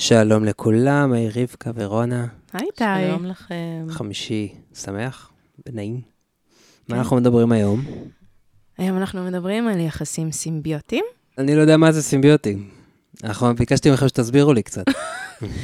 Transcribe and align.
שלום 0.00 0.44
לכולם, 0.44 1.12
היי 1.12 1.28
רבקה 1.28 1.70
ורונה. 1.74 2.26
היי 2.52 2.66
איתי. 2.66 2.84
שלום 3.08 3.26
לכם. 3.26 3.86
חמישי 3.88 4.54
שמח 4.74 5.30
ונעים. 5.66 6.00
מה 6.88 6.98
אנחנו 6.98 7.16
מדברים 7.16 7.52
היום? 7.52 7.84
היום 8.78 8.98
אנחנו 8.98 9.24
מדברים 9.24 9.68
על 9.68 9.80
יחסים 9.80 10.32
סימביוטיים. 10.32 11.04
אני 11.38 11.56
לא 11.56 11.60
יודע 11.60 11.76
מה 11.76 11.92
זה 11.92 12.02
סימביוטים. 12.02 12.70
אנחנו 13.24 13.54
ביקשתי 13.54 13.90
מכם 13.90 14.08
שתסבירו 14.08 14.52
לי 14.52 14.62
קצת. 14.62 14.84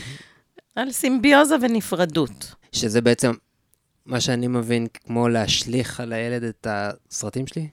על 0.76 0.92
סימביוזה 0.92 1.54
ונפרדות. 1.60 2.54
שזה 2.72 3.00
בעצם 3.00 3.32
מה 4.06 4.20
שאני 4.20 4.46
מבין 4.46 4.86
כמו 5.04 5.28
להשליך 5.28 6.00
על 6.00 6.12
הילד 6.12 6.42
את 6.42 6.66
הסרטים 6.70 7.46
שלי? 7.46 7.68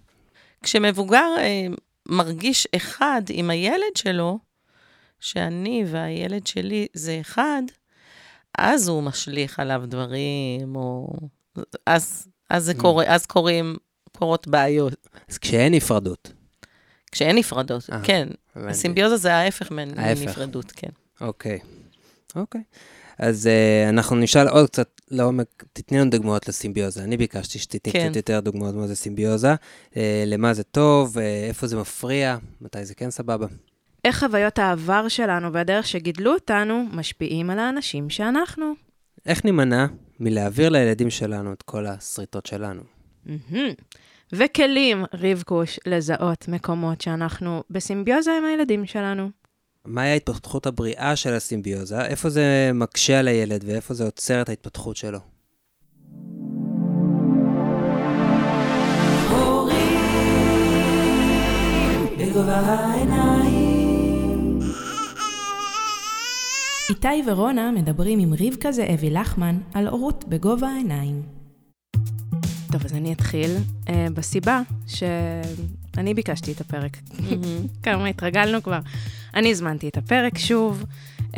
כשמבוגר 0.63 1.29
אה, 1.37 1.67
מרגיש 2.05 2.67
אחד 2.75 3.21
עם 3.29 3.49
הילד 3.49 3.95
שלו, 3.95 4.50
שאני 5.21 5.83
והילד 5.87 6.47
שלי 6.47 6.87
זה 6.93 7.17
אחד, 7.21 7.61
אז 8.57 8.87
הוא 8.87 9.03
משליך 9.03 9.59
עליו 9.59 9.83
דברים, 9.85 10.75
או... 10.75 11.13
אז, 11.85 12.27
אז 12.49 12.65
זה 12.65 12.73
קורה, 12.73 13.05
אז 13.07 13.25
קורים, 13.25 13.77
קורות 14.17 14.47
בעיות. 14.47 15.07
אז 15.29 15.37
כשאין 15.37 15.73
נפרדות. 15.73 16.31
כשאין 17.11 17.35
נפרדות, 17.35 17.89
אה, 17.91 17.99
כן. 18.03 18.27
הבנתי. 18.55 18.73
סימביוזה 18.73 19.17
זה 19.17 19.33
ההפך. 19.33 19.71
מנפרדות, 19.71 20.71
כן. 20.71 20.89
אוקיי. 21.21 21.59
אוקיי. 22.35 22.61
אז 23.17 23.49
uh, 23.49 23.89
אנחנו 23.89 24.15
נשאל 24.15 24.47
עוד 24.47 24.69
קצת 24.69 25.01
לעומק, 25.11 25.63
תתני 25.73 25.99
לנו 25.99 26.09
דוגמאות 26.09 26.47
לסימביוזה. 26.47 27.03
אני 27.03 27.17
ביקשתי 27.17 27.59
שתתני 27.59 27.93
כן. 27.93 28.07
קצת 28.07 28.15
יותר 28.15 28.39
דוגמאות 28.39 28.75
מה 28.75 28.87
זה 28.87 28.95
סימביוזה, 28.95 29.53
uh, 29.53 29.95
למה 30.25 30.53
זה 30.53 30.63
טוב, 30.63 31.17
uh, 31.17 31.21
איפה 31.47 31.67
זה 31.67 31.77
מפריע, 31.77 32.37
מתי 32.61 32.85
זה 32.85 32.95
כן 32.95 33.11
סבבה. 33.11 33.47
איך 34.05 34.19
חוויות 34.19 34.59
העבר 34.59 35.07
שלנו 35.07 35.53
והדרך 35.53 35.87
שגידלו 35.87 36.33
אותנו 36.33 36.85
משפיעים 36.91 37.49
על 37.49 37.59
האנשים 37.59 38.09
שאנחנו. 38.09 38.73
איך 39.25 39.45
נימנע 39.45 39.85
מלהעביר 40.19 40.69
לילדים 40.69 41.09
שלנו 41.09 41.53
את 41.53 41.61
כל 41.61 41.85
השריטות 41.85 42.45
שלנו? 42.45 42.81
מהמם. 43.25 43.69
וכלים, 44.33 45.05
רבקוש, 45.13 45.79
לזהות 45.85 46.47
מקומות 46.47 47.01
שאנחנו 47.01 47.63
בסימביוזה 47.69 48.31
עם 48.37 48.45
הילדים 48.45 48.85
שלנו. 48.85 49.29
מהי 49.85 50.09
ההתפתחות 50.09 50.65
הבריאה 50.65 51.15
של 51.15 51.33
הסימביוזה? 51.33 52.05
איפה 52.05 52.29
זה 52.29 52.71
מקשה 52.73 53.19
על 53.19 53.27
הילד 53.27 53.63
ואיפה 53.67 53.93
זה 53.93 54.03
עוצר 54.03 54.41
את 54.41 54.49
ההתפתחות 54.49 54.97
שלו? 54.97 55.19
איתי 66.91 67.23
ורונה 67.27 67.71
מדברים 67.71 68.19
עם 68.19 68.33
רבקה 68.39 68.71
זאבי 68.71 69.09
לחמן 69.09 69.57
על 69.73 69.87
הורות 69.87 70.25
בגובה 70.27 70.67
העיניים. 70.67 71.21
טוב, 72.71 72.85
אז 72.85 72.93
אני 72.93 73.13
אתחיל 73.13 73.51
uh, 73.85 73.89
בסיבה 74.13 74.61
שאני 74.87 76.13
ביקשתי 76.13 76.51
את 76.51 76.61
הפרק. 76.61 76.97
כמה 77.83 78.07
התרגלנו 78.07 78.63
כבר. 78.63 78.79
אני 79.33 79.51
הזמנתי 79.51 79.87
את 79.87 79.97
הפרק 79.97 80.37
שוב, 80.37 80.85
um, 81.31 81.35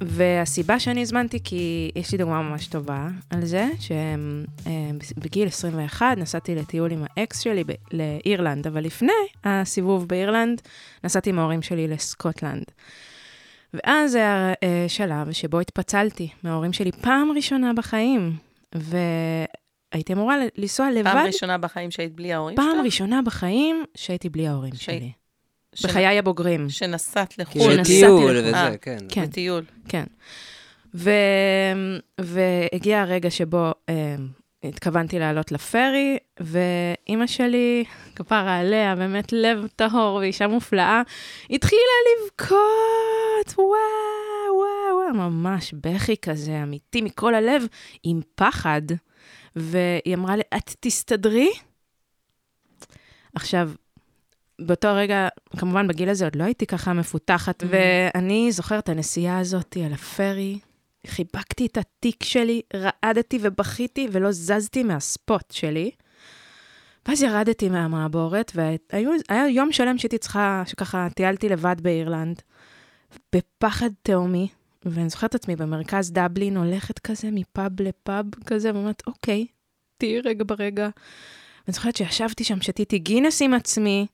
והסיבה 0.00 0.80
שאני 0.80 1.02
הזמנתי, 1.02 1.38
כי 1.44 1.90
יש 1.96 2.12
לי 2.12 2.18
דוגמה 2.18 2.42
ממש 2.42 2.66
טובה 2.66 3.08
על 3.30 3.44
זה, 3.44 3.68
שבגיל 3.78 5.48
21 5.48 6.18
נסעתי 6.18 6.54
לטיול 6.54 6.92
עם 6.92 7.04
האקס 7.16 7.40
שלי 7.40 7.64
ב- 7.64 7.72
לאירלנד, 7.92 8.66
אבל 8.66 8.84
לפני 8.84 9.12
הסיבוב 9.44 10.08
באירלנד, 10.08 10.62
נסעתי 11.04 11.30
עם 11.30 11.38
ההורים 11.38 11.62
שלי 11.62 11.88
לסקוטלנד. 11.88 12.64
ואז 13.76 14.14
היה 14.14 14.52
אה, 14.62 14.84
שלב 14.88 15.32
שבו 15.32 15.60
התפצלתי 15.60 16.28
מההורים 16.42 16.72
שלי 16.72 16.92
פעם 16.92 17.30
ראשונה 17.36 17.72
בחיים, 17.72 18.32
והייתי 18.74 20.12
אמורה 20.12 20.36
לנסוע 20.58 20.90
לבד. 20.90 21.04
פעם 21.12 21.26
ראשונה 21.26 21.58
בחיים 21.58 21.90
שהיית 21.90 22.12
בלי 22.14 22.32
ההורים 22.32 22.56
פעם 22.56 22.70
שלך? 22.76 22.84
ראשונה 22.84 23.22
בחיים 23.22 23.84
שהייתי 23.94 24.28
בלי 24.28 24.48
ההורים 24.48 24.72
שהי- 24.74 24.98
שלי. 24.98 25.12
שנ- 25.74 25.88
בחיי 25.88 26.18
הבוגרים. 26.18 26.68
שנסעת 26.70 27.38
לחו"ל. 27.38 27.52
כאילו 27.60 27.74
שנסעתי 27.74 27.92
טיול 28.00 28.20
לחו"ל. 28.36 28.36
וזה, 28.48 28.56
אה, 28.56 28.76
כן. 28.76 28.98
כן. 29.08 29.24
בטיול. 29.26 29.64
כן. 29.88 30.04
ו... 30.94 31.10
והגיע 32.20 33.00
הרגע 33.00 33.30
שבו 33.30 33.72
אה, 33.88 34.14
התכוונתי 34.68 35.18
לעלות 35.18 35.52
לפרי, 35.52 36.16
ואימא 36.40 37.26
שלי, 37.26 37.84
כפרה 38.16 38.58
עליה, 38.58 38.94
באמת 38.96 39.32
לב 39.32 39.66
טהור 39.76 40.14
ואישה 40.14 40.46
מופלאה, 40.48 41.02
התחילה 41.50 41.82
לבכות, 42.12 43.54
וואו, 43.58 43.66
וואו, 44.56 45.14
וואו, 45.14 45.30
ממש 45.30 45.74
בכי 45.74 46.16
כזה 46.16 46.62
אמיתי 46.62 47.02
מכל 47.02 47.34
הלב, 47.34 47.66
עם 48.02 48.20
פחד. 48.34 48.82
והיא 49.56 50.14
אמרה 50.14 50.36
לי, 50.36 50.42
את 50.56 50.74
תסתדרי? 50.80 51.50
עכשיו, 53.34 53.70
באותו 54.58 54.88
רגע, 54.94 55.28
כמובן 55.58 55.88
בגיל 55.88 56.08
הזה 56.08 56.24
עוד 56.24 56.36
לא 56.36 56.44
הייתי 56.44 56.66
ככה 56.66 56.92
מפותחת, 56.92 57.62
Mhm. 57.62 57.66
ואני 57.70 58.52
זוכרת 58.52 58.84
את 58.84 58.88
הנסיעה 58.88 59.38
הזאת 59.38 59.76
על 59.86 59.92
הפרי, 59.92 60.58
חיבקתי 61.06 61.66
את 61.66 61.76
התיק 61.76 62.24
שלי, 62.24 62.60
רעדתי 62.74 63.38
ובכיתי 63.42 64.08
ולא 64.12 64.32
זזתי 64.32 64.82
מהספוט 64.82 65.50
שלי. 65.50 65.90
ואז 67.08 67.22
ירדתי 67.22 67.68
מהמעבורת, 67.68 68.52
והיה 68.54 69.48
יום 69.48 69.72
שלם 69.72 69.98
שהייתי 69.98 70.18
צריכה, 70.18 70.62
שככה 70.66 71.08
טיילתי 71.14 71.48
לבד 71.48 71.76
באירלנד, 71.82 72.42
בפחד 73.34 73.90
תהומי, 74.02 74.48
ואני 74.84 75.08
זוכרת 75.08 75.30
את 75.30 75.34
עצמי 75.34 75.56
במרכז 75.56 76.12
דבלין, 76.12 76.56
הולכת 76.56 76.98
כזה 76.98 77.28
מפאב 77.32 77.82
לפאב 77.82 78.26
כזה, 78.46 78.74
ואומרת, 78.74 79.02
אוקיי, 79.06 79.46
תהיי 79.98 80.20
רגע 80.20 80.44
ברגע. 80.46 80.88
ואני 81.66 81.74
זוכרת 81.74 81.96
שישבתי 81.96 82.44
שם, 82.44 82.60
שתיתי 82.60 82.98
גינס 82.98 83.42
עם 83.42 83.54
עצמי, 83.54 84.06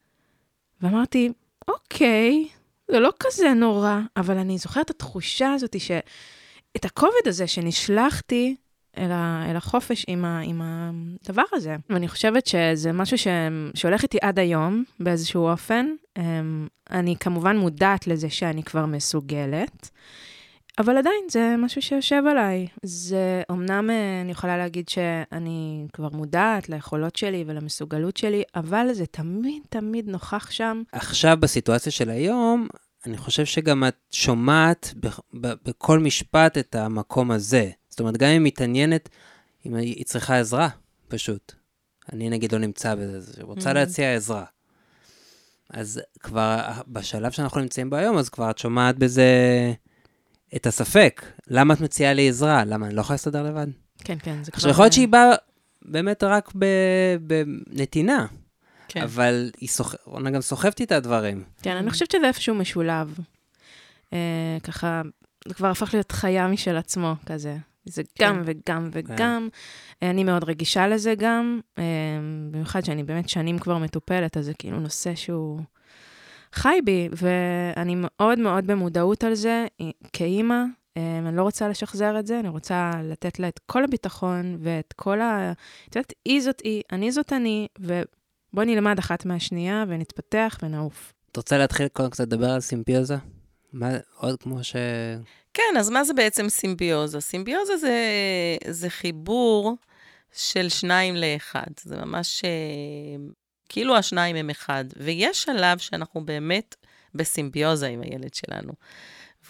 ואמרתי, 0.81 1.33
אוקיי, 1.69 2.49
זה 2.91 3.01
לא 3.01 3.11
כזה 3.21 3.55
נורא, 3.55 4.01
אבל 4.17 4.39
אני 4.39 4.59
זוכרת 4.59 4.85
את 4.85 4.91
התחושה 4.91 5.53
הזאת, 5.53 5.81
ש... 5.81 5.91
את 6.77 6.85
הכובד 6.85 7.27
הזה 7.27 7.47
שנשלחתי 7.47 8.57
אל, 8.99 9.11
ה... 9.13 9.47
אל 9.51 9.57
החופש 9.57 10.05
עם, 10.09 10.25
ה... 10.25 10.41
עם 10.45 10.63
הדבר 10.65 11.43
הזה. 11.53 11.77
ואני 11.91 12.09
חושבת 12.09 12.47
שזה 12.47 12.93
משהו 12.93 13.19
ש... 13.19 13.27
שהולך 13.75 14.03
איתי 14.03 14.19
עד 14.23 14.39
היום, 14.39 14.85
באיזשהו 15.01 15.49
אופן. 15.49 15.87
אמ, 16.19 16.67
אני 16.91 17.17
כמובן 17.21 17.57
מודעת 17.57 18.07
לזה 18.07 18.31
שאני 18.31 18.63
כבר 18.63 18.87
מסוגלת, 18.87 19.91
אבל 20.79 20.97
עדיין 20.97 21.25
זה 21.31 21.55
משהו 21.59 21.83
שיושב 21.83 22.23
עליי. 22.31 22.67
זה, 22.83 23.43
אמנם 23.51 23.91
אה, 23.91 24.21
אני 24.21 24.31
יכולה 24.31 24.57
להגיד 24.57 24.89
שאני 24.89 25.87
כבר 25.93 26.09
מודעת 26.09 26.69
ליכולות 26.69 27.17
שלי 27.17 27.45
ולמסוגלות 27.47 28.17
שלי, 28.17 28.43
אבל 28.55 28.87
זה 28.93 29.07
תמיד 29.07 29.63
תמיד 29.69 30.09
נוכח 30.09 30.51
שם. 30.51 30.83
עכשיו, 30.93 31.37
בסיטואציה 31.41 31.93
של 31.93 32.11
היום, 32.11 32.69
אני 33.07 33.17
חושב 33.17 33.45
שגם 33.45 33.85
את 33.89 33.97
שומעת 34.11 34.95
ב- 35.01 35.09
ב- 35.41 35.53
בכל 35.65 35.99
משפט 35.99 36.59
את 36.59 36.75
המקום 36.75 37.31
הזה. 37.31 37.71
זאת 37.89 38.01
אומרת, 38.01 38.17
גם 38.17 38.29
אם 38.29 38.33
היא 38.33 38.41
מתעניינת, 38.41 39.09
אם 39.67 39.75
היא 39.75 40.05
צריכה 40.05 40.39
עזרה, 40.39 40.69
פשוט. 41.09 41.53
אני 42.13 42.31
נגיד 42.31 42.53
לא 42.53 42.59
נמצא 42.59 42.95
בזה, 42.95 43.17
אז 43.17 43.35
היא 43.37 43.45
רוצה 43.45 43.71
Mhm. 43.71 43.75
להציע 43.75 44.15
עזרה. 44.15 44.45
אז 45.71 46.01
כבר 46.21 46.59
בשלב 46.89 47.33
שאנחנו 47.33 47.61
נמצאים 47.61 47.91
בו 47.91 47.97
היום, 47.97 48.19
אז 48.19 48.29
כבר 48.29 48.51
את 48.51 48.59
שומעת 48.59 48.99
בזה 48.99 49.27
את 50.57 50.67
הספק. 50.67 51.23
למה 51.49 51.75
את 51.75 51.81
מציעה 51.81 52.13
לי 52.13 52.29
עזרה? 52.29 52.65
למה 52.65 52.87
אני 52.87 52.95
לא 52.95 53.01
יכולה 53.01 53.15
להסתדר 53.15 53.43
לבד? 53.43 53.67
כן, 54.05 54.17
כן, 54.23 54.45
זה 54.45 54.51
כבר... 54.51 54.57
עכשיו, 54.59 54.71
יכול 54.71 54.85
להיות 54.85 54.93
שהיא 54.93 55.09
באה 55.09 55.35
באמת 55.83 56.23
רק 56.25 56.53
ב- 56.59 57.17
בנתינה, 57.67 58.27
כן. 58.93 59.03
אבל 59.03 59.51
היא 59.61 59.69
סוח... 59.69 59.95
רונה 60.05 60.31
גם 60.31 60.41
סוחבת 60.41 60.81
איתה 60.81 61.01
דברים. 61.01 61.43
כן, 61.63 61.77
אני 61.77 61.91
חושבת 61.91 62.11
שזה 62.11 62.27
איפשהו 62.27 62.55
משולב. 62.55 63.19
אה, 64.13 64.57
ככה, 64.63 65.03
זה 65.49 65.55
כבר 65.55 65.69
הפך 65.69 65.95
להיות 65.95 66.13
חיה 66.13 66.49
משל 66.49 66.77
עצמו, 66.77 67.15
כזה. 67.27 67.57
זה 67.85 68.03
גם 68.21 68.43
וגם 68.45 68.89
וגם. 68.93 69.49
אה, 70.03 70.11
אני 70.11 70.25
מאוד 70.25 70.45
רגישה 70.45 70.89
לזה 70.89 71.15
גם, 71.19 71.61
אה, 71.79 71.85
במיוחד 72.51 72.85
שאני 72.85 73.03
באמת 73.03 73.29
שנים 73.29 73.59
כבר 73.59 73.79
מטופלת, 73.79 74.37
אז 74.37 74.45
זה 74.45 74.55
כאילו 74.55 74.81
נושא 74.81 75.15
שהוא 75.15 75.61
חי 76.53 76.79
בי, 76.85 77.09
ואני 77.13 77.95
מאוד 77.99 78.39
מאוד 78.39 78.67
במודעות 78.67 79.25
על 79.25 79.35
זה, 79.35 79.67
אה, 79.81 79.91
כאימא. 80.13 80.65
אה, 80.97 81.19
אני 81.19 81.37
לא 81.37 81.43
רוצה 81.43 81.69
לשחזר 81.69 82.19
את 82.19 82.27
זה, 82.27 82.41
אני 82.41 82.49
רוצה 82.49 82.91
לתת 83.05 83.39
לה 83.39 83.49
את 83.49 83.61
כל 83.67 83.85
הביטחון 83.85 84.57
ואת 84.61 84.93
כל 84.97 85.21
ה... 85.21 85.53
את 85.89 85.97
יודעת, 85.97 86.13
היא 86.25 86.41
זאת 86.41 86.61
היא, 86.65 86.83
אני 86.93 87.13
זאת 87.13 87.33
אני, 87.33 87.67
ובוא 88.53 88.65
נלמד 88.65 88.99
אחת 88.99 89.25
מהשנייה 89.25 89.85
ונתפתח 89.89 90.59
ונעוף. 90.63 91.13
את 91.33 91.37
רוצה 91.37 91.59
להתחיל 91.59 91.89
קודם 91.89 92.11
קצת 92.11 92.25
לדבר 92.25 92.51
על 92.51 92.61
סימביוזה? 92.61 93.17
מה, 93.73 93.91
עוד 94.17 94.43
כמו 94.43 94.65
ש... 94.65 94.77
כן, 95.55 95.77
אז 95.79 95.91
מה 95.91 96.05
זה 96.05 96.15
בעצם 96.15 96.49
סימביוזה? 96.49 97.21
סימביוזה 97.21 97.77
זה, 97.77 97.97
זה 98.69 98.91
חיבור 98.91 99.77
של 100.33 100.69
שניים 100.69 101.17
לאחד. 101.17 101.67
זה 101.81 101.97
ממש 101.97 102.43
אה, 102.45 102.51
כאילו 103.69 103.97
השניים 103.97 104.37
הם 104.37 104.51
אחד. 104.51 104.85
ויש 104.97 105.43
שלב 105.43 105.79
שאנחנו 105.79 106.25
באמת 106.25 106.77
בסימביוזה 107.15 107.87
עם 107.87 108.01
הילד 108.03 108.35
שלנו. 108.35 108.73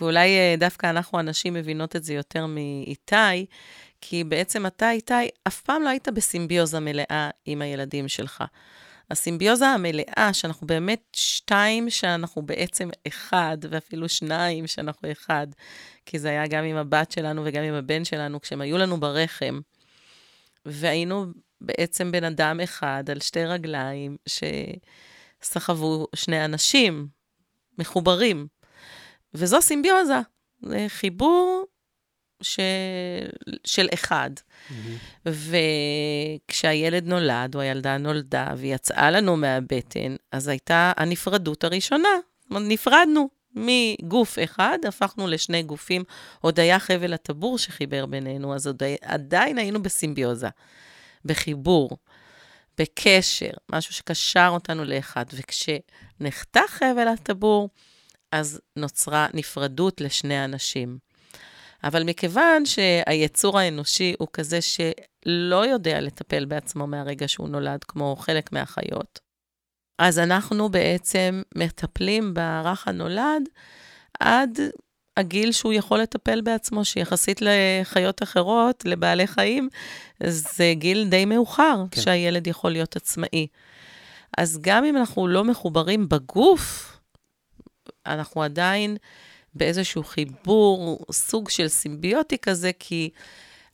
ואולי 0.01 0.29
אה, 0.29 0.55
דווקא 0.59 0.91
אנחנו 0.91 1.19
הנשים 1.19 1.55
מבינות 1.55 1.97
את 1.97 2.05
זה 2.05 2.15
יותר 2.15 2.47
מאיתי, 2.47 3.47
כי 4.01 4.25
בעצם 4.25 4.67
אתה, 4.67 4.91
איתי, 4.91 5.15
אף 5.49 5.61
פעם 5.61 5.83
לא 5.83 5.89
היית 5.89 6.09
בסימביוזה 6.09 6.81
מלאה 6.81 7.31
עם 7.45 7.63
הילדים 7.63 8.09
שלך. 8.09 8.45
הסימביוזה 9.13 9.67
המלאה, 9.67 10.31
שאנחנו 10.33 10.67
באמת 10.67 11.03
שתיים, 11.17 11.91
שאנחנו 11.91 12.43
בעצם 12.43 12.89
אחד, 13.09 13.57
ואפילו 13.71 14.09
שניים, 14.09 14.67
שאנחנו 14.67 15.13
אחד, 15.13 15.47
כי 16.07 16.19
זה 16.19 16.29
היה 16.29 16.47
גם 16.47 16.65
עם 16.65 16.77
הבת 16.77 17.13
שלנו 17.13 17.43
וגם 17.45 17.63
עם 17.63 17.75
הבן 17.75 18.05
שלנו, 18.05 18.41
כשהם 18.41 18.61
היו 18.61 18.79
לנו 18.79 19.01
ברחם, 19.01 19.61
והיינו 20.67 21.27
בעצם 21.61 22.13
בן 22.13 22.25
אדם 22.25 22.61
אחד 22.61 23.05
על 23.11 23.21
שתי 23.21 23.45
רגליים, 23.45 24.17
שסחבו 25.43 26.07
שני 26.15 26.45
אנשים 26.45 27.09
מחוברים. 27.79 28.47
וזו 29.35 29.63
סימביוזה, 29.63 30.21
זה 30.63 30.87
חיבור 30.89 31.65
ש... 32.43 32.61
של 33.65 33.89
אחד. 33.95 34.31
Mm-hmm. 34.37 35.29
וכשהילד 36.49 37.07
נולד, 37.07 37.55
או 37.55 37.61
הילדה 37.61 37.99
נולדה, 37.99 38.49
והיא 38.57 38.75
יצאה 38.75 39.11
לנו 39.11 39.37
מהבטן, 39.37 40.17
אז 40.33 40.49
הייתה 40.49 40.93
הנפרדות 40.97 41.65
הראשונה. 41.65 42.09
נפרדנו 42.51 43.29
מגוף 43.55 44.39
אחד, 44.45 44.79
הפכנו 44.89 45.27
לשני 45.27 45.63
גופים. 45.63 46.05
עוד 46.41 46.61
היה 46.61 46.79
חבל 46.79 47.13
הטבור 47.13 47.59
שחיבר 47.59 48.07
בינינו, 48.07 48.55
אז 48.55 48.67
עוד 48.67 48.83
עדיין 49.03 49.59
היינו 49.59 49.83
בסימביוזה, 49.83 50.49
בחיבור, 51.25 51.91
בקשר, 52.79 53.51
משהו 53.73 53.95
שקשר 53.95 54.49
אותנו 54.53 54.85
לאחד. 54.85 55.25
וכשנחתך 55.33 56.71
חבל 56.71 57.09
הטבור, 57.09 57.69
אז 58.33 58.61
נוצרה 58.77 59.27
נפרדות 59.35 60.01
לשני 60.01 60.45
אנשים. 60.45 60.99
אבל 61.85 62.05
מכיוון 62.05 62.67
שהיצור 62.67 63.59
האנושי 63.59 64.15
הוא 64.19 64.29
כזה 64.33 64.59
שלא 64.61 65.67
יודע 65.67 66.01
לטפל 66.01 66.45
בעצמו 66.45 66.87
מהרגע 66.87 67.29
שהוא 67.29 67.49
נולד, 67.49 67.85
כמו 67.85 68.17
חלק 68.17 68.53
מהחיות, 68.53 69.21
אז 69.99 70.19
אנחנו 70.19 70.69
בעצם 70.69 71.43
מטפלים 71.55 72.35
ברך 72.35 72.89
הנולד 72.89 73.43
עד 74.21 74.59
הגיל 75.17 75.53
שהוא 75.53 75.73
יכול 75.73 76.01
לטפל 76.01 76.41
בעצמו, 76.41 76.85
שיחסית 76.85 77.41
לחיות 77.41 78.23
אחרות, 78.23 78.85
לבעלי 78.85 79.27
חיים, 79.27 79.69
זה 80.27 80.73
גיל 80.77 81.09
די 81.09 81.25
מאוחר 81.25 81.85
כן. 81.91 82.01
שהילד 82.01 82.47
יכול 82.47 82.71
להיות 82.71 82.97
עצמאי. 82.97 83.47
אז 84.39 84.59
גם 84.61 84.85
אם 84.85 84.97
אנחנו 84.97 85.29
לא 85.29 85.45
מחוברים 85.45 86.09
בגוף, 86.09 86.93
אנחנו 88.07 88.43
עדיין 88.43 88.97
באיזשהו 89.55 90.05
חיבור, 90.05 91.07
סוג 91.13 91.51
של 91.51 91.69
סימביוטי 91.69 92.39
כזה, 92.39 92.71
כי 92.79 93.11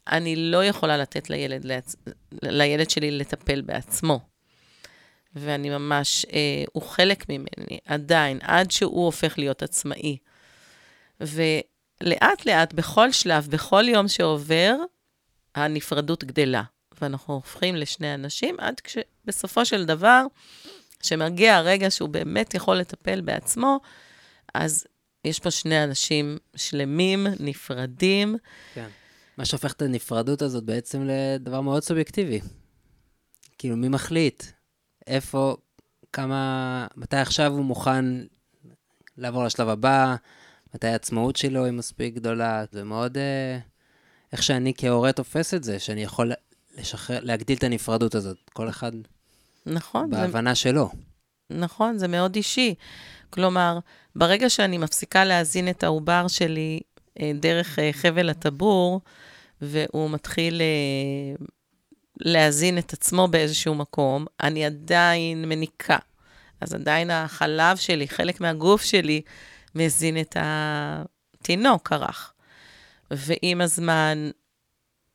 אני 0.08 0.36
לא 0.36 0.64
יכולה 0.64 0.96
לתת 0.96 1.30
לילד. 1.30 1.66
לילד 2.42 2.90
שלי 2.90 3.10
לטפל 3.10 3.60
בעצמו. 3.60 4.20
ואני 5.34 5.70
ממש, 5.70 6.26
אה, 6.32 6.64
הוא 6.72 6.82
חלק 6.82 7.28
ממני, 7.28 7.78
עדיין, 7.86 8.38
עד 8.42 8.70
שהוא 8.70 9.04
הופך 9.04 9.38
להיות 9.38 9.62
עצמאי. 9.62 10.16
ולאט 11.20 12.46
לאט, 12.46 12.72
בכל 12.72 13.12
שלב, 13.12 13.46
בכל 13.50 13.88
יום 13.88 14.08
שעובר, 14.08 14.74
הנפרדות 15.54 16.24
גדלה. 16.24 16.62
ואנחנו 17.00 17.34
הופכים 17.34 17.76
לשני 17.76 18.14
אנשים, 18.14 18.56
עד 18.60 18.74
שבסופו 18.86 19.64
של 19.64 19.84
דבר, 19.84 20.24
כשמגיע 21.00 21.56
הרגע 21.56 21.90
שהוא 21.90 22.08
באמת 22.08 22.54
יכול 22.54 22.76
לטפל 22.76 23.20
בעצמו, 23.20 23.81
אז 24.54 24.86
יש 25.25 25.41
פה 25.41 25.50
שני 25.50 25.85
אנשים 25.85 26.38
שלמים, 26.56 27.26
נפרדים. 27.41 28.37
כן. 28.75 28.88
מה 29.38 29.44
שהופך 29.44 29.73
את 29.73 29.82
הנפרדות 29.82 30.43
הזאת 30.43 30.65
בעצם 30.65 31.09
לדבר 31.09 31.61
מאוד 31.61 31.82
סובייקטיבי. 31.82 32.41
כאילו, 33.59 33.76
מי 33.76 33.88
מחליט? 33.88 34.44
איפה, 35.06 35.56
כמה, 36.12 36.87
מתי 36.97 37.17
עכשיו 37.17 37.53
הוא 37.53 37.65
מוכן 37.65 38.05
לעבור 39.17 39.44
לשלב 39.44 39.69
הבא? 39.69 40.17
מתי 40.75 40.87
העצמאות 40.87 41.37
שלו 41.37 41.65
היא 41.65 41.73
מספיק 41.73 42.15
גדולה? 42.15 42.65
זה 42.73 42.85
מאוד... 42.85 43.19
אה, 43.19 43.59
איך 44.32 44.43
שאני 44.43 44.73
כהורה 44.76 45.12
תופס 45.12 45.55
את 45.55 45.65
זה, 45.65 45.79
שאני 45.79 46.03
יכול 46.03 46.32
לשחרר, 46.79 47.19
להגדיל 47.23 47.59
את 47.59 47.65
הנפרדות 47.65 48.15
הזאת. 48.15 48.37
כל 48.53 48.69
אחד... 48.69 48.93
נכון. 49.67 50.11
בהבנה 50.11 50.50
זה... 50.50 50.56
שלו. 50.56 50.91
נכון, 51.50 51.99
זה 51.99 52.09
מאוד 52.09 52.37
אישי. 52.37 52.75
כלומר, 53.30 53.78
ברגע 54.16 54.50
שאני 54.50 54.78
מפסיקה 54.78 55.25
להזין 55.25 55.69
את 55.69 55.82
העובר 55.82 56.28
שלי 56.28 56.80
אה, 57.20 57.32
דרך 57.34 57.78
אה, 57.78 57.90
חבל 57.92 58.30
הטבור, 58.30 59.00
והוא 59.62 60.10
מתחיל 60.10 60.60
אה, 60.60 61.46
להזין 62.20 62.78
את 62.78 62.92
עצמו 62.92 63.28
באיזשהו 63.28 63.75
מקום, 63.75 64.26
אני 64.42 64.64
עדיין 64.64 65.48
מניקה. 65.48 65.98
אז 66.60 66.75
עדיין 66.75 67.10
החלב 67.10 67.76
שלי, 67.76 68.08
חלק 68.08 68.40
מהגוף 68.40 68.82
שלי, 68.82 69.20
מזין 69.74 70.20
את 70.20 70.36
התינוק 70.40 71.92
הרך. 71.92 72.32
ועם 73.10 73.60
הזמן, 73.60 74.31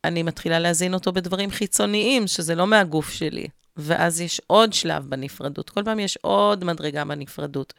אני 0.04 0.22
מתחילה 0.22 0.58
להזין 0.58 0.94
אותו 0.94 1.12
בדברים 1.12 1.50
חיצוניים, 1.50 2.26
שזה 2.26 2.54
לא 2.54 2.66
מהגוף 2.66 3.10
שלי. 3.10 3.46
ואז 3.76 4.20
יש 4.20 4.40
עוד 4.46 4.72
שלב 4.72 5.04
בנפרדות. 5.08 5.70
כל 5.70 5.84
פעם 5.84 5.98
יש 5.98 6.18
עוד 6.22 6.64
מדרגה 6.64 7.04
בנפרדות. 7.04 7.74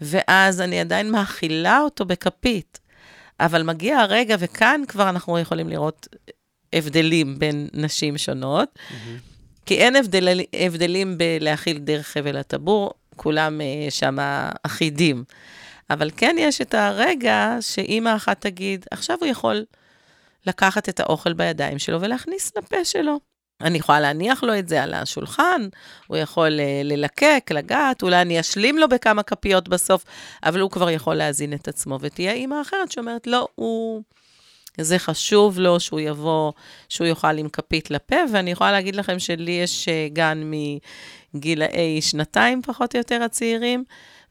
ואז 0.00 0.60
אני 0.60 0.80
עדיין 0.80 1.10
מאכילה 1.10 1.80
אותו 1.80 2.04
בכפית. 2.04 2.80
אבל 3.40 3.62
מגיע 3.62 3.98
הרגע, 3.98 4.36
וכאן 4.38 4.80
כבר 4.88 5.08
אנחנו 5.08 5.38
יכולים 5.38 5.68
לראות 5.68 6.08
הבדלים 6.72 7.38
בין 7.38 7.68
נשים 7.72 8.18
שונות, 8.18 8.68
mm-hmm. 8.74 8.94
כי 9.66 9.78
אין 9.78 9.96
הבדל, 9.96 10.40
הבדלים 10.66 11.18
בלהכיל 11.18 11.78
דרך 11.78 12.06
חבל 12.06 12.36
הטבור, 12.36 12.90
כולם 13.16 13.60
uh, 13.60 13.90
שם 13.90 14.16
אחידים. 14.62 15.24
אבל 15.90 16.10
כן 16.16 16.36
יש 16.38 16.60
את 16.60 16.74
הרגע 16.74 17.56
שאימא 17.60 18.16
אחת 18.16 18.40
תגיד, 18.40 18.86
עכשיו 18.90 19.16
הוא 19.20 19.28
יכול 19.28 19.64
לקחת 20.46 20.88
את 20.88 21.00
האוכל 21.00 21.32
בידיים 21.32 21.78
שלו 21.78 22.00
ולהכניס 22.00 22.52
לפה 22.56 22.84
שלו. 22.84 23.20
אני 23.60 23.78
יכולה 23.78 24.00
להניח 24.00 24.42
לו 24.42 24.58
את 24.58 24.68
זה 24.68 24.82
על 24.82 24.94
השולחן, 24.94 25.68
הוא 26.06 26.16
יכול 26.16 26.60
אה, 26.60 26.80
ללקק, 26.84 27.50
לגעת, 27.54 28.02
אולי 28.02 28.22
אני 28.22 28.40
אשלים 28.40 28.78
לו 28.78 28.88
בכמה 28.88 29.22
כפיות 29.22 29.68
בסוף, 29.68 30.04
אבל 30.44 30.60
הוא 30.60 30.70
כבר 30.70 30.90
יכול 30.90 31.14
להזין 31.14 31.52
את 31.52 31.68
עצמו. 31.68 31.98
ותהיה 32.00 32.32
אימא 32.32 32.60
אחרת 32.62 32.92
שאומרת, 32.92 33.26
לא, 33.26 33.48
הוא... 33.54 34.02
זה 34.80 34.98
חשוב 34.98 35.58
לו 35.58 35.80
שהוא 35.80 36.00
יבוא, 36.00 36.52
שהוא 36.88 37.06
יאכל 37.06 37.38
עם 37.38 37.48
כפית 37.48 37.90
לפה, 37.90 38.16
ואני 38.32 38.50
יכולה 38.50 38.72
להגיד 38.72 38.96
לכם 38.96 39.18
שלי 39.18 39.52
יש 39.52 39.88
אה, 39.88 40.08
גן 40.12 40.50
מגילאי 41.34 42.02
שנתיים, 42.02 42.62
פחות 42.62 42.94
או 42.94 42.98
יותר, 42.98 43.22
הצעירים 43.22 43.84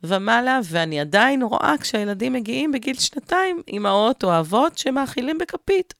ומעלה, 0.03 0.59
ואני 0.63 0.99
עדיין 0.99 1.41
רואה 1.41 1.75
כשהילדים 1.81 2.33
מגיעים 2.33 2.71
בגיל 2.71 2.99
שנתיים, 2.99 3.61
אימהות 3.67 4.23
או 4.23 4.39
אבות 4.39 4.77
שמאכילים 4.77 5.37
בכפית. 5.37 5.93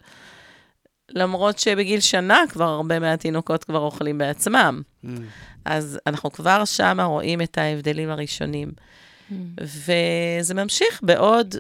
למרות 1.10 1.60
שבגיל 1.60 2.00
שנה 2.00 2.44
כבר 2.50 2.68
הרבה 2.68 3.00
מהתינוקות 3.00 3.64
כבר 3.64 3.80
אוכלים 3.80 4.18
בעצמם. 4.18 4.82
Mm. 5.06 5.08
אז 5.66 6.00
אנחנו 6.08 6.32
כבר 6.32 6.66
שם 6.66 7.00
רואים 7.02 7.42
את 7.42 7.58
ההבדלים 7.58 8.10
הראשונים. 8.10 8.72
Mm. 8.72 9.34
וזה 9.62 10.54
ממשיך 10.54 11.00
בעוד, 11.04 11.56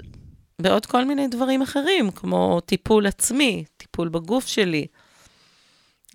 בעוד 0.61 0.85
כל 0.85 1.05
מיני 1.05 1.27
דברים 1.27 1.61
אחרים, 1.61 2.11
כמו 2.11 2.59
טיפול 2.59 3.07
עצמי, 3.07 3.63
טיפול 3.77 4.09
בגוף 4.09 4.47
שלי, 4.47 4.87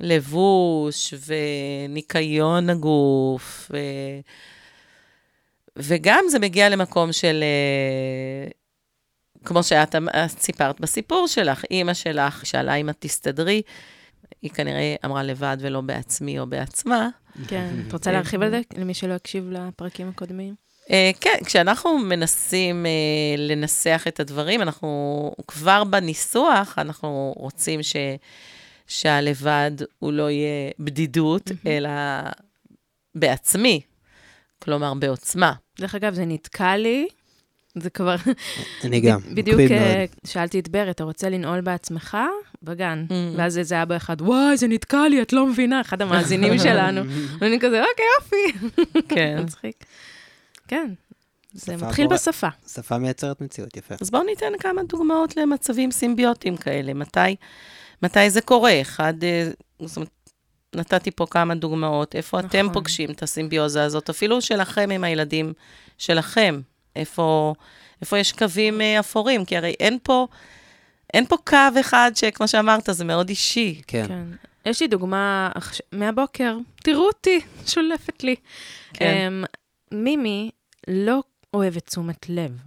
לבוש 0.00 1.14
וניקיון 1.26 2.70
הגוף, 2.70 3.70
ו... 3.74 3.78
וגם 5.76 6.24
זה 6.28 6.38
מגיע 6.38 6.68
למקום 6.68 7.12
של 7.12 7.42
אה, 7.42 8.50
כמו 9.44 9.62
שאת 9.62 9.94
אמ, 9.94 10.08
סיפרת 10.28 10.80
בסיפור 10.80 11.28
שלך, 11.28 11.64
אימא 11.70 11.94
שלך 11.94 12.46
שאלה 12.46 12.74
אם 12.74 12.90
את 12.90 12.96
תסתדרי, 12.98 13.62
היא 14.42 14.50
כנראה 14.50 14.94
אמרה 15.04 15.22
לבד 15.22 15.56
ולא 15.60 15.80
בעצמי 15.80 16.38
או 16.38 16.46
בעצמה. 16.46 17.08
כן, 17.48 17.74
את 17.88 17.92
רוצה 17.92 18.12
להרחיב 18.12 18.42
על 18.42 18.50
זה 18.50 18.60
למי 18.76 18.94
שלא 18.94 19.12
הקשיב 19.12 19.50
לפרקים 19.50 20.08
הקודמים? 20.08 20.54
Uh, 20.84 20.86
כן, 21.20 21.38
כשאנחנו 21.44 21.98
מנסים 21.98 22.86
uh, 22.86 23.40
לנסח 23.40 24.04
את 24.08 24.20
הדברים, 24.20 24.62
אנחנו 24.62 25.32
כבר 25.48 25.84
בניסוח, 25.84 26.78
אנחנו 26.78 27.34
רוצים 27.36 27.82
ש, 27.82 27.96
שהלבד 28.86 29.70
הוא 29.98 30.12
לא 30.12 30.30
יהיה 30.30 30.70
בדידות, 30.78 31.48
mm-hmm. 31.48 31.66
אלא 31.68 31.90
בעצמי, 33.14 33.80
כלומר 34.62 34.94
בעוצמה. 34.94 35.52
דרך 35.80 35.94
אגב, 35.94 36.14
זה 36.14 36.24
נתקע 36.24 36.76
לי 36.76 37.08
זה 37.74 37.90
כבר... 37.90 38.14
אני 38.84 39.00
גם, 39.00 39.20
בדיוק 39.34 39.60
אה, 39.60 40.04
שאלתי 40.26 40.58
את 40.58 40.68
בר, 40.68 40.90
אתה 40.90 41.04
רוצה 41.04 41.28
לנעול 41.28 41.60
בעצמך? 41.60 42.16
בגן. 42.62 43.06
Mm. 43.08 43.12
ואז 43.36 43.58
איזה 43.58 43.82
אבא 43.82 43.96
אחד, 43.96 44.22
וואי, 44.22 44.56
זה 44.56 44.66
נתקע 44.68 45.08
לי, 45.08 45.22
את 45.22 45.32
לא 45.32 45.46
מבינה, 45.46 45.80
אחד 45.80 46.02
המאזינים 46.02 46.58
שלנו. 46.58 47.00
ואני 47.40 47.60
כזה, 47.60 47.82
אוקיי, 47.82 48.04
יופי. 48.20 48.68
כן. 49.08 49.38
מצחיק. 49.44 49.84
כן. 50.68 50.90
זה 51.52 51.76
מתחיל 51.76 52.06
בורא- 52.06 52.16
בשפה. 52.16 52.48
שפה 52.74 52.98
מייצרת 52.98 53.40
מציאות, 53.40 53.76
יפה. 53.76 53.94
אז 54.00 54.10
בואו 54.10 54.22
ניתן 54.22 54.52
כמה 54.60 54.82
דוגמאות 54.82 55.36
למצבים 55.36 55.90
סימביוטיים 55.90 56.56
כאלה. 56.56 56.94
מתי, 56.94 57.36
מתי 58.02 58.30
זה 58.30 58.40
קורה? 58.40 58.80
אחד, 58.80 59.14
אה, 59.24 59.50
זאת 59.86 59.96
אומרת, 59.96 60.10
נתתי 60.74 61.10
פה 61.10 61.26
כמה 61.30 61.54
דוגמאות. 61.54 62.14
איפה 62.16 62.38
נכון. 62.38 62.48
אתם. 62.50 62.66
פוגשים 62.72 63.10
את 63.10 63.22
הסימביוזה 63.22 63.84
הזאת? 63.84 64.10
אפילו 64.10 64.40
שלכם 64.40 64.90
עם 64.90 65.04
הילדים 65.04 65.52
שלכם. 65.98 66.60
איפה, 66.96 67.54
איפה 68.00 68.18
יש 68.18 68.32
קווים 68.32 68.80
אה, 68.80 69.00
אפורים? 69.00 69.44
כי 69.44 69.56
הרי 69.56 69.74
אין 69.80 69.98
פה, 70.02 70.26
אין 71.14 71.26
פה 71.26 71.36
קו 71.44 71.80
אחד 71.80 72.10
שכמו 72.14 72.48
שאמרת, 72.48 72.88
זה 72.92 73.04
מאוד 73.04 73.28
אישי. 73.28 73.82
כן. 73.86 74.06
כן. 74.08 74.24
יש 74.66 74.80
לי 74.80 74.88
דוגמה 74.88 75.50
מהבוקר, 75.92 76.56
תראו 76.82 77.06
אותי, 77.06 77.40
שולפת 77.72 78.24
לי. 78.24 78.36
כן. 78.92 79.14
אמ, 79.14 79.44
מימי 79.92 80.50
לא 80.88 81.22
אוהבת 81.54 81.86
תשומת 81.86 82.28
לב, 82.28 82.58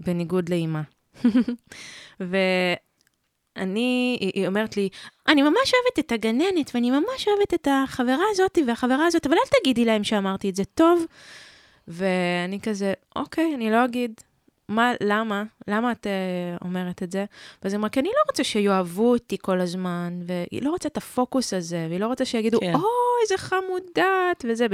בניגוד 0.00 0.48
לאימא. 0.48 0.80
ואני, 2.20 4.16
היא 4.20 4.30
היא 4.34 4.46
אומרת 4.46 4.76
לי, 4.76 4.88
אני 5.28 5.42
ממש 5.42 5.72
אוהבת 5.74 5.98
את 5.98 6.12
הגננת, 6.12 6.70
ואני 6.74 6.90
ממש 6.90 7.28
אוהבת 7.28 7.54
את 7.54 7.68
החברה 7.70 8.24
הזאת 8.30 8.58
והחברה 8.66 9.06
הזאת, 9.06 9.26
אבל 9.26 9.34
אל 9.34 9.60
תגידי 9.60 9.84
להם 9.84 10.04
שאמרתי 10.04 10.50
את 10.50 10.56
זה 10.56 10.64
טוב. 10.64 11.04
ואני 11.88 12.60
כזה, 12.60 12.92
אוקיי, 13.16 13.54
אני 13.54 13.70
לא 13.70 13.84
אגיד. 13.84 14.20
מה, 14.68 14.92
למה? 15.00 15.44
למה 15.68 15.92
את 15.92 16.06
uh, 16.06 16.64
אומרת 16.64 17.02
את 17.02 17.12
זה? 17.12 17.24
ואז 17.62 17.72
היא 17.72 17.78
אמרה, 17.78 17.90
כי 17.90 18.00
אני 18.00 18.08
לא 18.08 18.22
רוצה 18.30 18.44
שיאהבו 18.44 19.10
אותי 19.10 19.36
כל 19.40 19.60
הזמן, 19.60 20.20
והיא 20.22 20.62
לא 20.62 20.70
רוצה 20.70 20.88
את 20.88 20.96
הפוקוס 20.96 21.54
הזה, 21.54 21.86
והיא 21.88 22.00
לא 22.00 22.06
רוצה 22.06 22.24
שיגידו, 22.24 22.60
כן. 22.60 22.74
אוי, 22.74 22.82
איזה 23.22 23.38
חמודת, 23.38 24.44
וזה, 24.48 24.66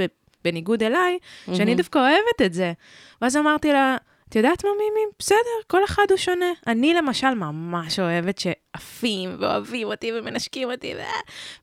בניגוד 0.43 0.83
אליי, 0.83 1.19
שאני 1.45 1.65
מהמם. 1.65 1.77
דווקא 1.77 1.99
אוהבת 1.99 2.41
את 2.45 2.53
זה. 2.53 2.73
ואז 3.21 3.37
אמרתי 3.37 3.71
לה, 3.71 3.97
את 4.35 4.37
יודעת 4.37 4.63
מה, 4.63 4.69
מימי? 4.77 5.11
בסדר, 5.19 5.57
כל 5.67 5.83
אחד 5.83 6.03
הוא 6.09 6.17
שונה. 6.17 6.45
אני 6.67 6.93
למשל 6.93 7.33
ממש 7.33 7.99
אוהבת 7.99 8.37
שעפים 8.37 9.35
ואוהבים 9.39 9.87
אותי 9.87 10.11
ומנשקים 10.15 10.71
אותי, 10.71 10.93
ו... 10.95 10.99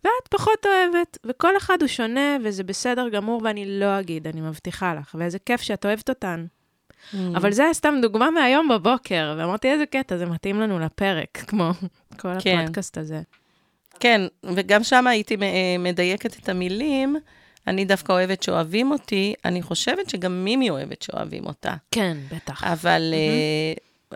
ואת 0.04 0.28
פחות 0.30 0.66
אוהבת, 0.66 1.18
וכל 1.26 1.56
אחד 1.56 1.76
הוא 1.80 1.88
שונה, 1.88 2.36
וזה 2.44 2.64
בסדר 2.64 3.08
גמור, 3.08 3.40
ואני 3.44 3.80
לא 3.80 4.00
אגיד, 4.00 4.26
אני 4.26 4.40
מבטיחה 4.40 4.94
לך, 4.94 5.14
ואיזה 5.18 5.38
כיף 5.38 5.60
שאת 5.60 5.86
אוהבת 5.86 6.08
אותן. 6.08 6.46
Mm. 7.12 7.16
אבל 7.36 7.52
זה 7.52 7.64
סתם 7.72 7.94
דוגמה 8.02 8.30
מהיום 8.30 8.68
בבוקר, 8.68 9.34
ואמרתי, 9.38 9.72
איזה 9.72 9.86
קטע, 9.86 10.16
זה 10.16 10.26
מתאים 10.26 10.60
לנו 10.60 10.78
לפרק, 10.78 11.38
כמו 11.48 11.70
כל 12.18 12.28
כן. 12.40 12.58
הפודקאסט 12.58 12.98
הזה. 12.98 13.20
כן, 14.00 14.20
וגם 14.44 14.84
שם 14.84 15.06
הייתי 15.06 15.36
אה, 15.42 15.76
מדייקת 15.78 16.38
את 16.38 16.48
המילים. 16.48 17.16
אני 17.66 17.84
דווקא 17.84 18.12
אוהבת 18.12 18.42
שאוהבים 18.42 18.90
אותי, 18.90 19.34
אני 19.44 19.62
חושבת 19.62 20.10
שגם 20.10 20.44
מימי 20.44 20.70
אוהבת 20.70 21.02
שאוהבים 21.02 21.46
אותה. 21.46 21.74
כן, 21.90 22.16
בטח. 22.30 22.64
אבל 22.64 23.14
אה, 23.14 23.72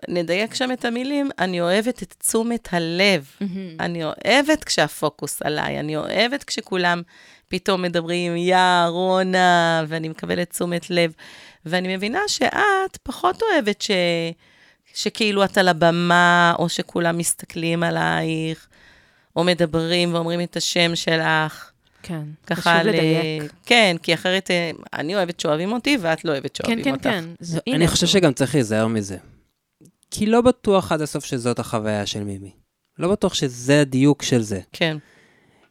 נדייק 0.09 0.55
שם 0.55 0.73
את 0.73 0.85
המילים, 0.85 1.31
אני 1.38 1.61
אוהבת 1.61 2.03
את 2.03 2.15
תשומת 2.19 2.69
הלב. 2.73 3.31
מהמם. 3.41 3.76
אני 3.81 4.05
אוהבת 4.05 4.65
כשהפוקוס 4.65 5.43
עליי, 5.43 5.81
אני 5.81 5.97
אוהבת 5.97 6.45
כשכולם 6.45 7.03
פתאום 7.49 7.83
מדברים, 7.83 8.37
יא, 8.37 8.87
רונה, 8.88 9.85
ואני 9.88 10.09
מקבלת 10.09 10.50
תשומת 10.50 10.91
לב. 10.91 11.12
ואני 11.67 11.97
מבינה 11.97 12.21
שאת 12.26 12.97
פחות 13.03 13.43
אוהבת 13.43 13.83
ש... 13.83 13.91
שכאילו 14.95 15.45
את 15.45 15.59
על 15.59 15.69
הבמה, 15.69 16.55
או 16.59 16.69
שכולם 16.69 17.19
מסתכלים 17.19 17.83
עלייך, 17.83 18.69
או 19.37 19.45
מדברים 19.45 20.15
ואומרים 20.15 20.41
את 20.41 20.57
השם 20.57 20.97
שלך. 20.97 21.71
כן, 22.09 22.23
ככה 22.47 22.61
חשוב 22.61 22.87
ל- 22.87 22.89
לדייק. 22.89 23.53
כן, 23.67 23.97
כי 24.03 24.15
אחרת 24.15 24.51
אה, 24.51 24.71
אני 24.95 25.15
אוהבת 25.17 25.41
שאוהבים 25.41 25.73
אותי, 25.73 25.99
ואת 26.01 26.25
לא 26.25 26.33
אוהבת 26.33 26.57
כן, 26.59 26.65
שאוהבים 26.67 26.85
כן, 26.85 26.91
אותך. 26.91 27.03
כן. 27.05 27.25
זו- 27.41 27.61
הנה, 27.67 27.77
אני 27.77 27.89
חושב 27.89 28.07
שגם 28.07 28.33
צריך 28.33 28.55
להיזהר 28.55 28.87
מזה. 28.87 29.17
כי 30.11 30.27
לא 30.27 30.41
בטוח 30.41 30.93
עד 30.93 31.01
הסוף 31.01 31.25
שזאת 31.25 31.59
החוויה 31.59 32.07
של 32.07 32.25
מימי. 32.25 32.51
לא 32.99 33.09
בטוח 33.11 33.35
שזה 33.35 33.81
הדיוק 33.81 34.23
של 34.23 34.43
זה. 34.43 34.61
כן, 34.73 34.97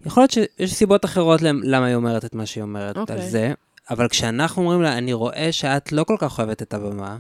יכול 0.06 0.22
להיות 0.24 0.32
שיש 0.32 0.74
סיבות 0.74 1.06
אחרות 1.06 1.42
למ- 1.42 1.62
למה 1.64 1.86
היא 1.86 1.96
אומרת 1.96 2.26
את 2.26 2.36
מה 2.36 2.46
שהיא 2.46 2.62
אומרת 2.62 2.98
אוקיי. 2.98 3.16
על 3.16 3.30
זה, 3.30 3.54
אבל 3.90 4.08
כשאנחנו 4.08 4.62
אומרים 4.62 4.82
לה, 4.82 4.98
אני 4.98 5.14
רואה 5.14 5.52
שאת 5.52 5.92
לא 5.92 6.04
כל 6.04 6.16
כך 6.20 6.40
אוהבת 6.40 6.62
את 6.62 6.74
הבמה, 6.74 7.18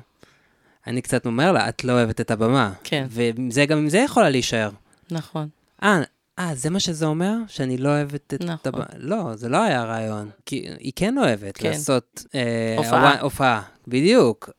אני 0.88 1.02
קצת 1.02 1.26
אומר 1.26 1.52
לה, 1.52 1.70
את 1.70 1.84
לא 1.84 1.94
אוהבת 1.94 2.22
את 2.22 2.32
הבמה. 2.32 2.74
כן, 2.84 3.08
וזה, 3.10 3.66
גם 3.66 3.78
עם 3.78 3.90
זה 3.90 3.98
יכולה 3.98 4.30
להישאר. 4.30 4.70
נכון. 5.12 5.48
אה, 5.84 6.02
אה, 6.40 6.56
זה 6.56 6.70
מה 6.70 6.80
שזה 6.80 7.06
אומר? 7.06 7.38
שאני 7.48 7.78
לא 7.78 7.90
אוהבת 7.90 8.34
את 8.34 8.42
נכון. 8.42 8.56
הבמה? 8.66 8.86
לא, 8.98 9.36
זה 9.36 9.50
לא 9.50 9.64
היה 9.64 9.84
רעיון. 9.84 10.30
כי 10.46 10.68
היא 10.80 10.94
כן 10.96 11.18
אוהבת 11.18 11.58
כן. 11.58 11.70
לעשות... 11.70 12.26
אה, 12.36 12.76
הופעה. 12.78 13.22
הופעה, 13.22 13.62
בדיוק. 13.88 14.50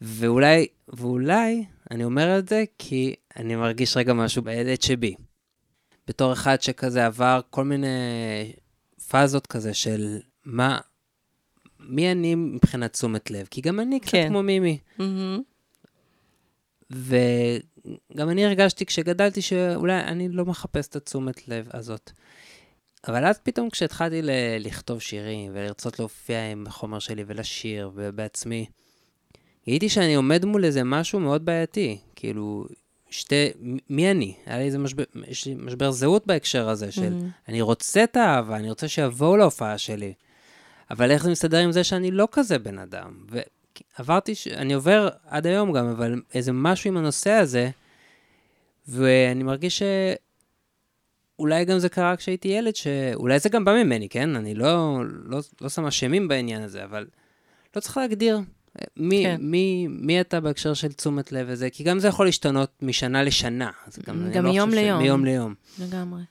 ואולי, 0.00 0.66
ואולי, 0.88 1.64
אני 1.90 2.04
אומר 2.04 2.38
את 2.38 2.48
זה 2.48 2.64
כי 2.78 3.14
אני 3.36 3.56
מרגיש 3.56 3.96
רגע 3.96 4.12
משהו 4.12 4.42
בילד 4.42 4.82
שבי. 4.82 5.14
בתור 6.08 6.32
אחד 6.32 6.62
שכזה 6.62 7.06
עבר 7.06 7.40
כל 7.50 7.64
מיני 7.64 7.88
פאזות 9.08 9.46
כזה 9.46 9.74
של 9.74 10.18
מה, 10.44 10.78
מי 11.80 12.12
אני 12.12 12.34
מבחינת 12.34 12.92
תשומת 12.92 13.30
לב? 13.30 13.46
כי 13.50 13.60
גם 13.60 13.80
אני 13.80 14.00
קצת 14.00 14.10
כן. 14.10 14.28
כמו 14.28 14.42
מימי. 14.42 14.78
מהמם. 14.98 15.42
וגם 18.10 18.30
אני 18.30 18.46
הרגשתי 18.46 18.86
כשגדלתי 18.86 19.42
שאולי 19.42 20.00
אני 20.00 20.28
לא 20.28 20.44
מחפש 20.44 20.88
את 20.88 20.96
התשומת 20.96 21.48
לב 21.48 21.68
הזאת. 21.72 22.10
אבל 23.08 23.24
אז 23.24 23.38
פתאום 23.38 23.70
כשהתחלתי 23.70 24.22
ל- 24.22 24.30
לכתוב 24.60 25.00
שירים 25.00 25.50
ולרצות 25.54 25.98
להופיע 25.98 26.50
עם 26.50 26.66
החומר 26.66 26.98
שלי 26.98 27.24
ולשיר 27.26 27.90
ובעצמי, 27.94 28.66
גיליתי 29.66 29.88
שאני 29.88 30.14
עומד 30.14 30.44
מול 30.44 30.64
איזה 30.64 30.84
משהו 30.84 31.20
מאוד 31.20 31.44
בעייתי. 31.44 31.98
כאילו, 32.16 32.66
שתי, 33.10 33.48
מי 33.90 34.10
אני? 34.10 34.34
היה 34.46 34.58
לי 34.58 34.64
איזה 34.64 34.78
משבר, 34.78 35.04
יש 35.26 35.46
לי 35.46 35.54
משבר 35.58 35.90
זהות 35.90 36.26
בהקשר 36.26 36.68
הזה 36.68 36.92
של 36.92 37.10
מהמם. 37.10 37.28
אני 37.48 37.60
רוצה 37.60 38.04
את 38.04 38.16
האהבה, 38.16 38.56
אני 38.56 38.70
רוצה 38.70 38.88
שיבואו 38.88 39.36
להופעה 39.36 39.78
שלי. 39.78 40.12
אבל 40.90 41.10
איך 41.10 41.24
זה 41.24 41.30
מסתדר 41.30 41.58
עם 41.58 41.72
זה 41.72 41.84
שאני 41.84 42.10
לא 42.10 42.28
כזה 42.32 42.58
בן 42.58 42.78
אדם? 42.78 43.24
ועברתי, 43.98 44.34
ש... 44.34 44.48
אני 44.48 44.72
עובר 44.72 45.08
עד 45.26 45.46
היום 45.46 45.72
גם, 45.72 45.86
אבל 45.86 46.22
איזה 46.34 46.52
משהו 46.52 46.90
עם 46.90 46.96
הנושא 46.96 47.30
הזה, 47.30 47.70
ואני 48.88 49.42
מרגיש 49.42 49.82
שאולי 51.38 51.64
גם 51.64 51.78
זה 51.78 51.88
קרה 51.88 52.16
כשהייתי 52.16 52.48
ילד, 52.48 52.76
שאולי 52.76 53.38
זה 53.38 53.48
גם 53.48 53.64
בא 53.64 53.82
ממני, 53.82 54.08
כן? 54.08 54.36
אני 54.36 54.54
לא, 54.54 55.00
לא, 55.24 55.40
לא 55.60 55.68
שם 55.68 55.86
אשמים 55.86 56.28
בעניין 56.28 56.62
הזה, 56.62 56.84
אבל 56.84 57.06
לא 57.76 57.80
צריך 57.80 57.96
להגדיר 57.96 58.40
מי, 58.96 59.22
כן. 59.24 59.36
כן. 59.36 59.42
מי, 59.44 59.86
מי 59.90 60.20
אתה 60.20 60.40
בהקשר 60.40 60.74
של 60.74 60.92
תשומת 60.92 61.32
לב 61.32 61.46
וזה, 61.50 61.70
כי 61.70 61.84
גם 61.84 61.98
זה 61.98 62.08
יכול 62.08 62.26
להשתנות 62.26 62.70
משנה 62.82 63.22
לשנה. 63.22 63.70
גם, 64.06 64.30
גם 64.32 64.44
לא 64.44 64.50
מיום 64.50 64.70
ש- 64.70 64.74
ליום. 64.74 65.02
מיום 65.02 65.24
ליום. 65.24 65.54
לגמרי. 65.78 66.22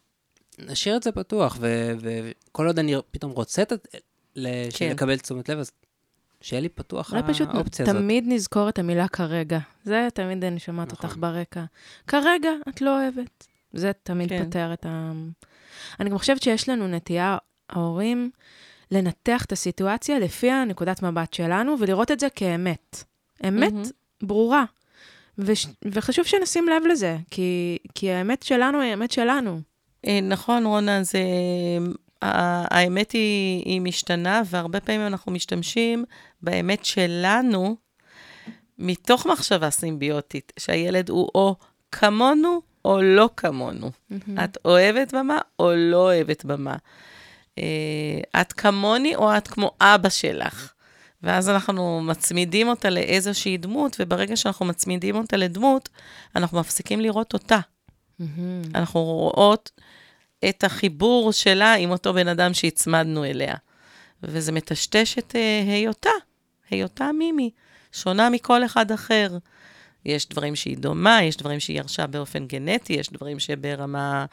נשאיר 0.59 0.97
את 0.97 1.03
זה 1.03 1.11
פתוח, 1.11 1.57
וכל 1.61 2.67
עוד 2.67 2.79
אני 2.79 2.95
פתאום 3.11 3.31
רוצה 3.31 3.61
את, 3.61 3.73
כן. 4.73 4.89
לקבל 4.91 5.17
תשומת 5.17 5.49
לב, 5.49 5.59
אז 5.59 5.71
שיהיה 6.41 6.61
לי 6.61 6.69
פתוח 6.69 7.11
אולי 7.11 7.23
פשוט 7.27 7.49
האופציה 7.49 7.85
הזאת. 7.85 7.95
תמיד 7.95 8.23
נזכור 8.27 8.69
את 8.69 8.79
המילה 8.79 9.07
כרגע. 9.07 9.59
זה 9.83 10.07
תמיד 10.13 10.43
אני 10.43 10.59
שומעת 10.59 10.93
נכון. 10.93 11.09
אותך 11.09 11.17
ברקע. 11.19 11.63
כרגע 12.07 12.49
את 12.69 12.81
לא 12.81 13.01
אוהבת. 13.01 13.47
זה 13.73 13.91
תמיד 14.03 14.29
כן. 14.29 14.43
פותר 14.43 14.73
את 14.73 14.85
ה... 14.85 15.11
אני 15.99 16.09
גם 16.09 16.17
חושבת 16.17 16.41
שיש 16.41 16.69
לנו 16.69 16.87
נטייה, 16.87 17.37
ההורים, 17.69 18.31
לנתח 18.91 19.45
את 19.45 19.51
הסיטואציה 19.51 20.19
לפי 20.19 20.51
הנקודת 20.51 21.03
מבט 21.03 21.33
שלנו, 21.33 21.75
ולראות 21.79 22.11
את 22.11 22.19
זה 22.19 22.27
כאמת. 22.29 23.03
אמת 23.47 23.73
מהמם. 23.73 23.83
ברורה. 24.23 24.65
וש... 25.37 25.67
וחשוב 25.85 26.25
שנשים 26.25 26.67
לב 26.69 26.83
לזה, 26.91 27.17
כי, 27.31 27.77
כי 27.95 28.11
האמת 28.11 28.43
שלנו 28.43 28.81
היא 28.81 28.91
האמת 28.91 29.11
שלנו. 29.11 29.61
אה, 30.07 30.19
נכון, 30.21 30.65
רונה, 30.65 31.03
זה... 31.03 31.19
האמת 32.21 33.11
היא, 33.11 33.63
היא 33.65 33.81
משתנה, 33.81 34.41
והרבה 34.45 34.79
פעמים 34.79 35.07
אנחנו 35.07 35.31
משתמשים 35.31 36.05
באמת 36.41 36.85
שלנו, 36.85 37.75
מתוך 38.79 39.25
מחשבה 39.25 39.69
סימביוטית, 39.69 40.53
שהילד 40.59 41.09
הוא 41.09 41.29
או 41.35 41.55
כמונו 41.91 42.61
או 42.85 43.01
לא 43.01 43.29
כמונו. 43.37 43.91
את 44.43 44.57
אוהבת 44.65 45.13
במה 45.13 45.37
או 45.59 45.71
לא 45.75 45.97
אוהבת 45.97 46.45
במה. 46.45 46.75
אה, 47.57 48.41
את 48.41 48.53
כמוני 48.53 49.15
או 49.15 49.37
את 49.37 49.47
כמו 49.47 49.71
אבא 49.81 50.09
שלך. 50.09 50.73
ואז 51.23 51.49
אנחנו 51.49 52.01
מצמידים 52.01 52.67
אותה 52.67 52.89
לאיזושהי 52.89 53.57
דמות, 53.57 53.97
וברגע 53.99 54.35
שאנחנו 54.35 54.65
מצמידים 54.65 55.15
אותה 55.15 55.37
לדמות, 55.37 55.89
אנחנו 56.35 56.59
מפסיקים 56.59 56.99
לראות 56.99 57.33
אותה. 57.33 57.59
מהמם. 58.19 58.61
אנחנו 58.75 59.03
רואות 59.03 59.71
את 60.49 60.63
החיבור 60.63 61.31
שלה 61.31 61.73
עם 61.73 61.91
אותו 61.91 62.13
בן 62.13 62.27
אדם 62.27 62.53
שהצמדנו 62.53 63.25
אליה. 63.25 63.55
וזה 64.23 64.51
מטשטש 64.51 65.17
את 65.17 65.35
אה, 65.35 65.63
היותה, 65.73 66.09
היותה 66.69 67.11
מימי, 67.11 67.49
שונה 67.91 68.29
מכל 68.29 68.65
אחד 68.65 68.91
אחר. 68.91 69.37
יש 70.05 70.29
דברים 70.29 70.55
שהיא 70.55 70.77
דומה, 70.77 71.23
יש 71.23 71.37
דברים 71.37 71.59
שהיא 71.59 71.77
ירשה 71.77 72.07
באופן 72.07 72.47
גנטי, 72.47 72.93
יש 72.93 73.09
דברים 73.09 73.39
שברמה 73.39 74.25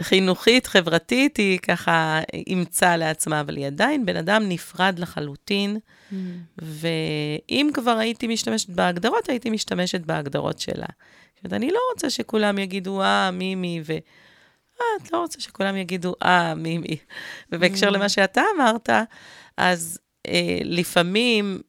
חינוכית, 0.00 0.66
חברתית, 0.66 1.36
היא 1.36 1.58
ככה 1.58 2.20
אימצה 2.46 2.96
לעצמה, 2.96 3.40
אבל 3.40 3.56
היא 3.56 3.66
עדיין 3.66 4.06
בן 4.06 4.16
אדם 4.16 4.42
נפרד 4.48 4.98
לחלוטין, 4.98 5.78
Mm. 6.12 6.14
ואם 6.58 7.70
כבר 7.74 7.98
הייתי 7.98 8.26
משתמשת 8.26 8.68
בהגדרות, 8.68 9.28
הייתי 9.28 9.50
משתמשת 9.50 10.00
בהגדרות 10.00 10.58
שלה. 10.58 10.86
זאת 11.34 11.44
אומרת, 11.44 11.52
אני 11.52 11.70
לא 11.70 11.78
רוצה 11.92 12.10
שכולם 12.10 12.58
יגידו, 12.58 13.02
אה, 13.02 13.30
מימי, 13.30 13.82
ו... 13.86 13.92
אה, 14.80 14.86
את 15.02 15.12
לא 15.12 15.18
רוצה 15.18 15.40
שכולם 15.40 15.76
יגידו, 15.76 16.14
אה, 16.22 16.54
מימי. 16.54 16.96
ובהקשר 17.52 17.90
למה 17.90 18.08
שאתה 18.08 18.42
אמרת, 18.56 18.90
אז 19.56 19.98
אה, 20.26 20.58
לפעמים 20.64 21.60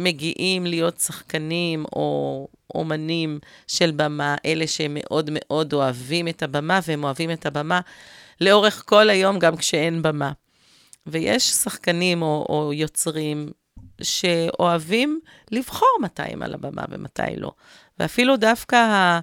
מגיעים 0.00 0.66
להיות 0.66 0.98
שחקנים 0.98 1.84
או 1.84 2.48
אומנים 2.74 3.38
של 3.66 3.90
במה, 3.96 4.36
אלה 4.44 4.66
שמאוד 4.66 5.30
מאוד 5.32 5.72
אוהבים 5.72 6.28
את 6.28 6.42
הבמה, 6.42 6.80
והם 6.86 7.04
אוהבים 7.04 7.30
את 7.30 7.46
הבמה 7.46 7.80
לאורך 8.40 8.82
כל 8.86 9.10
היום, 9.10 9.38
גם 9.38 9.56
כשאין 9.56 10.02
במה. 10.02 10.32
ויש 11.06 11.50
שחקנים 11.50 12.22
או, 12.22 12.46
או 12.48 12.72
יוצרים 12.72 13.50
שאוהבים 14.02 15.20
לבחור 15.50 15.98
מתי 16.02 16.22
הם 16.22 16.42
על 16.42 16.54
הבמה 16.54 16.82
ומתי 16.90 17.36
לא. 17.36 17.52
ואפילו 17.98 18.36
דווקא 18.36 18.76
ה- 18.76 19.20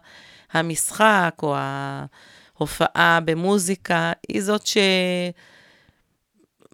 המשחק 0.52 1.36
או 1.44 1.56
ההופעה 2.58 3.20
במוזיקה 3.26 4.12
היא 4.28 4.42
זאת 4.42 4.64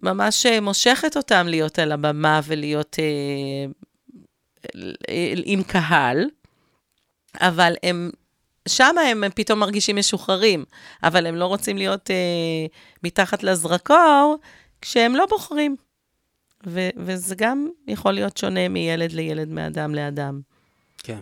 שממש 0.02 0.46
מושכת 0.46 1.16
אותם 1.16 1.46
להיות 1.48 1.78
על 1.78 1.92
הבמה 1.92 2.40
ולהיות 2.44 2.96
אה, 2.98 3.66
עם 5.44 5.62
קהל, 5.62 6.24
אבל 7.40 7.74
הם, 7.82 8.10
שם 8.68 8.94
הם 9.06 9.24
פתאום 9.34 9.58
מרגישים 9.58 9.96
משוחררים, 9.96 10.64
אבל 11.02 11.26
הם 11.26 11.34
לא 11.34 11.46
רוצים 11.46 11.76
להיות 11.76 12.10
אה, 12.10 12.16
מתחת 13.02 13.42
לזרקור 13.42 14.36
כשהם 14.80 15.16
לא 15.16 15.26
בוחרים. 15.26 15.76
ו- 16.66 16.88
וזה 16.96 17.34
גם 17.34 17.68
יכול 17.86 18.12
להיות 18.12 18.36
שונה 18.36 18.68
מילד 18.68 19.12
לילד, 19.12 19.48
מאדם 19.48 19.94
לאדם. 19.94 20.40
כן. 20.98 21.20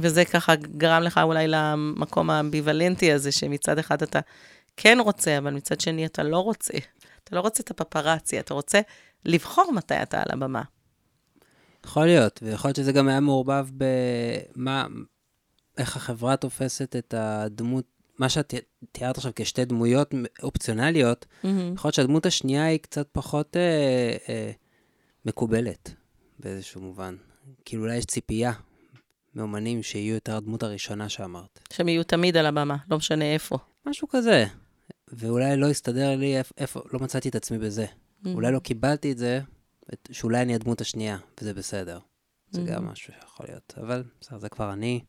וזה 0.00 0.24
ככה 0.24 0.54
גרם 0.56 1.02
לך 1.02 1.20
אולי 1.22 1.48
למקום 1.48 2.30
האמביוולנטי 2.30 3.12
הזה, 3.12 3.32
שמצד 3.32 3.78
אחד 3.78 4.02
אתה 4.02 4.20
כן 4.76 4.98
רוצה, 5.00 5.38
אבל 5.38 5.54
מצד 5.54 5.80
שני 5.80 6.06
אתה 6.06 6.22
לא 6.22 6.38
רוצה. 6.38 6.72
אתה 7.24 7.36
לא 7.36 7.40
רוצה 7.40 7.62
את 7.62 7.70
הפפרצי, 7.70 8.40
אתה 8.40 8.54
רוצה 8.54 8.80
לבחור 9.24 9.72
מתי 9.72 10.02
אתה 10.02 10.18
על 10.18 10.26
הבמה. 10.30 10.62
יכול 11.86 12.06
להיות, 12.06 12.40
ויכול 12.42 12.68
להיות 12.68 12.76
שזה 12.76 12.92
גם 12.92 13.08
היה 13.08 13.20
מעורבב 13.20 13.66
במה, 14.56 14.86
איך 15.78 15.96
החברה 15.96 16.36
תופסת 16.36 16.96
את 16.96 17.14
הדמות, 17.16 17.84
מה 18.18 18.28
שאת 18.28 18.54
תיארת 18.92 19.16
עכשיו 19.16 19.32
כשתי 19.36 19.64
דמויות 19.64 20.14
אופציונליות, 20.42 21.26
Mm-hmm. 21.26 21.46
יכול 21.74 21.88
להיות 21.88 21.94
שהדמות 21.94 22.26
השנייה 22.26 22.64
היא 22.64 22.78
קצת 22.78 23.08
פחות 23.12 23.56
אה, 23.56 24.16
אה, 24.28 24.50
מקובלת 25.24 25.94
באיזשהו 26.38 26.80
מובן. 26.80 27.16
כאילו 27.64 27.82
אולי 27.82 27.96
יש 27.96 28.04
ציפייה 28.04 28.52
מאומנים 29.34 29.82
שיהיו 29.82 30.14
יותר 30.14 30.36
הדמות 30.36 30.62
הראשונה 30.62 31.08
שאמרת. 31.08 31.58
שהם 31.72 31.88
יהיו 31.88 32.04
תמיד 32.04 32.36
על 32.36 32.46
הבמה, 32.46 32.76
לא 32.90 32.96
משנה 32.96 33.24
איפה. 33.34 33.58
משהו 33.86 34.08
כזה. 34.08 34.44
ואולי 35.08 35.56
לא 35.56 35.66
הסתדר 35.70 36.16
לי 36.16 36.38
איפה, 36.38 36.54
איפה 36.58 36.80
לא 36.92 36.98
מצאתי 37.00 37.28
את 37.28 37.34
עצמי 37.34 37.58
בזה. 37.58 37.84
Mm-hmm. 37.84 38.28
אולי 38.28 38.52
לא 38.52 38.58
קיבלתי 38.58 39.12
את 39.12 39.18
זה, 39.18 39.40
את- 39.92 40.08
שאולי 40.12 40.42
אני 40.42 40.54
הדמות 40.54 40.80
השנייה, 40.80 41.18
וזה 41.40 41.54
בסדר. 41.54 41.98
זה 42.50 42.60
גם 42.62 42.88
Mhm. 42.88 42.92
משהו 42.92 43.12
שיכול 43.20 43.46
להיות. 43.48 43.74
אבל 43.82 44.02
בסדר, 44.20 44.38
זה 44.38 44.48
כבר 44.48 44.72
אני, 44.72 45.00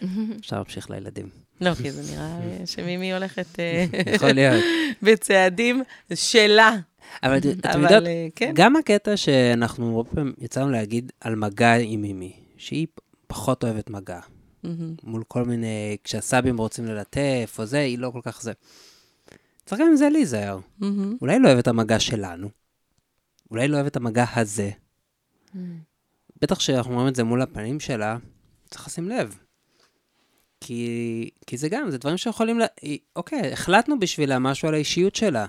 אפשר 0.40 0.56
להמשיך 0.56 0.90
לילדים. 0.90 1.28
לא, 1.60 1.74
כי 1.74 1.90
זה 1.90 2.12
נראה 2.14 2.38
שמימי 2.72 3.12
הולכת 3.12 3.60
אה, 3.60 3.84
יכול 4.14 4.32
להיות. 4.32 4.64
בצעדים 5.02 5.82
שלה. 6.14 6.76
אבל 7.22 7.36
את- 7.38 7.44
יודעות, 7.44 8.06
אה, 8.06 8.26
כן. 8.34 8.52
גם 8.54 8.76
הקטע 8.76 9.16
שאנחנו 9.16 9.96
הרבה 9.96 10.10
פעמים 10.10 10.32
יצאנו 10.38 10.70
להגיד 10.70 11.12
על 11.20 11.34
מגע 11.36 11.74
עם 11.74 12.00
מימי, 12.02 12.32
שהיא 12.56 12.86
פחות 13.30 13.64
אוהבת 13.64 13.90
מגע. 13.90 14.20
מהמם. 14.62 14.94
מול 15.02 15.24
כל 15.28 15.44
מיני, 15.44 15.96
כשהסבים 16.04 16.58
רוצים 16.58 16.86
ללטף 16.86 17.56
או 17.58 17.66
זה, 17.66 17.78
היא 17.78 17.98
לא 17.98 18.10
כל 18.10 18.20
כך 18.22 18.42
זה. 18.42 18.52
צריך 19.66 19.80
גם 19.80 19.86
עם 19.86 19.96
זה 19.96 20.08
להיזהר. 20.08 20.58
מהמם. 20.78 21.16
אולי 21.20 21.38
לא 21.38 21.48
אוהב 21.48 21.58
את 21.58 21.68
המגע 21.68 22.00
שלנו, 22.00 22.48
אולי 23.50 23.68
לא 23.68 23.76
אוהב 23.76 23.86
את 23.86 23.96
המגע 23.96 24.24
הזה. 24.36 24.70
בטח 26.42 26.56
כשאנחנו 26.56 26.92
אומרים 26.92 27.08
את 27.08 27.16
זה 27.16 27.24
מול 27.24 27.42
הפנים 27.42 27.80
שלה, 27.80 28.16
צריך 28.70 28.86
לשים 28.86 29.08
לב. 29.08 29.38
כי, 30.60 31.30
כי 31.46 31.56
זה 31.56 31.68
גם, 31.68 31.90
זה 31.90 31.98
דברים 31.98 32.16
שיכולים 32.16 32.60
ל... 32.60 32.62
אוקיי, 33.16 33.52
החלטנו 33.52 33.98
בשבילה 33.98 34.38
משהו 34.38 34.68
על 34.68 34.74
האישיות 34.74 35.14
שלה. 35.14 35.46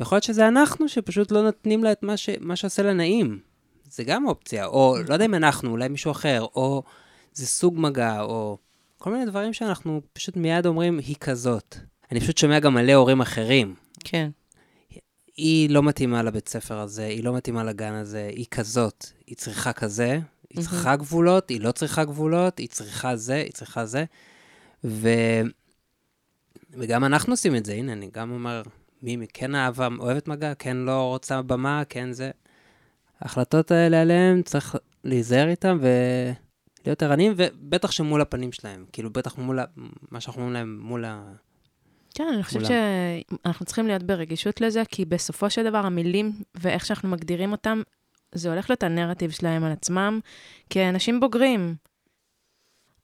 ויכול 0.00 0.16
להיות 0.16 0.24
שזה 0.24 0.48
אנחנו 0.48 0.88
שפשוט 0.88 1.32
לא 1.32 1.42
נותנים 1.42 1.84
לה 1.84 1.92
את 1.92 2.02
מה, 2.02 2.16
ש... 2.16 2.28
מה 2.40 2.56
שעושה 2.56 2.82
לה 2.82 2.92
נעים. 2.92 3.40
זה 3.90 4.04
גם 4.04 4.26
אופציה. 4.26 4.66
או 4.66 4.96
לא 5.08 5.12
יודע 5.12 5.24
אם 5.24 5.34
אנחנו, 5.34 5.70
אולי 5.70 5.88
מישהו 5.88 6.10
אחר, 6.10 6.42
או 6.42 6.82
זה 7.32 7.46
סוג 7.46 7.74
מגע, 7.78 8.20
או 8.20 8.58
כל 8.98 9.12
מיני 9.12 9.26
דברים 9.26 9.52
שאנחנו 9.52 10.00
פשוט 10.12 10.36
מיד 10.36 10.66
אומרים, 10.66 10.98
היא 10.98 11.16
כזאת. 11.20 11.76
אני 12.12 12.20
פשוט 12.20 12.38
שומע 12.38 12.60
גם 12.60 12.74
מלא 12.74 12.92
הורים 12.92 13.20
אחרים. 13.20 13.74
כן. 14.04 14.30
היא 15.36 15.70
לא 15.70 15.82
מתאימה 15.82 16.22
לבית 16.22 16.48
ספר 16.48 16.78
הזה, 16.78 17.06
היא 17.06 17.24
לא 17.24 17.34
מתאימה 17.34 17.64
לגן 17.64 17.92
הזה, 17.92 18.30
היא 18.32 18.46
כזאת, 18.50 19.06
היא 19.26 19.36
צריכה 19.36 19.72
כזה, 19.72 20.18
היא 20.50 20.62
צריכה 20.62 20.96
גבולות, 20.96 21.50
היא 21.50 21.60
לא 21.60 21.72
צריכה 21.72 22.04
גבולות, 22.04 22.58
היא 22.58 22.68
צריכה 22.68 23.16
זה, 23.16 23.34
היא 23.34 23.52
צריכה 23.52 23.86
זה. 23.86 24.04
ו... 24.84 25.08
וגם 26.70 27.04
אנחנו 27.04 27.32
עושים 27.32 27.56
את 27.56 27.66
זה, 27.66 27.72
הנה, 27.72 27.92
אני 27.92 28.10
גם 28.12 28.30
אומר, 28.30 28.62
מימי 29.02 29.26
כן 29.34 29.54
אהבה, 29.54 29.88
אוהבת 29.98 30.28
מגע, 30.28 30.54
כן 30.54 30.76
לא 30.76 31.08
רוצה 31.08 31.42
במה, 31.42 31.82
כן 31.88 32.12
זה. 32.12 32.30
ההחלטות 33.20 33.70
האלה 33.70 34.00
עליהן, 34.00 34.42
צריך 34.42 34.76
להיזהר 35.04 35.48
איתן 35.48 35.78
ולהיות 35.80 37.02
ערניים, 37.02 37.32
ובטח 37.36 37.90
שמול 37.90 38.20
הפנים 38.20 38.52
שלהם, 38.52 38.84
כאילו, 38.92 39.12
בטח 39.12 39.38
מול 39.38 39.58
ה... 39.58 39.64
מה 40.10 40.20
שאנחנו 40.20 40.42
אומרים 40.42 40.54
להם, 40.54 40.78
מול 40.82 41.04
ה... 41.04 41.32
כן, 42.14 42.28
אני 42.34 42.42
חושבת. 42.42 42.66
שאנחנו 42.66 43.66
צריכים 43.66 43.86
להיות 43.86 44.02
ברגישות 44.02 44.60
לזה, 44.60 44.82
כי 44.88 45.04
בסופו 45.04 45.50
של 45.50 45.64
דבר 45.64 45.78
המילים 45.78 46.32
ואיך 46.54 46.86
שאנחנו 46.86 47.08
מגדירים 47.08 47.52
אותם, 47.52 47.82
זה 48.32 48.50
הולך 48.50 48.70
להיות 48.70 48.82
הנרטיב 48.82 49.30
שלהם 49.30 49.64
על 49.64 49.72
עצמם 49.72 50.20
כאנשים 50.70 51.20
בוגרים. 51.20 51.74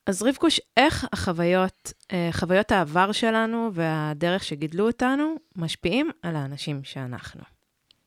אז 0.06 0.22
רבקוש, 0.22 0.60
איך 0.76 1.06
החוויות, 1.12 1.92
אה, 2.12 2.28
חוויות 2.32 2.72
העבר 2.72 3.12
שלנו 3.12 3.70
והדרך 3.72 4.44
שגידלו 4.44 4.86
אותנו, 4.86 5.34
משפיעים 5.56 6.10
על 6.22 6.36
האנשים 6.36 6.84
שאנחנו? 6.84 7.53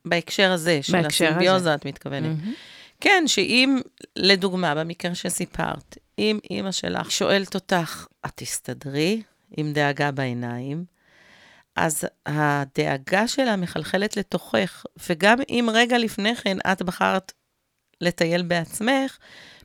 בהקשר 0.09 0.51
הזה, 0.51 0.79
של 0.81 1.01
בהקשר 1.01 1.25
הזה. 1.25 1.35
הסימביוזה, 1.35 1.75
את 1.75 1.85
מתכוונת. 1.85 2.23
מהמם. 2.23 2.53
כן, 3.01 3.23
שאם, 3.27 3.79
לדוגמה, 4.15 4.75
במקרה 4.75 5.15
שסיפרת, 5.15 5.97
אם 6.19 6.39
אימא 6.49 6.71
שלך 6.71 7.11
שואלת 7.11 7.55
אותך, 7.55 8.07
את 8.25 8.31
תסתדרי 8.35 9.21
עם 9.57 9.73
דאגה 9.73 10.11
בעיניים, 10.11 10.85
אז 11.75 12.03
הדאגה 12.25 13.27
שלה 13.27 13.55
מחלחלת 13.55 14.17
לתוכך, 14.17 14.85
וגם 15.09 15.37
אם 15.49 15.69
רגע 15.73 15.97
לפני 15.97 16.35
כן 16.35 16.57
את 16.71 16.81
בחרת 16.81 17.31
לטייל 18.01 18.41
בעצמך, 18.41 19.17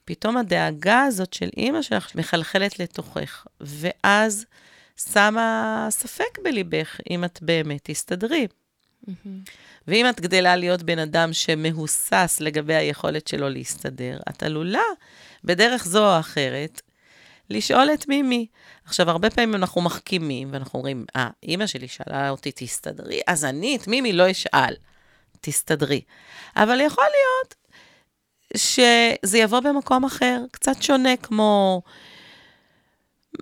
פתאום 0.05 0.37
הדאגה 0.37 1.03
הזאת 1.03 1.33
של 1.33 1.49
אימא 1.57 1.83
שלך 1.83 2.15
מחלחלת 2.15 2.79
לתוכך, 2.79 3.47
ואז 3.61 4.47
שמה 4.97 5.87
ספק 5.91 6.39
בליבך 6.43 7.01
אם 7.11 7.25
את 7.25 7.39
באמת 7.43 7.81
תסתדרי. 7.83 8.47
ואם 9.89 10.09
את 10.09 10.21
גדלה 10.21 10.57
להיות 10.57 10.83
בן 10.83 10.99
אדם 10.99 11.33
שמהוסס 11.33 12.39
לגבי 12.41 12.75
היכולת 12.75 13.29
שלו 13.29 13.49
להסתדר, 13.49 14.21
את 14.31 14.43
עלולה, 14.43 14.83
בדרך 15.45 15.85
זו 15.85 16.15
או 16.15 16.21
אחרת, 16.21 16.81
לשאול 17.51 17.91
את 17.95 18.09
מימי. 18.09 18.47
עכשיו, 18.85 19.11
הרבה 19.11 19.31
פעמים 19.31 19.55
אנחנו 19.55 19.81
מחכימים, 19.81 20.49
ואנחנו 20.53 20.79
אומרים, 20.79 21.05
אה, 21.17 21.31
אימא 21.43 21.67
שלי 21.67 21.89
שאלה 21.89 22.31
אותי, 22.31 22.53
תסתדרי, 22.55 23.21
אז 23.27 23.45
אני 23.45 23.77
את 23.77 23.89
מימי 23.89 24.13
לא 24.13 24.31
אשאל, 24.31 24.75
תסתדרי. 25.41 26.01
אבל 26.57 26.81
יכול 26.81 27.05
להיות 27.05 27.55
שזה 28.57 29.39
יבוא 29.39 29.61
במקום 29.61 30.05
אחר, 30.05 30.43
קצת 30.53 30.83
שונה, 30.83 31.17
כמו... 31.17 31.83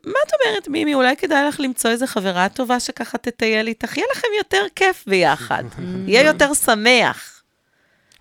מה 0.04 0.18
את 0.26 0.32
אומרת, 0.34 0.68
מימי? 0.68 0.94
אולי 0.94 1.16
כדאי 1.16 1.48
לך 1.48 1.60
למצוא 1.60 1.90
איזה 1.90 2.06
חברה 2.06 2.48
טובה 2.48 2.80
שככה 2.80 3.18
תטייל 3.18 3.66
איתך, 3.66 3.96
יהיה 3.96 4.06
לכם 4.12 4.28
יותר 4.38 4.66
כיף 4.76 5.04
ביחד, 5.06 5.64
יהיה 6.08 6.22
יותר 6.22 6.54
שמח. 6.54 7.42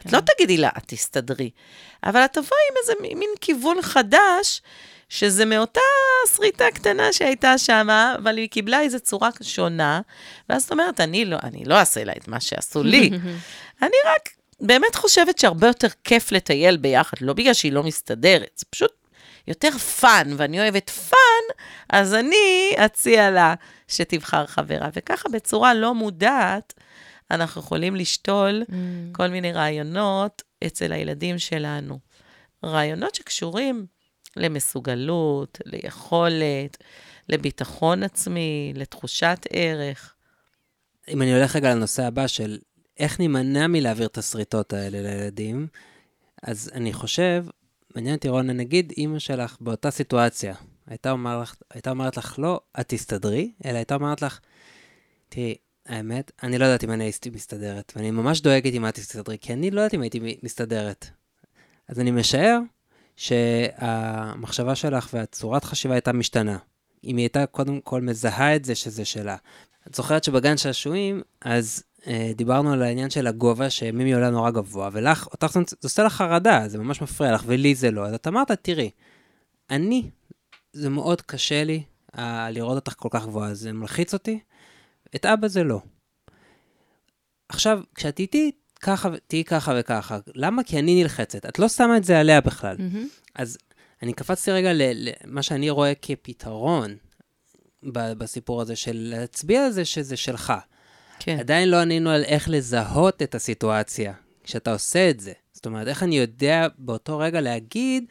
את 0.05 0.13
לא 0.13 0.19
תגידי 0.19 0.57
לה, 0.57 0.69
את 0.77 0.83
תסתדרי, 0.85 1.49
אבל 2.03 2.25
את 2.25 2.33
תבואי 2.33 2.59
עם 2.71 2.75
איזה 2.81 2.93
מין 3.15 3.29
כיוון 3.41 3.81
חדש, 3.81 4.61
שזה 5.09 5.45
מאותה 5.45 5.79
שריטה 6.35 6.65
קטנה 6.73 7.13
שהייתה 7.13 7.57
שם, 7.57 7.87
אבל 8.17 8.37
היא 8.37 8.49
קיבלה 8.49 8.81
איזו 8.81 8.99
צורה 8.99 9.29
שונה, 9.41 10.01
ואז 10.49 10.63
את 10.63 10.71
אומרת, 10.71 10.99
אני 10.99 11.25
לא, 11.25 11.37
אני 11.43 11.65
לא 11.65 11.75
אעשה 11.75 12.03
לה 12.03 12.13
את 12.17 12.27
מה 12.27 12.39
שעשו 12.39 12.83
לי. 12.83 13.09
אני 13.81 13.97
רק 14.05 14.29
באמת 14.59 14.95
חושבת 14.95 15.39
שהרבה 15.39 15.67
יותר 15.67 15.87
כיף 16.03 16.31
לטייל 16.31 16.77
ביחד, 16.77 17.17
לא 17.21 17.33
בגלל 17.33 17.53
שהיא 17.53 17.71
לא 17.71 17.83
מסתדרת, 17.83 18.51
זה 18.55 18.65
פשוט 18.69 18.91
יותר 19.49 19.77
fun, 19.77 20.33
ואני 20.37 20.59
אוהבת 20.59 20.89
fun, 20.89 21.55
אז 21.89 22.13
אני 22.13 22.71
אציע 22.85 23.31
לה 23.31 23.55
שתבחר 23.87 24.45
חברה. 24.45 24.89
וככה 24.93 25.29
בצורה 25.29 25.73
לא 25.73 25.93
מודעת, 25.95 26.73
אנחנו 27.31 27.61
יכולים 27.61 27.95
לשתול 27.95 28.63
Mm. 28.69 28.73
כל 29.11 29.27
מיני 29.27 29.51
רעיונות 29.51 30.41
אצל 30.65 30.91
הילדים 30.91 31.39
שלנו. 31.39 31.99
רעיונות 32.65 33.15
שקשורים 33.15 33.85
למסוגלות, 34.35 35.57
ליכולת, 35.65 36.77
לביטחון 37.29 38.03
עצמי, 38.03 38.73
לתחושת 38.75 39.39
ערך. 39.49 40.13
אם 41.07 41.21
אני 41.21 41.33
הולך 41.35 41.55
רגע 41.55 41.75
לנושא 41.75 42.03
הבא 42.03 42.27
של 42.27 42.57
איך 42.97 43.19
נימנע 43.19 43.67
מלהעביר 43.67 44.07
את 44.07 44.17
השריטות 44.17 44.73
האלה 44.73 45.01
לילדים, 45.01 45.67
אז 46.43 46.71
אני 46.73 46.93
חושב, 46.93 47.45
מעניין 47.95 48.15
אותי 48.15 48.29
רונה, 48.29 48.53
נגיד 48.53 48.93
אימא 48.97 49.19
שלך 49.19 49.57
באותה 49.61 49.91
סיטואציה, 49.91 50.55
הייתה, 50.87 51.11
אומר 51.11 51.41
לך, 51.41 51.55
הייתה 51.73 51.89
אומרת 51.89 52.17
לך, 52.17 52.39
לא, 52.39 52.59
את 52.79 52.85
תסתדרי, 52.87 53.51
אלא 53.65 53.77
הייתה 53.77 53.95
אומרת 53.95 54.21
לך, 54.21 54.39
תראי, 55.29 55.55
האמת, 55.85 56.31
אני 56.43 56.57
לא 56.57 56.65
יודעת 56.65 56.83
אם 56.83 56.91
אני 56.91 57.03
הייתי 57.03 57.29
מסתדרת, 57.29 57.93
ואני 57.95 58.11
ממש 58.11 58.41
דואגת 58.41 58.73
אם 58.73 58.87
את 58.87 58.93
תסתדרי, 58.93 59.37
כי 59.41 59.53
אני 59.53 59.71
לא 59.71 59.81
יודעת 59.81 59.93
אם 59.93 60.01
הייתי 60.01 60.37
מסתדרת. 60.43 61.09
אז 61.87 61.99
אני 61.99 62.11
משער 62.11 62.59
שהמחשבה 63.15 64.75
שלך 64.75 65.09
והצורת 65.13 65.63
חשיבה 65.63 65.93
הייתה 65.93 66.13
משתנה. 66.13 66.57
אם 67.03 67.17
היא 67.17 67.23
הייתה 67.23 67.45
קודם 67.45 67.81
כל 67.81 68.01
מזהה 68.01 68.55
את 68.55 68.65
זה 68.65 68.75
שזה 68.75 69.05
שלה. 69.05 69.35
את 69.87 69.95
זוכרת 69.95 70.23
שבגן 70.23 70.57
שעשועים, 70.57 71.21
אז 71.41 71.83
דיברנו 72.35 72.73
על 72.73 72.81
העניין 72.81 73.09
של 73.09 73.27
הגובה, 73.27 73.69
שמימי 73.69 74.13
עולה 74.13 74.29
נורא 74.29 74.51
גבוה, 74.51 74.89
ולך, 74.91 75.27
אותך 75.27 75.51
זה 75.53 75.75
עושה 75.83 76.03
לך 76.03 76.13
חרדה, 76.13 76.67
זה 76.67 76.77
ממש 76.77 77.01
מפריע 77.01 77.33
לך, 77.33 77.43
ולי 77.45 77.75
זה 77.75 77.91
לא. 77.91 78.05
אז 78.05 78.13
את 78.13 78.27
אמרת, 78.27 78.51
תראי, 78.51 78.89
אני, 79.69 80.09
זה 80.73 80.89
מאוד 80.89 81.21
קשה 81.21 81.63
לי 81.63 81.83
אה, 82.17 82.51
לראות 82.51 82.75
אותך 82.75 82.93
כל 82.97 83.09
כך 83.11 83.25
גבוהה, 83.25 83.53
זה 83.53 83.73
מלחיץ 83.73 84.13
אותי, 84.13 84.39
את 85.15 85.25
אבא 85.25 85.47
זה 85.47 85.63
לא. 85.63 85.81
עכשיו, 87.49 87.81
כשאת 87.95 88.19
איתי, 88.19 88.51
ככה, 88.81 89.09
תהיי 89.27 89.43
ככה 89.43 89.73
וככה, 89.79 90.19
למה? 90.35 90.63
כי 90.63 90.79
אני 90.79 91.01
נלחצת. 91.03 91.45
את 91.45 91.59
לא 91.59 91.67
שמה 91.69 91.97
את 91.97 92.03
זה 92.03 92.19
עליה 92.19 92.41
בכלל. 92.41 92.75
מהמם. 92.79 93.07
אז 93.35 93.57
אני 94.01 94.13
קפצתי 94.13 94.51
רגע 94.51 94.71
למה 94.73 95.43
שאני 95.43 95.69
רואה 95.69 95.93
כפתרון 96.01 96.95
בסיפור 97.93 98.61
הזה, 98.61 98.75
של 98.75 98.95
להצביע 98.95 99.65
על 99.65 99.71
זה 99.71 99.85
שזה 99.85 100.17
שלך. 100.17 100.53
כן. 101.19 101.39
עדיין 101.39 101.69
לא 101.69 101.77
ענינו 101.77 102.09
על 102.09 102.23
איך 102.23 102.49
לזהות 102.49 103.21
את 103.21 103.35
הסיטואציה 103.35 104.13
כשאתה 104.43 104.73
עושה 104.73 105.09
את 105.09 105.19
זה. 105.19 105.33
זאת 105.53 105.65
אומרת, 105.65 105.87
איך 105.87 106.03
אני 106.03 106.17
יודע 106.17 106.67
באותו 106.77 107.17
רגע 107.17 107.41
להגיד, 107.41 108.05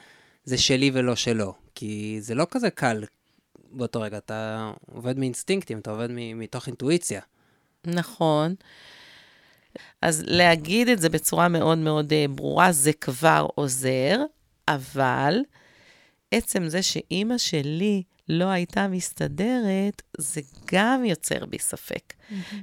זה 0.44 0.58
שלי 0.58 0.90
ולא 0.94 1.16
שלו. 1.16 1.54
כי 1.74 2.16
זה 2.20 2.34
לא 2.34 2.46
כזה 2.50 2.70
קל 2.70 3.04
באותו 3.72 4.00
רגע, 4.00 4.18
אתה 4.18 4.72
עובד 4.92 5.18
מאינסטינקטים, 5.18 5.78
אתה 5.78 5.90
עובד 5.90 6.08
מתוך 6.10 6.66
אינטואיציה. 6.66 7.20
נכון. 7.86 8.54
אז 10.02 10.22
להגיד 10.26 10.88
את 10.88 10.98
זה 10.98 11.08
בצורה 11.08 11.48
מאוד 11.48 11.78
מאוד 11.78 12.12
אה, 12.12 12.24
ברורה, 12.28 12.72
זה 12.72 12.92
כבר 12.92 13.46
עוזר, 13.54 14.16
אבל 14.68 15.38
עצם 16.30 16.68
זה 16.68 16.82
שאימא 16.82 17.38
שלי 17.38 18.02
לא 18.28 18.44
הייתה 18.44 18.88
מסתדרת, 18.88 20.02
זה 20.18 20.40
גם 20.72 21.04
יוצר 21.04 21.46
בי 21.46 21.58
ספק. 21.58 22.14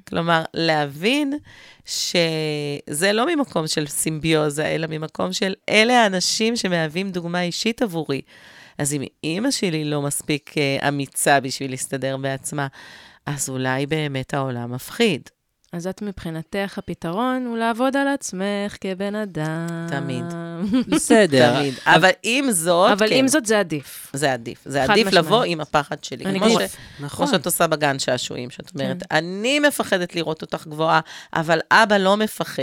כלומר, 0.07 0.43
להבין 0.53 1.33
שזה 1.85 3.11
לא 3.13 3.35
ממקום 3.35 3.67
של 3.67 3.87
סימביוזה, 3.87 4.65
אלא 4.65 4.87
ממקום 4.87 5.33
של 5.33 5.53
אלה 5.69 6.03
האנשים 6.03 6.55
שמהווים 6.55 7.11
דוגמה 7.11 7.41
אישית 7.41 7.81
עבורי. 7.81 8.21
אז 8.77 8.93
אם 8.93 9.03
אימא 9.23 9.51
שלי 9.51 9.85
לא 9.85 10.01
מספיק 10.01 10.57
אה, 10.57 10.87
אמיצה 10.87 11.39
בשביל 11.39 11.71
להסתדר 11.71 12.17
בעצמה, 12.17 12.67
אז 13.25 13.49
אולי 13.49 13.85
באמת 13.85 14.33
העולם 14.33 14.73
מפחיד. 14.73 15.29
אז 15.73 15.87
את 15.87 16.01
מבחינתך, 16.01 16.77
הפתרון 16.77 17.45
הוא 17.45 17.57
לעבוד 17.57 17.95
על 17.97 18.07
עצמך 18.07 18.75
כבן 18.81 19.15
אדם. 19.15 19.67
תמיד. 19.89 20.23
בסדר. 20.95 21.59
תמיד. 21.59 21.73
אבל 21.85 22.09
עם 22.23 22.51
זאת, 22.51 22.91
אבל 22.91 23.09
כן, 23.09 23.15
עם 23.15 23.27
זאת 23.27 23.45
זה 23.45 23.59
עדיף. 23.59 24.11
זה 24.13 24.33
עדיף. 24.33 24.61
זה 24.65 24.83
עדיף 24.83 25.07
משמעית. 25.07 25.13
לבוא 25.13 25.43
עם 25.43 25.61
הפחד 25.61 26.03
שלי. 26.03 26.25
אני 26.25 26.39
כמו- 26.39 26.49
ש... 26.49 26.75
נכון. 26.99 27.25
כמו 27.27 27.35
שאת 27.35 27.45
עושה 27.45 27.67
בגן 27.67 27.99
שעשועים, 27.99 28.49
שאת 28.49 28.71
אומרת, 28.75 29.03
כן. 29.03 29.17
אני 29.17 29.59
מפחדת 29.59 30.15
לראות 30.15 30.41
אותך 30.41 30.67
גבוהה, 30.67 30.99
אבל 31.33 31.59
אבא 31.71 31.97
לא 31.97 32.17
מפחד. 32.17 32.61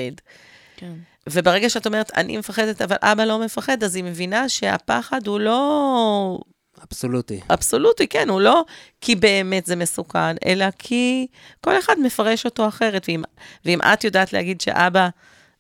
כן. 0.76 0.92
וברגע 1.28 1.70
שאת 1.70 1.86
אומרת, 1.86 2.10
אני 2.16 2.36
מפחדת, 2.36 2.82
אבל 2.82 2.96
אבא 3.02 3.24
לא 3.24 3.38
מפחד, 3.38 3.82
אז 3.84 3.96
היא 3.96 4.04
מבינה 4.04 4.48
שהפחד 4.48 5.26
הוא 5.26 5.40
לא 5.40 6.38
אבסולוטי. 6.92 7.40
אבסולוטי, 7.50 8.06
כן, 8.06 8.28
הוא 8.28 8.40
לא 8.40 8.64
כי 9.00 9.14
באמת 9.14 9.66
זה 9.66 9.76
מסוכן, 9.76 10.36
אלא 10.46 10.66
כי 10.78 11.26
כל 11.60 11.78
אחד 11.78 11.96
מפרש 12.02 12.44
אותו 12.44 12.68
אחרת. 12.68 13.04
ואם, 13.08 13.22
ואם 13.64 13.78
את 13.92 14.04
יודעת 14.04 14.32
להגיד 14.32 14.60
שאבא 14.60 15.08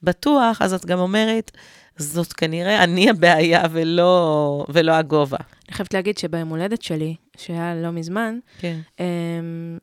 בטוח, 0.02 0.62
אז 0.62 0.74
את 0.74 0.86
גם 0.86 0.98
אומרת, 0.98 1.50
זאת 1.96 2.32
כנראה 2.32 2.84
אני 2.84 3.10
הבעיה 3.10 3.62
ולא, 3.70 4.64
ולא 4.68 4.92
הגובה. 4.92 5.36
אני 5.68 5.76
חייבת 5.76 5.94
להגיד 5.94 6.18
שביום 6.18 6.48
הולדת 6.48 6.82
שלי, 6.82 7.14
שהיה 7.36 7.74
לא 7.74 7.90
מזמן, 7.90 8.38
כן. 8.58 8.78
אמ, 9.00 9.78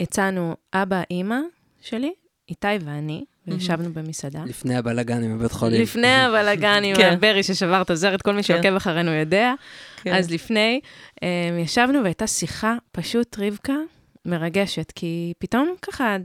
הצענו 0.00 0.54
אבא, 0.74 1.02
אימא 1.10 1.38
שלי, 1.80 2.12
איתי 2.48 2.66
ואני, 2.84 3.24
וישבנו 3.48 3.92
במסעדה. 3.92 4.42
לפני 4.46 4.76
הבלאגן 4.76 5.22
עם 5.22 5.34
הבית 5.34 5.52
חולים. 5.52 5.82
לפני 5.82 6.14
הבלאגן 6.14 6.82
עם 6.84 6.96
כן. 7.00 7.12
הברי 7.12 7.42
ששבר 7.42 7.82
את 7.82 7.90
הזרת, 7.90 8.22
כל 8.22 8.30
מי 8.32 8.36
כן. 8.36 8.42
שעוקב 8.42 8.74
אחרינו 8.74 9.12
יודע. 9.12 9.54
כן. 10.02 10.14
אז 10.14 10.30
לפני, 10.30 10.80
אמ, 11.22 11.28
ישבנו 11.58 12.02
והייתה 12.02 12.26
שיחה, 12.26 12.76
פשוט 12.92 13.38
רבקה, 13.38 13.76
מרגשת, 14.26 14.92
כי 14.94 15.32
פתאום 15.38 15.74
ככה, 15.82 16.16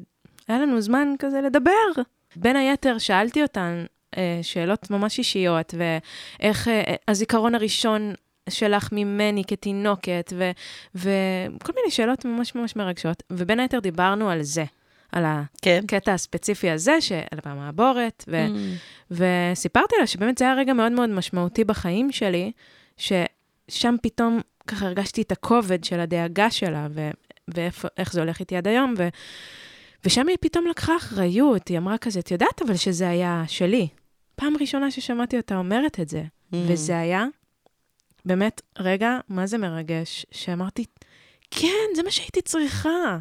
היה 0.48 0.60
לנו 0.60 0.82
זמן 0.82 1.08
כזה 1.20 1.42
לדבר. 1.42 2.02
בין 2.36 2.56
היתר, 2.56 2.98
שאלתי 2.98 3.42
אותן 3.42 3.86
אה, 4.18 4.40
שאלות 4.42 4.92
ממש 4.92 5.18
אישיות, 5.18 5.74
ואיך 5.78 6.68
אה, 6.68 6.96
הזיכרון 7.08 7.56
הראשון 7.56 8.14
שלך 8.50 8.90
ממני 8.92 9.44
כתינוקת, 9.48 10.34
ו- 10.36 10.52
וכל 10.96 11.74
מיני 11.76 11.92
שאלות 11.92 12.26
ממש 12.26 12.56
ממש 12.56 12.76
מרגשות. 12.76 13.24
ובין 13.32 13.60
היתר 13.60 13.80
דיברנו 13.80 14.30
על 14.30 14.42
זה, 14.42 14.64
על 15.12 15.24
כן. 15.62 15.82
הקטע 15.84 16.14
הספציפי 16.14 16.70
הזה, 16.70 17.02
של 17.02 17.20
המעבורת, 17.46 18.24
ו- 18.28 18.48
Mm. 18.48 19.12
וסיפרתי 19.12 19.96
לה 20.00 20.08
שבאמת 20.08 20.38
זה 20.38 20.46
היה 20.46 20.54
רגע 20.56 20.74
מאוד 20.74 20.92
מאוד 20.92 21.10
משמעותי 21.10 21.64
בחיים 21.64 22.12
שלי, 22.12 22.52
ששם 22.98 23.96
פתאום 24.04 24.40
ככה 24.68 24.86
הרגשתי 24.86 25.22
את 25.22 25.32
הכובד 25.32 25.84
של 25.84 26.00
הדאגה 26.00 26.52
שלה, 26.52 26.88
ו- 26.92 27.10
ואיך 27.48 28.14
זה 28.14 28.20
הולך 28.22 28.40
איתי 28.40 28.56
עד 28.56 28.68
היום, 28.68 28.94
ו- 28.98 29.08
ושם 30.06 30.28
היא 30.28 30.38
פתאום 30.42 30.68
לקחה 30.68 30.98
אחריות, 30.98 31.68
היא 31.68 31.78
אמרה 31.78 31.98
כזה, 31.98 32.20
את 32.20 32.32
יודעת 32.32 32.62
אבל 32.62 32.76
שזה 32.76 33.10
היה 33.10 33.44
שלי. 33.48 33.88
פעם 34.36 34.54
ראשונה 34.62 34.92
ששמעתי 34.92 35.38
אותה 35.38 35.58
אומרת 35.58 36.00
את 36.00 36.10
זה, 36.10 36.24
Mm. 36.24 36.56
וזה 36.68 37.00
היה 37.00 37.26
באמת 38.26 38.62
רגע, 38.80 39.18
מה 39.30 39.48
זה 39.48 39.58
מרגש, 39.58 40.26
שאמרתי, 40.32 40.86
כן, 41.52 41.68
זה 41.96 42.04
מה 42.04 42.12
שהייתי 42.12 42.42
צריכה. 42.42 43.18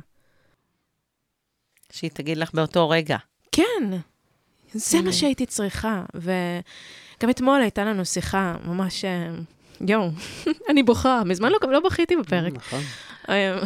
שהיא 1.92 2.10
תגיד 2.10 2.36
לך 2.38 2.50
באותו 2.54 2.88
רגע. 2.88 3.16
כן, 3.52 3.90
זה 4.72 4.98
Mm. 4.98 5.02
מה 5.02 5.12
שהייתי 5.12 5.46
צריכה. 5.46 6.04
וגם 6.14 7.30
אתמול 7.30 7.60
הייתה 7.60 7.84
לנו 7.84 8.04
שיחה 8.04 8.56
ממש, 8.64 9.04
אה, 9.04 9.30
יואו, 9.88 10.10
אני 10.70 10.82
בוכה, 10.82 11.22
מזמן 11.24 11.52
לא, 11.52 11.58
לא 11.72 11.80
בכיתי 11.80 12.16
בפרק. 12.16 12.52
נכון. 12.52 12.80
אה, 13.28 13.58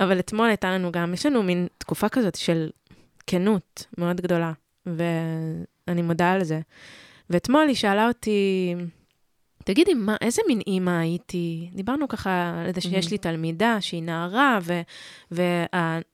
אבל 0.00 0.18
אתמול 0.18 0.48
הייתה 0.48 0.70
לנו 0.70 0.92
גם, 0.92 1.14
יש 1.14 1.26
לנו 1.26 1.42
מין 1.42 1.66
תקופה 1.78 2.08
כזאת 2.08 2.34
של 2.34 2.70
כנות 3.26 3.86
מאוד 3.98 4.20
גדולה, 4.20 4.52
ואני 4.86 6.02
מודה 6.02 6.32
על 6.32 6.44
זה. 6.44 6.60
ואתמול 7.30 7.68
היא 7.68 7.76
שאלה 7.76 8.08
אותי, 8.08 8.74
תגידי, 9.66 9.94
מה, 9.94 10.16
איזה 10.20 10.42
מין 10.48 10.60
אימא 10.66 10.90
הייתי? 10.90 11.70
דיברנו 11.74 12.08
ככה 12.08 12.62
על 12.66 12.74
זה 12.74 12.80
שיש 12.80 13.10
לי 13.10 13.18
תלמידה 13.18 13.80
שהיא 13.80 14.02
נערה, 14.02 14.58
ו, 14.62 14.80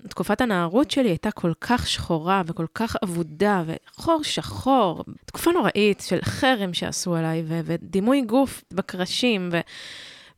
ותקופת 0.05 0.41
הנערות 0.41 0.91
שלי 0.91 1.09
הייתה 1.09 1.31
כל 1.31 1.53
כך 1.61 1.87
שחורה 1.87 2.43
וכל 2.47 2.67
כך 2.75 2.97
אבודה, 3.05 3.63
וחור 3.67 4.23
שחור, 4.23 5.05
תקופה 5.25 5.53
נוראית 5.53 6.01
של 6.01 6.19
חרם 6.23 6.75
שעשו 6.75 7.15
עליי, 7.15 7.43
ו, 7.47 7.61
ודימוי 7.65 8.23
גוף 8.23 8.65
בקרשים, 8.73 9.49
ו, 9.53 9.61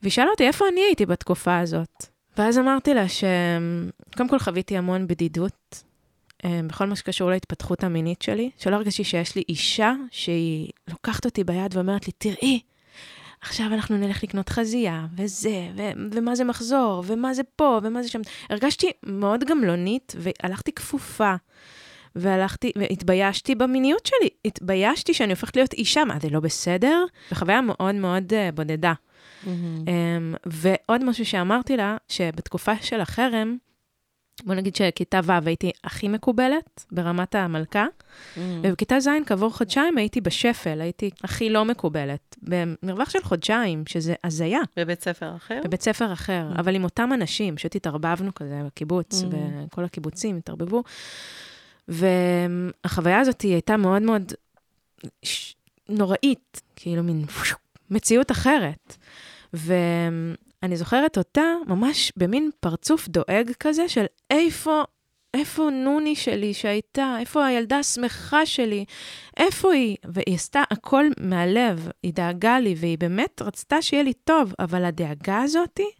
והיא 0.02 0.12
שאלה 0.12 0.30
אותי, 0.30 0.46
איפה 0.46 0.64
אני 0.72 0.80
הייתי 0.80 1.06
בתקופה 1.06 1.58
הזאת? 1.58 2.06
ואז 2.38 2.58
אמרתי 2.58 2.94
לה 2.94 3.04
שקודם 3.08 4.28
כל 4.28 4.38
חוויתי 4.38 4.76
המון 4.76 5.06
בדידות, 5.06 5.84
אה, 6.44 6.60
בכל 6.66 6.86
מה 6.86 6.96
שקשור 6.96 7.30
להתפתחות 7.30 7.84
המינית 7.84 8.22
שלי, 8.22 8.50
שלא 8.58 8.76
הרגשתי 8.76 9.04
שיש 9.04 9.36
לי 9.36 9.42
אישה 9.48 9.92
שהיא 10.10 10.70
לוקחת 10.88 11.24
אותי 11.24 11.44
ביד 11.44 11.76
ואומרת 11.76 12.06
לי, 12.06 12.12
תראי, 12.18 12.60
עכשיו 13.44 13.66
אנחנו 13.66 13.96
נלך 13.96 14.22
לקנות 14.22 14.48
חזייה, 14.48 15.06
וזה, 15.16 15.68
ו- 15.76 15.90
ומה 16.12 16.34
זה 16.34 16.44
מחזור, 16.44 17.04
ומה 17.06 17.34
זה 17.34 17.42
פה, 17.56 17.80
ומה 17.82 18.02
זה 18.02 18.08
שם. 18.08 18.20
הרגשתי 18.50 18.90
מאוד 19.06 19.44
גמלונית, 19.44 20.14
והלכתי 20.18 20.72
כפופה. 20.72 21.34
והלכתי, 22.16 22.72
והתביישתי 22.76 23.54
במיניות 23.54 24.06
שלי. 24.06 24.28
התביישתי 24.44 25.14
שאני 25.14 25.32
הופכת 25.32 25.56
להיות 25.56 25.72
אישה, 25.72 26.04
מה, 26.04 26.16
זה 26.22 26.28
לא 26.30 26.40
בסדר? 26.40 27.04
וחוויה 27.32 27.60
מאוד 27.60 27.94
מאוד 27.94 28.32
uh, 28.32 28.54
בודדה. 28.54 28.92
Mm. 28.92 29.46
אמ, 29.48 30.34
ועוד 30.46 31.04
משהו 31.04 31.26
שאמרתי 31.26 31.76
לה, 31.76 31.96
שבתקופה 32.08 32.72
של 32.80 33.00
החרם, 33.00 33.56
בוא 34.42 34.54
נגיד 34.54 34.76
שכיתה 34.76 35.20
ו' 35.24 35.32
הייתי 35.46 35.70
הכי 35.84 36.08
מקובלת 36.08 36.84
ברמת 36.92 37.34
המלכה, 37.34 37.86
ובכיתה 38.36 39.00
ז' 39.00 39.08
כעבור 39.26 39.50
חודשיים 39.50 39.98
הייתי 39.98 40.20
בשפל, 40.20 40.80
הייתי 40.80 41.10
הכי 41.24 41.50
לא 41.50 41.64
מקובלת, 41.64 42.36
במרווח 42.42 43.10
של 43.10 43.22
חודשיים, 43.22 43.84
שזה 43.86 44.14
הזיה. 44.24 44.60
בבית 44.76 45.02
ספר 45.02 45.36
אחר? 45.36 45.60
בבית 45.64 45.82
ספר 45.82 46.12
אחר, 46.12 46.48
אבל 46.58 46.74
עם 46.74 46.84
אותם 46.84 47.10
אנשים, 47.14 47.56
פשוט 47.56 47.76
התערבבנו 47.76 48.34
כזה 48.34 48.62
בקיבוץ, 48.66 49.22
וכל 49.30 49.84
הקיבוצים 49.84 50.36
התערבבו. 50.36 50.82
והחוויה 51.88 53.20
הזאת 53.20 53.40
הייתה 53.40 53.76
מאוד 53.76 54.02
מאוד 54.02 54.32
ש... 55.22 55.54
נוראית, 55.88 56.62
כאילו 56.76 57.02
מין 57.02 57.24
מציאות 57.90 58.30
אחרת. 58.30 58.96
ואני 60.64 60.76
זוכרת 60.76 61.18
אותה 61.18 61.42
ממש 61.66 62.12
במין 62.16 62.50
פרצוף 62.60 63.08
דואג 63.08 63.50
כזה 63.60 63.88
של 63.88 64.04
איפה, 64.30 64.82
איפה 65.34 65.70
נוני 65.70 66.16
שלי 66.16 66.54
שהייתה, 66.54 67.16
איפה 67.20 67.46
הילדה 67.46 67.78
השמחה 67.78 68.46
שלי, 68.46 68.84
איפה 69.36 69.72
היא? 69.72 69.96
והיא 70.04 70.34
עשתה 70.34 70.62
הכל 70.70 71.04
מהלב, 71.20 71.88
היא 72.02 72.14
דאגה 72.14 72.58
לי, 72.58 72.74
והיא 72.78 72.98
באמת 72.98 73.42
רצתה 73.42 73.82
שיהיה 73.82 74.02
לי 74.02 74.12
טוב, 74.12 74.52
אבל 74.58 74.84
הדאגה 74.84 75.42
הזאתי, 75.42 75.90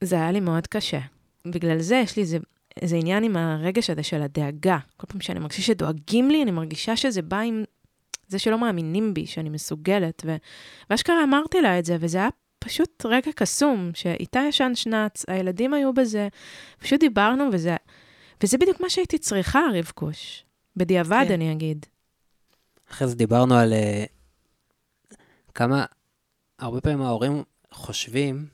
זה 0.00 0.16
היה 0.16 0.32
לי 0.32 0.40
מאוד 0.40 0.66
קשה. 0.66 1.00
בגלל 1.46 1.78
זה 1.78 1.96
יש 1.96 2.16
לי 2.16 2.22
איזה, 2.22 2.38
איזה 2.82 2.96
עניין 2.96 3.24
עם 3.24 3.36
הרגש 3.36 3.90
הזה 3.90 4.02
של 4.02 4.22
הדאגה. 4.22 4.78
כל 4.96 5.06
פעם 5.06 5.20
שאני 5.20 5.38
מרגישה 5.38 5.62
שדואגים 5.62 6.30
לי, 6.30 6.42
אני 6.42 6.50
מרגישה 6.50 6.96
שזה 6.96 7.22
בא 7.22 7.40
עם 7.40 7.64
זה 8.28 8.38
שלא 8.38 8.58
מאמינים 8.58 9.14
בי, 9.14 9.26
שאני 9.26 9.50
מסוגלת. 9.50 10.22
ו... 10.26 10.36
ואשכרה 10.90 11.24
אמרתי 11.24 11.60
לה 11.60 11.78
את 11.78 11.84
זה, 11.84 11.96
וזה 12.00 12.18
היה 12.18 12.28
פשוט 12.58 13.06
רגע 13.06 13.30
קסום, 13.36 13.90
שאיתה 13.94 14.40
ישן 14.48 14.72
שנץ, 14.74 15.24
הילדים 15.28 15.74
היו 15.74 15.94
בזה, 15.94 16.28
פשוט 16.78 17.00
דיברנו, 17.00 17.44
וזה, 17.52 17.76
וזה 18.42 18.58
בדיוק 18.58 18.80
מה 18.80 18.90
שהייתי 18.90 19.18
צריכה, 19.18 19.60
רבקוש. 19.74 20.44
בדיעבד, 20.76 21.24
כן. 21.28 21.34
אני 21.34 21.52
אגיד. 21.52 21.86
אחרי 22.90 23.08
זה 23.08 23.14
דיברנו 23.14 23.54
על 23.54 23.72
uh, 23.72 25.16
כמה, 25.54 25.84
הרבה 26.58 26.80
פעמים 26.80 27.02
ההורים 27.02 27.42
חושבים, 27.72 28.46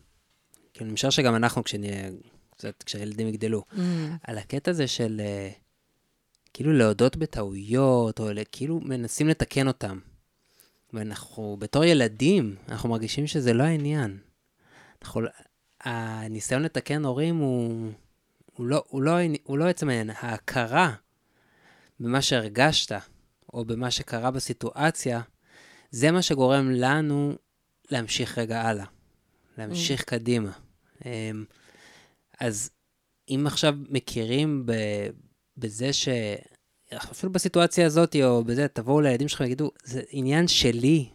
כאילו, 0.72 0.87
אני 0.87 0.92
משער 0.92 1.11
שגם 1.11 1.37
אנחנו, 1.37 1.64
כשנהיה, 1.64 2.11
קצת, 2.50 2.83
כשהילדים 2.83 3.28
יגדלו, 3.28 3.64
mm. 3.72 3.78
על 4.22 4.38
הקטע 4.38 4.70
הזה 4.70 4.88
של... 4.88 5.20
Uh, 5.20 5.61
כאילו 6.52 6.72
להודות 6.72 7.16
בטעויות, 7.16 8.20
או 8.20 8.28
כאילו 8.52 8.80
מנסים 8.80 9.28
לתקן 9.28 9.68
אותם. 9.68 9.98
ואנחנו, 10.92 11.56
בתור 11.60 11.84
ילדים, 11.84 12.56
אנחנו 12.68 12.88
מרגישים 12.88 13.26
שזה 13.26 13.52
לא 13.52 13.62
העניין. 13.62 14.18
אנחנו, 15.02 15.20
הניסיון 15.80 16.62
לתקן 16.62 17.04
הורים 17.04 17.36
הוא, 17.36 17.92
הוא, 18.56 18.66
לא, 18.66 18.84
הוא, 18.88 19.02
לא, 19.02 19.12
הוא 19.44 19.58
לא 19.58 19.64
עצם 19.64 19.88
העניין, 19.88 20.10
ההכרה 20.20 20.94
במה 22.00 22.22
שהרגשת, 22.22 22.92
או 23.52 23.64
במה 23.64 23.90
שקרה 23.90 24.30
בסיטואציה, 24.30 25.20
זה 25.90 26.10
מה 26.10 26.22
שגורם 26.22 26.70
לנו 26.70 27.34
להמשיך 27.90 28.38
רגע 28.38 28.62
הלאה, 28.62 28.84
להמשיך 29.58 30.00
mm. 30.00 30.04
קדימה. 30.04 30.50
אמ, 31.04 31.44
אז 32.40 32.70
אם 33.28 33.44
עכשיו 33.46 33.74
מכירים 33.88 34.66
ב, 34.66 34.72
בזה 35.58 35.92
ש... 35.92 36.08
אפילו 36.94 37.32
בסיטואציה 37.32 37.86
הזאת, 37.86 38.16
או 38.24 38.44
בזה, 38.44 38.68
תבואו 38.68 39.00
לילדים 39.00 39.28
שלכם 39.28 39.44
ויגידו, 39.44 39.70
זה 39.84 40.02
עניין 40.10 40.48
שלי. 40.48 41.08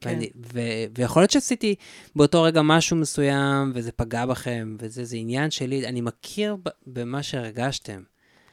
כן. 0.00 0.10
ואני, 0.10 0.30
ו, 0.52 0.60
ויכול 0.98 1.22
להיות 1.22 1.30
שעשיתי 1.30 1.74
באותו 2.16 2.42
רגע 2.42 2.62
משהו 2.62 2.96
מסוים, 2.96 3.72
וזה 3.74 3.92
פגע 3.92 4.26
בכם, 4.26 4.76
וזה 4.78 5.04
זה 5.04 5.16
עניין 5.16 5.50
שלי, 5.50 5.86
אני 5.86 6.00
מכיר 6.00 6.56
במה 6.86 7.22
שהרגשתם. 7.22 8.02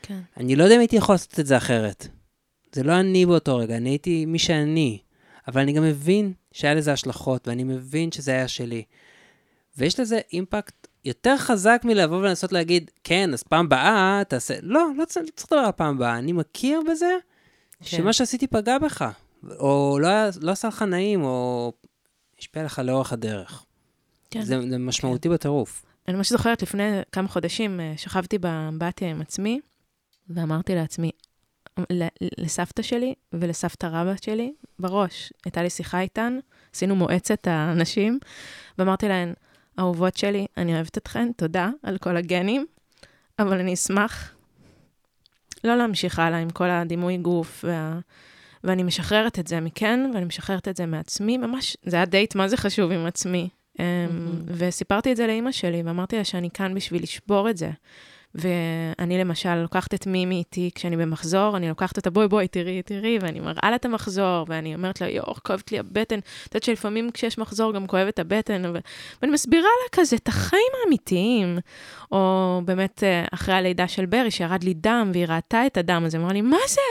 כן. 0.01 0.19
אני 0.37 0.55
לא 0.55 0.63
יודע 0.63 0.75
אם 0.75 0.79
הייתי 0.79 0.95
יכול 0.95 1.15
לעשות 1.15 1.39
את 1.39 1.45
זה 1.45 1.57
אחרת. 1.57 2.07
זה 2.73 2.83
לא 2.83 2.99
אני 2.99 3.25
באותו 3.25 3.57
רגע, 3.57 3.77
אני 3.77 3.89
הייתי 3.89 4.25
מי 4.25 4.39
שאני. 4.39 4.99
אבל 5.47 5.61
אני 5.61 5.73
גם 5.73 5.83
מבין 5.83 6.33
שהיה 6.51 6.73
לזה 6.73 6.93
השלכות, 6.93 7.47
ואני 7.47 7.63
מבין 7.63 8.11
שזה 8.11 8.31
היה 8.31 8.47
שלי. 8.47 8.83
ויש 9.77 9.99
לזה 9.99 10.19
אימפקט 10.33 10.87
יותר 11.05 11.37
חזק 11.37 11.81
מלבוא 11.85 12.17
ולנסות 12.17 12.51
להגיד, 12.51 12.91
כן, 13.03 13.33
אז 13.33 13.43
פעם 13.43 13.69
באה 13.69 14.21
תעשה... 14.27 14.53
לא, 14.61 14.87
לא 14.97 15.05
צריך, 15.05 15.25
לא 15.25 15.31
צריך 15.35 15.51
לדבר 15.51 15.65
על 15.65 15.71
פעם 15.71 15.97
באה. 15.97 16.17
אני 16.17 16.31
מכיר 16.31 16.81
בזה 16.91 17.15
כן. 17.79 17.85
שמה 17.85 18.13
שעשיתי 18.13 18.47
פגע 18.47 18.77
בך, 18.77 19.05
או 19.59 19.97
לא, 20.01 20.09
לא 20.41 20.51
עשה 20.51 20.67
לך 20.67 20.81
נעים, 20.81 21.23
או 21.23 21.71
השפיע 22.39 22.63
לך 22.63 22.79
לאורך 22.79 23.13
הדרך. 23.13 23.65
כן. 24.31 24.41
זה, 24.41 24.61
זה 24.69 24.77
משמעותי 24.77 25.27
כן. 25.27 25.33
בטירוף. 25.33 25.85
אני 26.07 26.17
ממש 26.17 26.29
זוכרת 26.29 26.61
לפני 26.61 27.01
כמה 27.11 27.27
חודשים, 27.27 27.79
אה, 27.79 27.93
שכבתי 27.97 28.37
באמבטיה 28.37 29.09
עם 29.09 29.21
עצמי, 29.21 29.59
ואמרתי 30.29 30.75
לעצמי, 30.75 31.11
לסבתא 32.37 32.81
שלי 32.81 33.13
ולסבתא 33.33 33.85
רבא 33.85 34.13
שלי, 34.21 34.53
בראש, 34.79 35.33
הייתה 35.45 35.63
לי 35.63 35.69
שיחה 35.69 35.99
איתן, 35.99 36.39
עשינו 36.73 36.95
מועצת 36.95 37.47
האנשים, 37.47 38.19
ואמרתי 38.77 39.07
להן, 39.07 39.33
אהובות 39.79 40.17
שלי, 40.17 40.45
אני 40.57 40.75
אוהבת 40.75 40.97
אתכן, 40.97 41.31
תודה 41.37 41.69
על 41.83 41.97
כל 41.97 42.17
הגנים, 42.17 42.65
אבל 43.39 43.59
אני 43.59 43.73
אשמח 43.73 44.33
לא 45.63 45.75
להמשיך 45.75 46.19
הלאה 46.19 46.39
עם 46.39 46.49
כל 46.49 46.69
הדימוי 46.69 47.17
גוף, 47.17 47.65
וה... 47.67 47.99
ואני 48.63 48.83
משחררת 48.83 49.39
את 49.39 49.47
זה 49.47 49.59
מכן, 49.59 50.11
ואני 50.13 50.25
משחררת 50.25 50.67
את 50.67 50.77
זה 50.77 50.85
מעצמי, 50.85 51.37
ממש, 51.37 51.77
זה 51.83 51.95
היה 51.95 52.05
דייט 52.05 52.35
מה 52.35 52.47
זה 52.47 52.57
חשוב 52.57 52.91
עם 52.91 53.05
עצמי. 53.05 53.49
Mm-hmm. 53.49 53.81
וסיפרתי 54.47 55.11
את 55.11 55.17
זה 55.17 55.27
לאימא 55.27 55.51
שלי, 55.51 55.81
ואמרתי 55.85 56.17
לה 56.17 56.23
שאני 56.23 56.49
כאן 56.49 56.75
בשביל 56.75 57.03
לשבור 57.03 57.49
את 57.49 57.57
זה. 57.57 57.71
ואני 58.35 59.17
למשל 59.17 59.55
לוקחת 59.55 59.93
את 59.93 60.07
מימי 60.07 60.35
איתי 60.35 60.69
כשאני 60.75 60.97
במחזור, 60.97 61.57
אני 61.57 61.69
לוקחת 61.69 61.97
אותה, 61.97 62.09
בואי 62.09 62.27
בואי, 62.27 62.47
תראי, 62.47 62.81
תראי, 62.81 63.17
ואני 63.21 63.39
מראה 63.39 63.69
לה 63.69 63.75
את 63.75 63.85
המחזור, 63.85 64.45
ואני 64.49 64.75
אומרת 64.75 65.01
לה, 65.01 65.09
יואו, 65.09 65.35
כואבת 65.43 65.71
לי 65.71 65.79
הבטן. 65.79 66.19
את 66.19 66.25
יודעת 66.47 66.63
שלפעמים 66.63 67.11
כשיש 67.11 67.37
מחזור 67.37 67.73
גם 67.73 67.87
כואבת 67.87 68.19
הבטן, 68.19 68.65
ו... 68.65 68.79
ואני 69.21 69.33
מסבירה 69.33 69.61
לה 69.63 69.99
כזה 69.99 70.15
את 70.15 70.27
החיים 70.27 70.71
האמיתיים. 70.83 71.57
או 72.13 72.61
באמת 72.65 73.03
אה, 73.03 73.25
אחרי 73.33 73.55
הלידה 73.55 73.87
של 73.87 74.05
ברי, 74.05 74.31
שירד 74.31 74.63
לי 74.63 74.73
דם, 74.73 75.09
והיא 75.13 75.25
ראתה 75.25 75.65
את 75.65 75.77
הדם 75.77 76.03
הזה, 76.05 76.17
אמרה 76.17 76.33
לי, 76.33 76.41
מה 76.41 76.57
זה? 76.67 76.81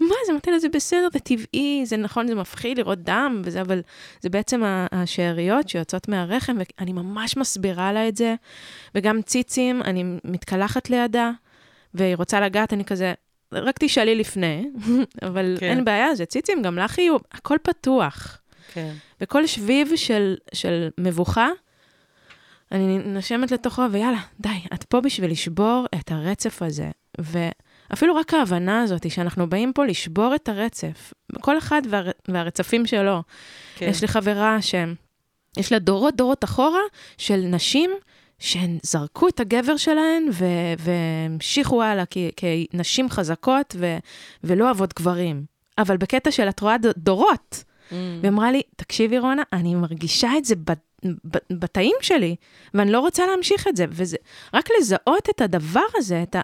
מה 0.00 0.14
זה? 0.26 0.32
אמרתי 0.32 0.50
לה, 0.50 0.58
זה 0.58 0.68
בסדר, 0.68 1.08
זה 1.12 1.18
טבעי, 1.18 1.82
זה 1.84 1.96
נכון, 1.96 2.26
זה 2.26 2.34
מפחיד 2.34 2.78
לראות 2.78 2.98
דם 2.98 3.42
וזה, 3.44 3.60
אבל 3.60 3.82
זה 4.20 4.30
בעצם 4.30 4.62
השאריות 4.92 5.68
שיוצאות 5.68 6.08
מהרחם, 6.08 6.56
ואני 6.58 6.92
ממש 6.92 7.36
מסבירה 7.36 7.92
לה 7.92 8.08
את 8.08 8.16
זה. 8.16 8.34
וגם 8.94 9.22
ציצים, 9.22 9.82
אני 9.82 10.04
מתקלחת 10.24 10.85
לידה, 10.90 11.30
והיא 11.94 12.16
רוצה 12.16 12.40
לגעת, 12.40 12.72
אני 12.72 12.84
כזה, 12.84 13.14
רק 13.52 13.76
תשאלי 13.78 14.14
לפני, 14.14 14.70
אבל 15.28 15.56
כן. 15.60 15.66
אין 15.66 15.84
בעיה, 15.84 16.14
זה 16.14 16.26
ציצים, 16.26 16.62
גם 16.62 16.78
לך 16.78 16.98
יהיו, 16.98 17.16
הכל 17.32 17.56
פתוח. 17.62 18.38
כן. 18.72 18.92
וכל 19.20 19.46
שביב 19.46 19.96
של, 19.96 20.36
של 20.54 20.88
מבוכה, 20.98 21.48
אני 22.72 22.98
נשמת 22.98 23.50
לתוכו, 23.50 23.82
ויאללה, 23.90 24.20
די, 24.40 24.48
את 24.74 24.84
פה 24.84 25.00
בשביל 25.00 25.30
לשבור 25.30 25.86
את 25.94 26.12
הרצף 26.12 26.62
הזה. 26.62 26.90
ואפילו 27.18 28.16
רק 28.16 28.34
ההבנה 28.34 28.82
הזאת, 28.82 29.10
שאנחנו 29.10 29.48
באים 29.48 29.72
פה 29.72 29.84
לשבור 29.84 30.34
את 30.34 30.48
הרצף, 30.48 31.12
כל 31.40 31.58
אחד 31.58 31.82
וה, 31.90 32.02
והרצפים 32.28 32.86
שלו. 32.86 33.22
כן. 33.76 33.86
יש 33.88 34.02
לי 34.02 34.08
חברה 34.08 34.58
שיש 34.62 35.72
לה 35.72 35.78
דורות 35.78 36.16
דורות 36.16 36.44
אחורה 36.44 36.80
של 37.18 37.36
נשים 37.36 37.90
שהן 38.38 38.78
זרקו 38.82 39.28
את 39.28 39.40
הגבר 39.40 39.76
שלהן 39.76 40.28
והמשיכו 40.78 41.82
הלאה 41.82 42.04
כנשים 42.36 43.10
חזקות 43.10 43.76
ו, 43.78 43.96
ולא 44.44 44.64
אוהבות 44.64 44.94
גברים. 44.94 45.56
אבל 45.78 45.96
בקטע 45.96 46.30
של 46.30 46.48
את 46.48 46.60
רואה 46.60 46.76
דורות. 46.96 47.64
Mm. 47.90 47.94
והיא 48.20 48.30
אמרה 48.30 48.52
לי, 48.52 48.62
תקשיבי 48.76 49.18
רונה, 49.18 49.42
אני 49.52 49.74
מרגישה 49.74 50.30
את 50.38 50.44
זה 50.44 50.54
בתאים 51.50 51.96
שלי, 52.00 52.36
ואני 52.74 52.92
לא 52.92 53.00
רוצה 53.00 53.26
להמשיך 53.26 53.68
את 53.68 53.76
זה. 53.76 53.84
וזה, 53.90 54.16
רק 54.54 54.68
לזהות 54.78 55.30
את 55.30 55.40
הדבר 55.40 55.86
הזה, 55.94 56.22
את 56.22 56.36
ה... 56.36 56.40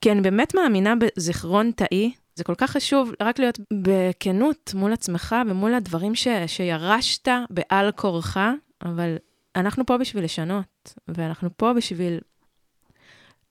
כי 0.00 0.12
אני 0.12 0.20
באמת 0.20 0.54
מאמינה 0.54 0.94
בזיכרון 0.96 1.70
תאי. 1.70 2.12
זה 2.34 2.44
כל 2.44 2.54
כך 2.54 2.70
חשוב 2.70 3.12
רק 3.22 3.38
להיות 3.38 3.60
בכנות 3.72 4.72
מול 4.74 4.92
עצמך 4.92 5.36
ומול 5.46 5.74
הדברים 5.74 6.14
ש, 6.14 6.28
שירשת 6.46 7.28
בעל 7.50 7.92
כורחה, 7.92 8.52
אבל 8.84 9.16
אנחנו 9.56 9.86
פה 9.86 9.98
בשביל 9.98 10.24
לשנות, 10.24 10.94
ואנחנו 11.08 11.48
פה 11.56 11.72
בשביל 11.72 12.20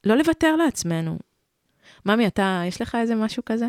לא 0.03 0.15
לוותר 0.17 0.55
לעצמנו. 0.55 1.19
ממי, 2.05 2.27
אתה, 2.27 2.61
יש 2.67 2.81
לך 2.81 2.95
איזה 3.01 3.15
משהו 3.15 3.45
כזה? 3.45 3.67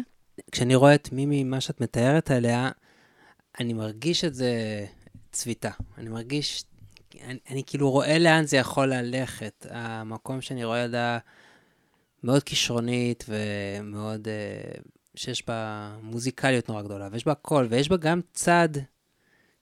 כשאני 0.53 0.75
רואה 0.75 0.95
את 0.95 1.13
מימי, 1.13 1.45
מה 1.45 1.61
שאת 1.61 1.81
מתארת 1.81 2.31
עליה, 2.31 2.71
אני 3.61 3.73
מרגיש 3.73 4.25
את 4.25 4.35
זה 4.35 4.53
צביטה. 5.33 5.71
אני 5.99 6.09
מרגיש, 6.09 6.65
אני, 7.25 7.39
אני 7.51 7.63
כאילו 7.67 7.91
רואה 7.91 8.19
לאן 8.19 8.45
זה 8.45 8.57
יכול 8.57 8.95
ללכת. 8.95 9.67
המקום 9.71 10.41
שאני 10.41 10.65
רואה 10.65 10.79
ילדה 10.79 11.19
מאוד 12.23 12.43
כישרונית 12.43 13.25
ומאוד, 13.29 14.29
uh, 14.29 14.81
שיש 15.15 15.47
בה 15.47 15.91
מוזיקליות 16.03 16.69
נורא 16.69 16.83
גדולה, 16.83 17.09
ויש 17.13 17.27
בה 17.27 17.33
הכל, 17.33 17.67
ויש 17.71 17.89
בה 17.89 17.97
גם 17.97 18.21
צד 18.33 18.69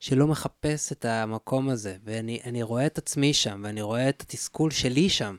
שלא 0.01 0.27
מחפש 0.27 0.93
את 0.93 1.05
המקום 1.05 1.69
הזה, 1.69 1.97
ואני 2.05 2.41
אני 2.45 2.63
רואה 2.63 2.87
את 2.87 2.99
עצמי 2.99 3.35
שם, 3.35 3.61
ואני 3.65 3.83
רואה 3.83 4.09
את 4.09 4.21
התסכול 4.23 4.71
שלי 4.71 5.09
שם, 5.09 5.37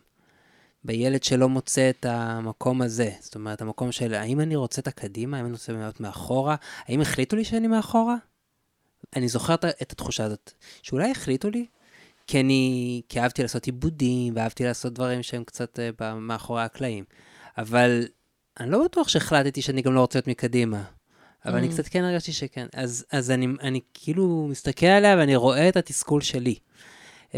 בילד 0.84 1.24
שלא 1.24 1.50
מוצא 1.50 1.90
את 1.90 2.06
המקום 2.06 2.82
הזה. 2.82 3.12
זאת 3.20 3.36
אומרת, 3.36 3.62
המקום 3.62 3.92
של 3.92 4.14
האם 4.14 4.40
אני 4.40 4.56
רוצה 4.56 4.82
את 4.82 4.88
הקדימה, 4.88 5.38
האם 5.38 5.46
אני 5.46 5.54
רוצה 5.54 5.74
להיות 5.74 6.00
מאחורה, 6.00 6.56
האם 6.86 7.02
החליטו 7.02 7.36
לי 7.36 7.46
שאני 7.46 7.68
מאחורה? 7.68 8.16
אני 9.16 9.28
זוכר 9.28 9.54
את 9.54 9.92
התחושה 9.92 10.24
הזאת, 10.24 10.52
שאולי 10.82 11.12
החליטו 11.12 11.50
לי, 11.50 11.66
כי 12.28 12.40
אני, 12.40 13.02
כי 13.10 13.20
אהבתי 13.20 13.42
לעשות 13.42 13.66
עיבודים, 13.66 14.36
ואהבתי 14.36 14.64
לעשות 14.64 14.94
דברים 14.94 15.24
שהם 15.24 15.44
קצת 15.44 15.80
uh, 16.00 16.04
מאחורי 16.14 16.64
הקלעים. 16.64 17.04
אבל 17.58 18.08
אני 18.60 18.72
לא 18.72 18.84
בטוח 18.84 19.08
שהחלטתי 19.08 19.62
שאני 19.62 19.82
גם 19.82 19.94
לא 19.94 20.00
רוצה 20.00 20.20
להיות 20.20 20.28
מקדימה. 20.28 20.84
אבל 21.48 21.56
mm. 21.56 21.58
אני 21.58 21.70
קצת 21.70 21.88
כן 21.88 22.04
הרגשתי 22.04 22.34
שכן. 22.34 22.68
אז, 22.74 23.06
אז 23.12 23.32
אני, 23.32 23.48
אני 23.62 23.80
כאילו 23.94 24.48
מסתכל 24.52 24.86
עליה 24.86 25.16
ואני 25.18 25.36
רואה 25.36 25.70
את 25.70 25.78
התסכול 25.78 26.22
שלי. 26.22 26.56
Um, 27.32 27.36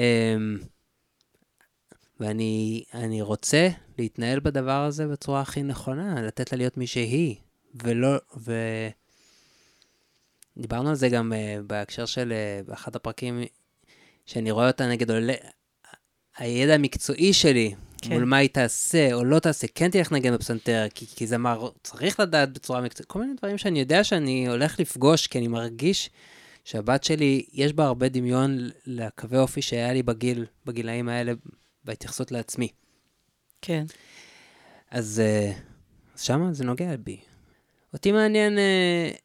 ואני 2.19 3.21
רוצה 3.21 3.69
להתנהל 3.97 4.39
בדבר 4.39 4.81
הזה 4.83 5.07
בצורה 5.07 5.41
הכי 5.41 5.63
נכונה, 5.63 6.21
לתת 6.21 6.51
לה 6.51 6.57
להיות 6.57 6.77
מי 6.77 6.87
שהיא, 6.87 7.35
ולא, 7.83 8.17
ו... 8.37 8.53
דיברנו 10.57 10.89
על 10.89 10.95
זה 10.95 11.09
גם 11.09 11.33
uh, 11.33 11.61
בהקשר 11.67 12.05
של, 12.05 12.33
uh, 12.33 12.67
באחד 12.69 12.95
הפרקים, 12.95 13.43
שאני 14.25 14.51
רואה 14.51 14.67
אותה 14.67 14.87
נגד 14.87 15.11
עולה, 15.11 15.33
הידע 16.37 16.73
המקצועי 16.73 17.33
שלי, 17.33 17.75
כן. 18.01 18.13
מול 18.13 18.25
מה 18.25 18.38
היא 18.38 18.49
תעשה 18.49 19.13
או 19.13 19.23
לא 19.23 19.39
תעשה, 19.39 19.67
כן 19.75 19.91
תלך 19.91 20.12
נגן 20.12 20.33
בפסנתר, 20.33 20.85
כי, 20.95 21.05
כי 21.15 21.27
זה 21.27 21.38
מה, 21.38 21.57
צריך 21.83 22.19
לדעת 22.19 22.53
בצורה 22.53 22.81
מקצועית, 22.81 23.09
כל 23.12 23.19
מיני 23.19 23.33
דברים 23.33 23.57
שאני 23.57 23.79
יודע 23.79 24.03
שאני 24.03 24.47
הולך 24.47 24.79
לפגוש, 24.79 25.27
כי 25.27 25.38
אני 25.38 25.47
מרגיש 25.47 26.09
שהבת 26.63 27.03
שלי, 27.03 27.45
יש 27.53 27.73
בה 27.73 27.85
הרבה 27.85 28.09
דמיון 28.09 28.69
לקווי 28.85 29.38
אופי 29.38 29.62
שהיה 29.62 29.93
לי 29.93 30.03
בגיל, 30.03 30.45
בגילאים 30.65 31.09
האלה, 31.09 31.33
בהתייחסות 31.83 32.31
לעצמי. 32.31 32.67
כן. 33.62 33.85
אז, 34.91 35.21
uh, 35.21 35.53
אז 36.15 36.21
שמה 36.21 36.53
זה 36.53 36.63
נוגע 36.63 36.95
בי. 36.97 37.19
אותי 37.93 38.12
מעניין 38.12 38.57
uh, 38.57 39.17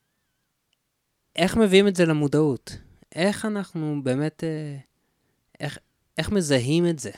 איך 1.36 1.56
מביאים 1.56 1.88
את 1.88 1.96
זה 1.96 2.04
למודעות. 2.06 2.76
איך 3.14 3.44
אנחנו 3.44 4.00
באמת, 4.02 4.44
uh, 4.44 4.80
איך, 5.60 5.78
איך 6.18 6.30
מזהים 6.30 6.86
את 6.88 6.98
זה. 6.98 7.10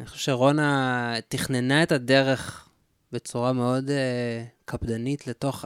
אני 0.00 0.06
חושב 0.06 0.18
שרונה 0.18 1.14
תכננה 1.28 1.82
את 1.82 1.92
הדרך 1.92 2.68
בצורה 3.12 3.52
מאוד 3.52 3.88
uh, 3.88 3.92
קפדנית 4.64 5.26
לתוך, 5.26 5.64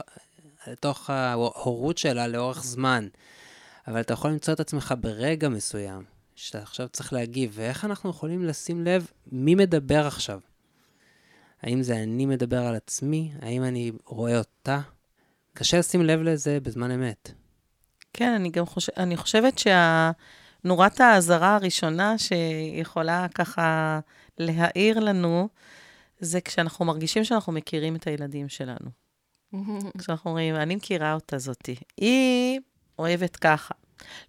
לתוך 0.67 1.09
ההורות 1.09 1.97
שלה 1.97 2.27
לאורך 2.27 2.63
זמן. 2.63 3.07
אבל 3.87 4.01
אתה 4.01 4.13
יכול 4.13 4.31
למצוא 4.31 4.53
את 4.53 4.59
עצמך 4.59 4.93
ברגע 4.99 5.49
מסוים, 5.49 6.03
שאתה 6.35 6.61
עכשיו 6.61 6.89
צריך 6.89 7.13
להגיב, 7.13 7.51
ואיך 7.53 7.85
אנחנו 7.85 8.09
יכולים 8.09 8.45
לשים 8.45 8.83
לב 8.83 9.07
מי 9.31 9.55
מדבר 9.55 10.07
עכשיו. 10.07 10.39
האם 11.61 11.83
זה 11.83 12.03
אני 12.03 12.25
מדבר 12.25 12.63
על 12.63 12.75
עצמי? 12.75 13.31
האם 13.41 13.63
אני 13.63 13.91
רואה 14.05 14.37
אותה? 14.37 14.79
קשה 15.53 15.79
לשים 15.79 16.01
לב 16.01 16.21
לזה 16.21 16.59
בזמן 16.59 16.91
אמת. 16.91 17.31
כן, 18.13 18.33
אני 18.33 18.49
גם 18.49 18.65
חושב, 18.65 18.93
אני 18.97 19.17
חושבת 19.17 19.57
שהנורת 19.57 20.99
האזהרה 20.99 21.55
הראשונה 21.55 22.17
שיכולה 22.17 23.27
ככה 23.35 23.99
להעיר 24.37 24.99
לנו, 24.99 25.49
זה 26.19 26.41
כשאנחנו 26.41 26.85
מרגישים 26.85 27.23
שאנחנו 27.23 27.53
מכירים 27.53 27.95
את 27.95 28.07
הילדים 28.07 28.49
שלנו. 28.49 28.89
כשאנחנו 29.97 30.29
אומרים, 30.31 30.55
אני 30.55 30.75
מכירה 30.75 31.13
אותה 31.13 31.37
זאתי, 31.37 31.75
היא 31.97 32.59
אוהבת 32.99 33.35
ככה. 33.35 33.73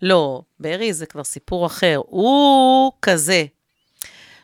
לא, 0.02 0.42
ברי 0.60 0.92
זה 0.92 1.06
כבר 1.06 1.24
סיפור 1.24 1.66
אחר, 1.66 2.00
הוא 2.06 2.92
כזה. 3.02 3.44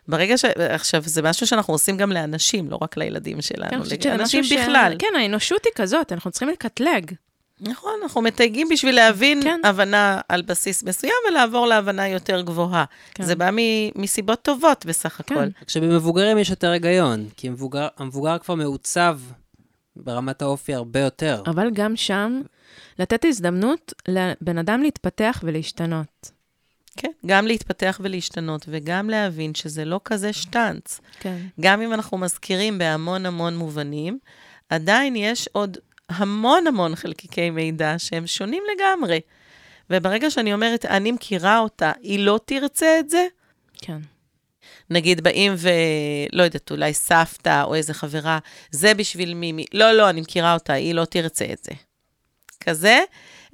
ברגע 0.08 0.38
ש... 0.38 0.44
עכשיו, 0.44 1.02
זה 1.04 1.22
משהו 1.22 1.46
שאנחנו 1.46 1.74
עושים 1.74 1.96
גם 1.96 2.12
לאנשים, 2.12 2.70
לא 2.70 2.78
רק 2.82 2.96
לילדים 2.96 3.42
שלנו, 3.42 3.84
כן, 4.00 4.10
לאנשים 4.18 4.44
בכלל. 4.44 4.94
ש... 4.94 4.96
כן, 4.98 5.20
האנושות 5.20 5.64
היא 5.64 5.72
כזאת, 5.76 6.12
אנחנו 6.12 6.30
צריכים 6.30 6.48
לקטלג. 6.48 7.12
נכון, 7.62 7.92
אנחנו 8.02 8.22
מתייגים 8.22 8.68
בשביל 8.68 8.94
להבין 8.94 9.42
כן. 9.42 9.60
הבנה 9.64 10.20
על 10.28 10.42
בסיס 10.42 10.82
מסוים 10.82 11.12
ולעבור 11.30 11.66
להבנה 11.66 12.08
יותר 12.08 12.40
גבוהה. 12.40 12.84
כן. 13.14 13.24
זה 13.24 13.34
בא 13.34 13.50
מ- 13.52 14.02
מסיבות 14.02 14.42
טובות 14.42 14.86
בסך 14.86 15.20
הכל. 15.20 15.34
כן. 15.34 15.48
כשבמבוגרים 15.66 16.38
יש 16.38 16.50
יותר 16.50 16.70
היגיון, 16.70 17.28
כי 17.36 17.48
המבוגר, 17.48 17.88
המבוגר 17.98 18.38
כבר 18.38 18.54
מעוצב 18.54 19.18
ברמת 19.96 20.42
האופי 20.42 20.74
הרבה 20.74 21.00
יותר. 21.00 21.42
אבל 21.46 21.70
גם 21.70 21.96
שם, 21.96 22.40
לתת 22.98 23.24
הזדמנות 23.24 23.92
לבן 24.08 24.58
אדם 24.58 24.82
להתפתח 24.82 25.40
ולהשתנות. 25.42 26.30
כן, 26.96 27.10
גם 27.26 27.46
להתפתח 27.46 28.00
ולהשתנות, 28.02 28.64
וגם 28.68 29.10
להבין 29.10 29.54
שזה 29.54 29.84
לא 29.84 30.00
כזה 30.04 30.32
שטאנץ. 30.32 31.00
כן. 31.20 31.36
גם 31.60 31.82
אם 31.82 31.92
אנחנו 31.92 32.18
מזכירים 32.18 32.78
בהמון 32.78 33.26
המון 33.26 33.56
מובנים, 33.56 34.18
עדיין 34.68 35.16
יש 35.16 35.48
עוד 35.52 35.78
המון 36.14 36.66
המון 36.66 36.96
חלקיקי 36.96 37.50
מידע 37.50 37.94
שהם 37.98 38.26
שונים 38.26 38.62
לגמרי. 38.74 39.20
וברגע 39.90 40.30
שאני 40.30 40.54
אומרת, 40.54 40.84
אני 40.84 41.12
מכירה 41.12 41.58
אותה, 41.58 41.92
היא 42.02 42.18
לא 42.18 42.40
תרצה 42.44 42.98
את 42.98 43.10
זה? 43.10 43.26
כן. 43.82 43.98
נגיד 44.90 45.20
באים 45.20 45.54
ולא 45.58 46.42
יודעת, 46.42 46.70
אולי 46.70 46.94
סבתא 46.94 47.62
או 47.62 47.74
איזה 47.74 47.94
חברה, 47.94 48.38
זה 48.70 48.94
בשביל 48.94 49.34
מימי. 49.34 49.64
לא, 49.74 49.92
לא, 49.92 50.10
אני 50.10 50.20
מכירה 50.20 50.54
אותה, 50.54 50.72
היא 50.72 50.94
לא 50.94 51.04
תרצה 51.04 51.46
את 51.52 51.64
זה. 51.64 51.72
כזה. 52.60 53.00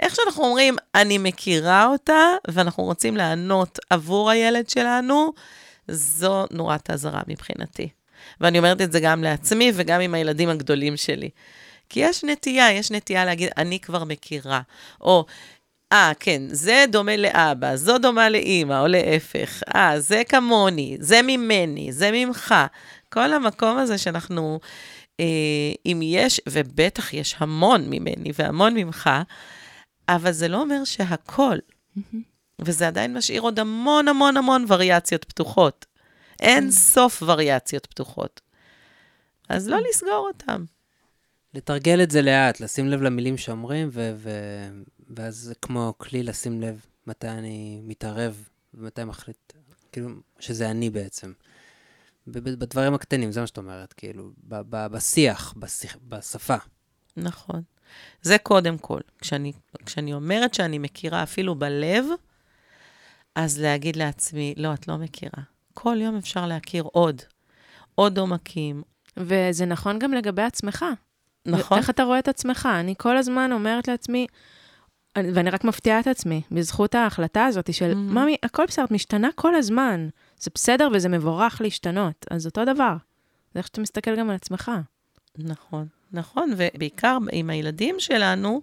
איך 0.01 0.15
שאנחנו 0.15 0.45
אומרים, 0.45 0.77
אני 0.95 1.19
מכירה 1.19 1.87
אותה, 1.87 2.19
ואנחנו 2.49 2.85
רוצים 2.85 3.17
לענות 3.17 3.79
עבור 3.91 4.31
הילד 4.31 4.69
שלנו, 4.69 5.33
זו 5.89 6.47
נורת 6.51 6.91
אזהרה 6.91 7.21
מבחינתי. 7.29 7.89
ואני 8.41 8.59
אומרת 8.59 8.81
את 8.81 8.93
זה 8.93 9.01
גם 9.01 9.25
לעצמי 9.25 9.73
וגם 9.75 10.01
עם 10.01 10.15
הילדים 10.15 10.49
הגדולים 10.49 10.97
שלי. 10.97 11.31
כי 11.89 12.01
יש 12.01 12.25
נטייה, 12.25 12.73
יש 12.73 12.91
נטייה 12.91 13.25
להגיד, 13.25 13.51
אני 13.57 13.81
כבר 13.81 14.05
מכירה. 14.05 14.61
או, 15.01 15.25
אה, 15.93 16.13
כן, 16.21 16.43
זה 16.51 16.85
דומה 16.91 17.17
לאבא, 17.17 17.77
זו 17.77 17.99
דומה 17.99 18.29
לאימא, 18.29 18.81
או 18.81 18.87
להפך. 18.87 19.63
אה, 19.75 20.01
זה 20.01 20.23
כמוני, 20.29 20.97
זה 21.01 21.21
ממני, 21.23 21.93
זה 21.93 22.11
ממך. 22.13 22.55
כל 23.13 23.33
המקום 23.33 23.79
הזה 23.79 23.99
שאנחנו, 23.99 24.61
אה, 25.21 25.25
אם 25.87 26.01
יש, 26.03 26.41
ובטח 26.49 27.15
יש 27.15 27.37
המון 27.39 27.91
ממני 27.91 28.31
והמון 28.39 28.75
ממך, 28.75 29.11
אבל 30.09 30.33
זה 30.33 30.49
לא 30.49 30.61
אומר 30.61 30.85
שהכל. 30.85 31.57
וזה 32.61 32.87
עדיין 32.87 33.17
משאיר 33.17 33.43
עוד 33.43 33.59
המון 33.59 34.09
המון 34.09 34.37
המון 34.37 34.65
וריאציות 34.69 35.25
פתוחות. 35.25 35.87
אין 36.41 36.71
סוף 36.71 37.23
וריאציות 37.27 37.87
פתוחות. 37.87 38.41
אז 39.49 39.69
לא 39.69 39.79
לסגור 39.91 40.31
אותם. 40.33 40.65
לתרגל 41.55 42.03
את 42.03 42.11
זה 42.11 42.23
לאט, 42.23 42.61
לשים 42.61 42.89
לב 42.89 43.03
למילים 43.03 43.37
שאומרים, 43.37 43.89
ו- 43.93 44.15
ו- 44.17 44.83
ואז 45.17 45.37
זה 45.37 45.55
כמו 45.63 45.95
כלי 45.99 46.23
לשים 46.23 46.61
לב 46.61 46.87
מתי 47.07 47.29
אני 47.29 47.81
מתערב 47.85 48.49
ומתי 48.75 49.05
מחליט, 49.05 49.53
כאילו, 49.93 50.09
שזה 50.39 50.71
אני 50.71 50.91
בעצם. 50.91 51.33
בדברים 52.27 52.95
הקטנים, 52.95 53.33
זה 53.33 53.41
מה 53.41 53.47
שאת 53.47 53.59
אומרת, 53.59 53.93
כאילו, 53.93 54.31
ב- 54.49 54.61
ב- 54.71 54.87
בשיח, 54.87 55.55
בשיח, 55.57 55.97
בשפה. 56.09 56.57
נכון. 57.17 57.63
זה 58.23 58.39
קודם 58.39 58.79
כל. 58.79 59.01
כשאני, 59.21 59.53
כשאני 59.87 60.15
אומרת 60.15 60.55
שאני 60.55 60.79
מכירה 60.79 61.23
אפילו 61.23 61.55
בלב, 61.55 62.05
אז 63.35 63.61
להגיד 63.61 63.97
לעצמי, 63.97 64.55
לא, 64.57 64.75
את 64.75 64.89
לא 64.89 64.97
מכירה. 64.97 65.43
כל 65.75 65.97
יום 66.01 66.17
אפשר 66.17 66.47
להכיר 66.47 66.83
עוד. 66.83 67.23
עוד 67.95 68.19
עומקים. 68.19 68.83
וזה 69.17 69.67
נכון 69.67 69.99
גם 69.99 70.13
לגבי 70.13 70.43
עצמך. 70.43 70.85
נכון. 71.49 71.79
איך 71.79 71.91
אתה 71.91 72.03
רואה 72.03 72.19
את 72.19 72.29
עצמך? 72.29 72.69
אני 72.81 72.95
כל 72.99 73.17
הזמן 73.17 73.53
אומרת 73.53 73.89
לעצמי, 73.89 74.27
ואני 75.17 75.51
רק 75.51 75.65
מפתיעה 75.65 76.01
את 76.01 76.07
עצמי, 76.07 76.43
בזכות 76.51 76.95
ההחלטה 76.95 77.45
הזאת 77.45 77.75
של. 77.75 77.95
ממי, 77.95 78.37
הכל 78.43 78.65
בסדר, 78.69 78.85
את 78.85 78.91
משתנה 78.91 79.29
כל 79.35 79.55
הזמן. 79.55 80.09
זה 80.39 80.51
בסדר 80.55 80.89
וזה 80.93 81.09
מבורך 81.09 81.61
להשתנות. 81.61 82.27
אז 82.31 82.47
אותו 82.47 82.65
דבר. 82.65 82.97
זה 83.53 83.59
איך 83.59 83.67
שאתה 83.67 83.81
מסתכל 83.81 84.17
גם 84.17 84.31
על 84.31 84.37
עצמך. 84.37 84.71
נכון, 85.39 85.87
נכון, 86.13 86.53
ובעיקר 86.57 87.19
עם 87.33 87.51
הילדים 87.51 87.97
שלנו, 87.99 88.63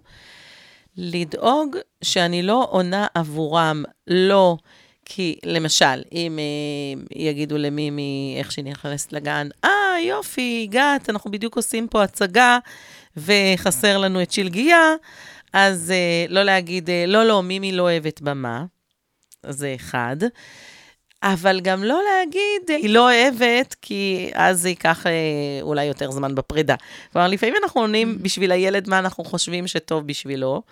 לדאוג 0.96 1.76
שאני 2.02 2.42
לא 2.42 2.66
עונה 2.70 3.06
עבורם, 3.14 3.84
לא 4.06 4.56
כי, 5.04 5.38
למשל, 5.44 6.02
אם 6.12 6.38
אה, 6.38 7.02
יגידו 7.16 7.58
למימי, 7.58 8.34
איך 8.38 8.52
שהיא 8.52 8.64
נכנסת 8.64 9.12
לגן, 9.12 9.48
אה, 9.64 9.70
יופי, 9.98 10.66
הגעת, 10.68 11.10
אנחנו 11.10 11.30
בדיוק 11.30 11.56
עושים 11.56 11.88
פה 11.88 12.02
הצגה, 12.02 12.58
וחסר 13.16 13.98
לנו 13.98 14.22
את 14.22 14.32
שלגיה, 14.32 14.94
אז 15.52 15.90
אה, 15.90 16.26
לא 16.28 16.42
להגיד, 16.42 16.90
אה, 16.90 17.04
לא, 17.06 17.24
לא, 17.24 17.42
מימי 17.42 17.72
לא 17.72 17.82
אוהבת 17.82 18.20
במה, 18.20 18.64
זה 19.46 19.74
אחד. 19.76 20.16
אבל 21.22 21.60
גם 21.60 21.84
לא 21.84 22.00
להגיד, 22.04 22.82
היא 22.82 22.90
לא 22.90 23.10
אוהבת, 23.10 23.76
כי 23.82 24.30
אז 24.34 24.60
זה 24.60 24.68
ייקח 24.68 25.06
אה, 25.06 25.12
אולי 25.62 25.84
יותר 25.84 26.10
זמן 26.10 26.34
בפרידה. 26.34 26.74
כלומר, 27.12 27.28
לפעמים 27.28 27.54
אנחנו 27.62 27.80
עונים. 27.80 28.18
בשביל 28.22 28.52
הילד 28.52 28.88
מה 28.88 28.98
אנחנו 28.98 29.24
חושבים 29.24 29.66
שטוב 29.66 30.06
בשבילו. 30.06 30.62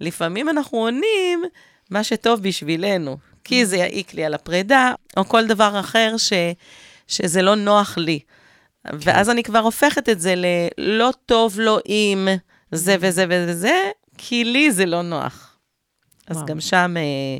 לפעמים 0.00 0.48
אנחנו 0.48 0.78
עונים 0.78 1.44
מה 1.90 2.04
שטוב 2.04 2.42
בשבילנו, 2.42 3.16
כי 3.44 3.66
זה 3.66 3.76
יעיק 3.76 4.14
לי 4.14 4.24
על 4.24 4.34
הפרידה, 4.34 4.92
או 5.16 5.24
כל 5.24 5.46
דבר 5.46 5.80
אחר 5.80 6.14
ש, 6.16 6.32
שזה 7.08 7.42
לא 7.42 7.54
נוח 7.54 7.98
לי. 7.98 8.20
ואז 8.84 9.30
אני 9.30 9.42
כבר 9.42 9.58
הופכת 9.58 10.08
את 10.08 10.20
זה 10.20 10.34
ללא 10.36 11.10
טוב 11.26 11.60
לו 11.60 11.78
אם 11.88 12.28
זה 12.72 12.96
וזה 13.00 13.26
וזה, 13.28 13.90
כי 14.18 14.44
לי 14.44 14.72
זה 14.72 14.86
לא 14.86 15.02
נוח. 15.02 15.58
אז. 16.26 16.44
גם 16.46 16.60
שם 16.60 16.94
אה, 16.96 17.38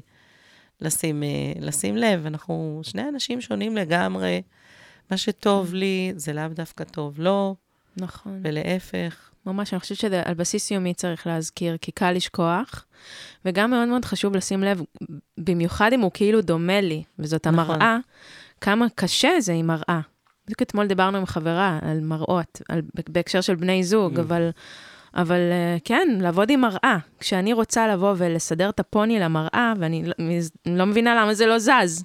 לשים, 0.80 1.22
אה, 1.22 1.28
לשים 1.61 1.97
לב, 1.97 2.26
אנחנו 2.26 2.80
שני 2.82 3.09
אנשים 3.09 3.40
שונים 3.40 3.76
לגמרי. 3.76 4.43
מה 5.11 5.16
שטוב 5.16 5.74
לי 5.74 6.12
זה 6.16 6.32
לאו 6.32 6.49
דווקא 6.49 6.84
טוב 6.84 7.20
לו, 7.20 7.57
נכון. 7.97 8.40
ולהפך. 8.43 9.30
ממש, 9.47 9.72
אני 9.72 9.80
חושבת 9.80 9.99
שזה 9.99 10.22
על 10.24 10.34
בסיס 10.34 10.70
יומי 10.70 10.95
צריך 10.95 11.26
להזכיר, 11.26 11.76
כי 11.76 11.93
קל 11.93 12.12
לשכוח, 12.12 12.84
וגם 13.45 13.70
מאוד 13.70 13.88
מאוד 13.88 14.05
חשוב 14.05 14.36
לשים 14.36 14.62
לב, 14.62 14.82
במיוחד 15.38 15.93
אם 15.93 16.01
הוא 16.01 16.11
כאילו 16.14 16.40
דומה 16.40 16.80
לי, 16.80 17.03
וזאת 17.18 17.47
נכון. 17.47 17.74
המראה, 17.74 17.97
כמה 18.61 18.86
קשה 18.95 19.40
זה 19.40 19.53
עם 19.53 19.66
מראה. 19.66 20.01
בדיוק 20.45 20.62
אתמול 20.62 20.86
דיברנו 20.86 21.18
עם 21.18 21.26
חברה 21.26 21.78
על 21.82 22.01
מראות, 22.01 22.62
על, 22.68 22.82
בהקשר 23.09 23.40
של 23.40 23.55
בני 23.55 23.84
זוג, 23.84 24.16
Mm. 24.16 24.20
אבל, 24.20 24.51
אבל 25.14 25.38
אה, 25.53 25.76
כן, 25.84 26.09
לעבוד 26.20 26.51
עם 26.51 26.61
מראה. 26.61 26.97
כשאני 27.20 27.53
רוצה 27.53 27.88
לבוא 27.88 28.14
ולסדר 28.16 28.68
את 28.68 28.80
הפוני 28.80 29.20
למראה, 29.20 29.72
ואני 29.78 30.05
לא- 30.07 30.14
לא 30.66 30.86
מבינה 30.86 31.14
למה 31.22 31.34
זה 31.34 31.47
לא 31.47 31.59
זז. 31.59 32.05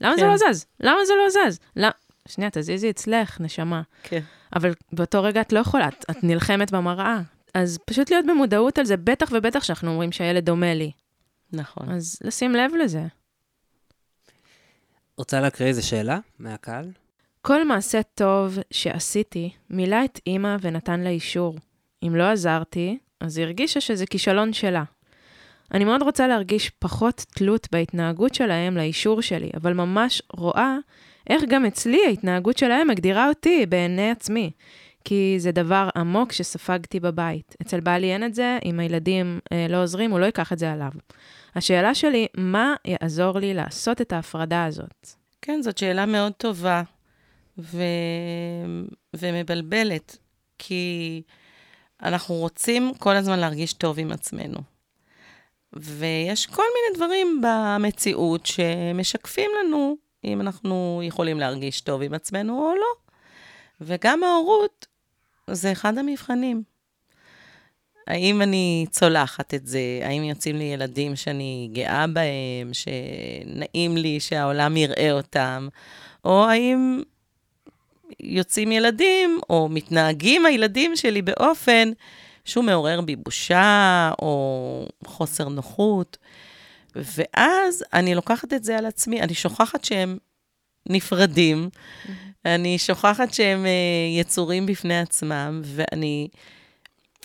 למה 0.00 0.16
זה 0.16 0.22
כן. 0.22 0.28
לא 0.28 0.36
זז? 0.36 0.66
למה 0.80 0.98
זה 1.06 1.12
לא 1.24 1.50
זז? 1.50 1.58
למה... 1.76 1.90
שנייה, 2.28 2.50
תזיזי 2.50 2.90
אצלך, 2.90 3.40
נשמה. 3.40 3.82
כן. 4.02 4.20
אבל 4.56 4.74
באותו 4.92 5.22
רגע 5.22 5.40
את 5.40 5.52
לא 5.52 5.58
יכולה, 5.58 5.88
את, 5.88 6.04
את 6.10 6.24
נלחמת 6.24 6.70
במראה. 6.72 7.20
אז 7.54 7.78
פשוט 7.86 8.10
להיות 8.10 8.26
במודעות 8.26 8.78
על 8.78 8.84
זה, 8.84 8.96
בטח 8.96 9.28
ובטח 9.32 9.62
שאנחנו 9.64 9.90
אומרים 9.90 10.12
שהילד 10.12 10.44
דומה 10.44 10.74
לי. 10.74 10.90
נכון. 11.52 11.90
אז 11.90 12.18
לשים 12.24 12.54
לב 12.54 12.70
לזה. 12.84 13.02
רוצה 15.16 15.40
להקריא 15.40 15.68
איזה 15.68 15.82
שאלה 15.82 16.18
מהקהל? 16.38 16.90
כל 17.42 17.64
מעשה 17.64 18.02
טוב 18.02 18.58
שעשיתי, 18.70 19.50
מילא 19.70 20.04
את 20.04 20.20
אימא 20.26 20.56
ונתן 20.60 21.00
לה 21.00 21.10
אישור. 21.10 21.56
אם 22.06 22.14
לא 22.16 22.24
עזרתי, 22.24 22.98
אז 23.20 23.38
היא 23.38 23.46
הרגישה 23.46 23.80
שזה 23.80 24.06
כישלון 24.06 24.52
שלה. 24.52 24.84
אני 25.74 25.84
מאוד 25.84 26.02
רוצה 26.02 26.26
להרגיש 26.26 26.70
פחות 26.70 27.24
תלות 27.34 27.68
בהתנהגות 27.72 28.34
שלהם 28.34 28.76
לאישור 28.76 29.22
שלי, 29.22 29.50
אבל 29.56 29.72
ממש 29.72 30.22
רואה 30.32 30.76
איך 31.30 31.42
גם 31.48 31.64
אצלי 31.64 32.00
ההתנהגות 32.06 32.58
שלהם 32.58 32.88
מגדירה 32.88 33.28
אותי 33.28 33.66
בעיני 33.66 34.10
עצמי. 34.10 34.50
כי 35.04 35.34
זה 35.38 35.52
דבר 35.52 35.88
עמוק 35.96 36.32
שספגתי 36.32 37.00
בבית. 37.00 37.56
אצל 37.62 37.80
בעלי 37.80 38.12
אין 38.12 38.24
את 38.24 38.34
זה, 38.34 38.58
אם 38.64 38.80
הילדים 38.80 39.40
אה, 39.52 39.66
לא 39.68 39.82
עוזרים, 39.82 40.10
הוא 40.10 40.20
לא 40.20 40.26
ייקח 40.26 40.52
את 40.52 40.58
זה 40.58 40.72
עליו. 40.72 40.90
השאלה 41.54 41.94
שלי, 41.94 42.26
מה 42.36 42.74
יעזור 42.84 43.38
לי 43.38 43.54
לעשות 43.54 44.00
את 44.00 44.12
ההפרדה 44.12 44.64
הזאת? 44.64 45.08
כן, 45.42 45.62
זאת 45.62 45.78
שאלה 45.78 46.06
מאוד 46.06 46.32
טובה 46.32 46.82
ו... 47.58 47.82
ומבלבלת, 49.16 50.16
כי 50.58 51.22
אנחנו 52.02 52.34
רוצים 52.34 52.92
כל 52.98 53.16
הזמן 53.16 53.38
להרגיש 53.38 53.72
טוב 53.72 53.98
עם 53.98 54.12
עצמנו. 54.12 54.58
ויש 55.72 56.46
כל 56.46 56.62
מיני 56.62 56.96
דברים 56.96 57.42
במציאות 57.42 58.46
שמשקפים 58.46 59.50
לנו 59.60 59.96
אם 60.24 60.40
אנחנו 60.40 61.00
יכולים 61.04 61.40
להרגיש 61.40 61.80
טוב 61.80 62.02
עם 62.02 62.14
עצמנו 62.14 62.58
או 62.58 62.74
לא. 62.74 63.14
וגם 63.80 64.24
ההורות 64.24 64.86
זה 65.50 65.72
אחד 65.72 65.98
המבחנים. 65.98 66.62
האם 68.06 68.42
אני 68.42 68.86
צולחת 68.90 69.54
את 69.54 69.66
זה? 69.66 69.80
האם 70.02 70.22
יוצאים 70.22 70.56
לי 70.56 70.64
ילדים 70.64 71.16
שאני 71.16 71.70
גאה 71.72 72.06
בהם, 72.06 72.70
שנעים 72.72 73.96
לי 73.96 74.20
שהעולם 74.20 74.76
יראה 74.76 75.12
אותם? 75.12 75.68
או 76.24 76.44
האם 76.44 77.02
יוצאים 78.20 78.72
ילדים, 78.72 79.40
או 79.50 79.68
מתנהגים 79.70 80.46
הילדים 80.46 80.96
שלי 80.96 81.22
באופן 81.22 81.92
שהוא 82.44 82.64
מעורר 82.64 83.00
בי 83.00 83.16
בושה, 83.16 84.10
או 84.22 84.86
חוסר 85.06 85.48
נוחות. 85.48 86.16
ואז 86.94 87.84
אני 87.92 88.14
לוקחת 88.14 88.52
את 88.52 88.64
זה 88.64 88.78
על 88.78 88.86
עצמי, 88.86 89.20
אני 89.20 89.34
שוכחת 89.34 89.84
שהם 89.84 90.18
נפרדים, 90.88 91.68
אני 92.44 92.78
שוכחת 92.78 93.34
שהם 93.34 93.64
uh, 93.64 94.20
יצורים 94.20 94.66
בפני 94.66 95.00
עצמם, 95.00 95.62
ואני... 95.64 96.28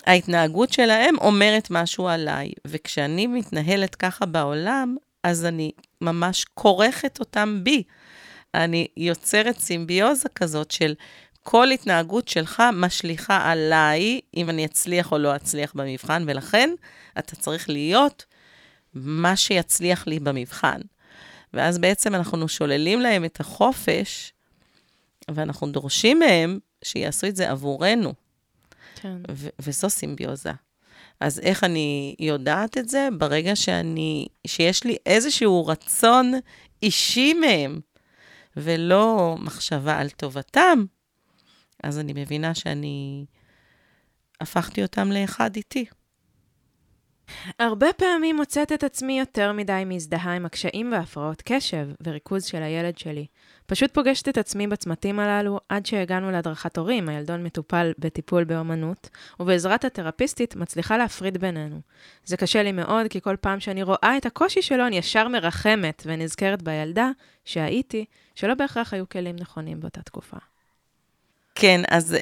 ההתנהגות 0.06 0.72
שלהם 0.72 1.14
אומרת 1.20 1.68
משהו 1.70 2.08
עליי, 2.08 2.52
וכשאני 2.66 3.26
מתנהלת 3.26 3.94
ככה 3.94 4.26
בעולם, 4.26 4.96
אז 5.22 5.44
אני 5.44 5.72
ממש 6.00 6.44
כורכת 6.54 7.20
אותם 7.20 7.60
בי. 7.62 7.82
אני 8.54 8.86
יוצרת 8.96 9.58
סימביוזה 9.58 10.28
כזאת 10.28 10.70
של 10.70 10.94
כל 11.42 11.70
התנהגות 11.70 12.28
שלך 12.28 12.62
משליכה 12.72 13.50
עליי, 13.50 14.20
אם 14.36 14.50
אני 14.50 14.64
אצליח 14.64 15.12
או 15.12 15.18
לא 15.18 15.36
אצליח 15.36 15.72
במבחן, 15.74 16.24
ולכן 16.26 16.70
אתה 17.18 17.36
צריך 17.36 17.68
להיות 17.68 18.24
מה 18.94 19.36
שיצליח 19.36 20.06
לי 20.06 20.18
במבחן. 20.18 20.80
ואז 21.54 21.78
בעצם 21.78 22.14
אנחנו 22.14 22.48
שוללים 22.48 23.00
להם 23.00 23.24
את 23.24 23.40
החופש, 23.40 24.32
ואנחנו 25.30 25.66
דורשים 25.66 26.18
מהם 26.18 26.58
שיעשו 26.84 27.26
את 27.26 27.36
זה 27.36 27.50
עבורנו. 27.50 28.14
כן. 28.94 29.16
ו- 29.30 29.48
וזו 29.58 29.90
סימביוזה. 29.90 30.52
אז 31.20 31.40
איך 31.40 31.64
אני 31.64 32.14
יודעת 32.18 32.78
את 32.78 32.88
זה? 32.88 33.08
ברגע 33.18 33.56
שאני, 33.56 34.26
שיש 34.46 34.84
לי 34.84 34.96
איזשהו 35.06 35.66
רצון 35.66 36.32
אישי 36.82 37.34
מהם, 37.34 37.80
ולא 38.56 39.36
מחשבה 39.38 39.98
על 39.98 40.10
טובתם, 40.10 40.84
אז 41.82 41.98
אני 41.98 42.12
מבינה 42.16 42.54
שאני 42.54 43.26
הפכתי 44.40 44.82
אותם 44.82 45.12
לאחד 45.12 45.56
איתי. 45.56 45.86
הרבה 47.58 47.92
פעמים 47.92 48.36
מוצאת 48.36 48.72
את 48.72 48.84
עצמי 48.84 49.18
יותר 49.18 49.52
מדי 49.52 49.82
מזדהה 49.86 50.36
עם 50.36 50.46
הקשיים 50.46 50.92
והפרעות 50.92 51.42
קשב 51.44 51.88
וריכוז 52.04 52.44
של 52.44 52.62
הילד 52.62 52.98
שלי. 52.98 53.26
פשוט 53.66 53.94
פוגשת 53.94 54.28
את 54.28 54.38
עצמי 54.38 54.66
בצמתים 54.66 55.20
הללו 55.20 55.60
עד 55.68 55.86
שהגענו 55.86 56.30
להדרכת 56.30 56.78
הורים, 56.78 57.08
הילדון 57.08 57.44
מטופל 57.44 57.92
בטיפול 57.98 58.44
באמנות, 58.44 59.08
ובעזרת 59.40 59.84
התרפיסטית 59.84 60.56
מצליחה 60.56 60.96
להפריד 60.96 61.38
בינינו. 61.38 61.80
זה 62.24 62.36
קשה 62.36 62.62
לי 62.62 62.72
מאוד, 62.72 63.06
כי 63.10 63.20
כל 63.20 63.36
פעם 63.40 63.60
שאני 63.60 63.82
רואה 63.82 64.14
את 64.16 64.26
הקושי 64.26 64.62
שלו, 64.62 64.86
אני 64.86 64.98
ישר 64.98 65.28
מרחמת 65.28 66.02
ונזכרת 66.06 66.62
בילדה 66.62 67.10
שהייתי, 67.44 68.04
שלא 68.34 68.54
בהכרח 68.54 68.94
היו 68.94 69.08
כלים 69.08 69.36
נכונים 69.38 69.80
באותה 69.80 70.02
תקופה. 70.02 70.36
כן, 71.54 71.80
אז 71.90 72.16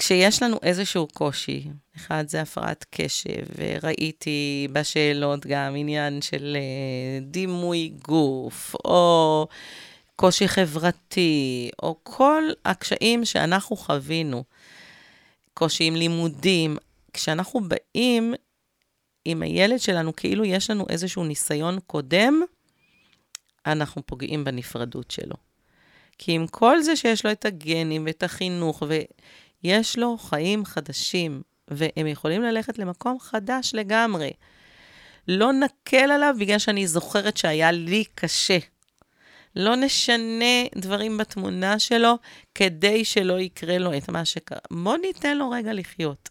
כשיש 0.00 0.42
לנו 0.42 0.56
איזשהו 0.62 1.08
קושי, 1.14 1.64
אחד 1.96 2.24
זה 2.28 2.40
הפרעת 2.40 2.84
קשב, 2.90 3.46
וראיתי 3.56 4.68
בשאלות 4.72 5.46
גם 5.46 5.76
עניין 5.76 6.22
של 6.22 6.56
אה, 6.56 7.20
דימוי 7.20 7.92
גוף, 8.04 8.74
או 8.84 9.46
קושי 10.16 10.48
חברתי, 10.48 11.70
או 11.82 11.96
כל 12.02 12.42
הקשיים 12.64 13.24
שאנחנו 13.24 13.76
חווינו, 13.76 14.44
קושי 15.54 15.84
עם 15.84 15.96
לימודים, 15.96 16.76
כשאנחנו 17.12 17.60
באים 17.60 18.34
עם 19.24 19.42
הילד 19.42 19.80
שלנו, 19.80 20.16
כאילו 20.16 20.44
יש 20.44 20.70
לנו 20.70 20.86
איזשהו 20.88 21.24
ניסיון 21.24 21.78
קודם, 21.86 22.40
אנחנו 23.66 24.06
פוגעים 24.06 24.44
בנפרדות 24.44 25.10
שלו. 25.10 25.36
כי 26.18 26.32
עם 26.32 26.46
כל 26.46 26.82
זה 26.82 26.96
שיש 26.96 27.26
לו 27.26 27.32
את 27.32 27.44
הגנים 27.44 28.06
ואת 28.06 28.22
החינוך, 28.22 28.82
ויש 29.64 29.98
לו 29.98 30.18
חיים 30.18 30.64
חדשים, 30.64 31.42
והם 31.68 32.06
יכולים 32.06 32.42
ללכת 32.42 32.78
למקום 32.78 33.20
חדש 33.20 33.70
לגמרי. 33.74 34.30
לא 35.28 35.52
נקל 35.52 36.10
עליו 36.10 36.34
בגלל 36.38 36.58
שאני 36.58 36.86
זוכרת 36.86 37.36
שהיה 37.36 37.70
לי 37.70 38.04
קשה. 38.14 38.58
לא 39.56 39.76
נשנה 39.76 40.64
דברים 40.76 41.18
בתמונה 41.18 41.78
שלו 41.78 42.18
כדי 42.54 43.04
שלא 43.04 43.40
יקרה 43.40 43.78
לו 43.78 43.96
את 43.96 44.08
מה 44.08 44.24
שקרה. 44.24 44.58
בוא 44.70 44.96
ניתן 44.96 45.38
לו 45.38 45.50
רגע 45.50 45.72
לחיות. 45.72 46.28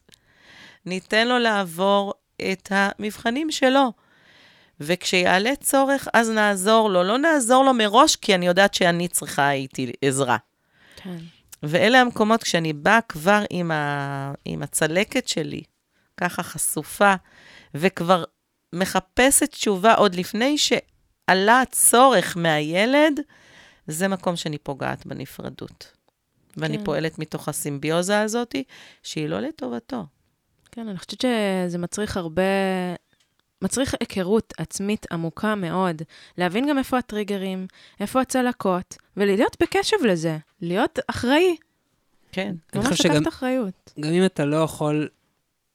ניתן 0.86 1.28
לו 1.28 1.40
לעבור 1.40 2.14
את 2.52 2.72
המבחנים 2.72 3.52
שלו. 3.52 3.92
וכשיעלה 4.80 5.56
צורך, 5.56 6.08
אז 6.14 6.30
נעזור 6.30 6.90
לו. 6.90 7.04
לא 7.04 7.18
נעזור 7.18 7.66
לו 7.66 7.74
מראש, 7.74 8.16
כי 8.16 8.36
אני 8.36 8.48
יודעת 8.48 8.74
שאני 8.74 9.08
צריכה 9.08 9.52
איתי 9.52 9.92
עזרה. 10.02 10.38
כן. 10.96 11.18
ואלה 11.64 12.02
המקומות, 12.02 12.44
כשאני 12.44 12.74
באה 12.74 13.02
כבר 13.02 13.44
עם, 13.50 13.72
ה... 13.72 14.34
עם 14.46 14.64
הצלקת 14.64 15.28
שלי, 15.28 15.62
ככה 16.18 16.44
חשופה, 16.44 17.14
וכבר 17.74 18.24
מחפשת 18.74 19.50
תשובה 19.52 19.94
עוד 19.94 20.16
לפני 20.16 20.58
שעלה 20.58 21.62
הצורך 21.62 22.38
מהילד, 22.38 23.20
זה 23.88 24.08
מקום 24.08 24.36
שאני 24.36 24.58
פוגעת 24.58 25.06
בנפרדות. 25.06 25.92
ואני 26.58 26.78
כן. 26.78 26.84
פועלת 26.84 27.20
מתוך 27.20 27.50
הסימביוזה 27.50 28.22
הזאת, 28.22 28.56
שהיא 29.04 29.30
לא 29.30 29.40
לטובתו. 29.40 30.06
כן, 30.72 30.88
אני 30.88 30.98
חושבת 30.98 31.22
שזה 31.22 31.78
מצריך 31.78 32.18
הרבה 32.18 32.42
מצריך 33.62 33.96
היכרות 34.00 34.54
עצמית 34.58 35.06
עמוקה 35.12 35.56
מאוד, 35.56 36.02
להבין 36.38 36.70
גם 36.70 36.78
איפה 36.78 36.98
הטריגרים, 36.98 37.68
איפה 38.00 38.22
הצלקות, 38.22 38.98
ולהיות 39.18 39.58
בקשב 39.62 39.98
לזה, 40.08 40.38
להיות 40.62 41.00
אחראי, 41.08 41.56
כן. 42.32 42.56
אני 42.74 42.82
ממש 42.84 42.88
חושב 42.88 43.04
שגם- 43.04 43.16
לקחת 43.16 43.28
אחריות. 43.28 43.94
גם 44.00 44.12
אם 44.14 44.26
אתה 44.26 44.46
לא 44.46 44.56
יכול 44.58 45.08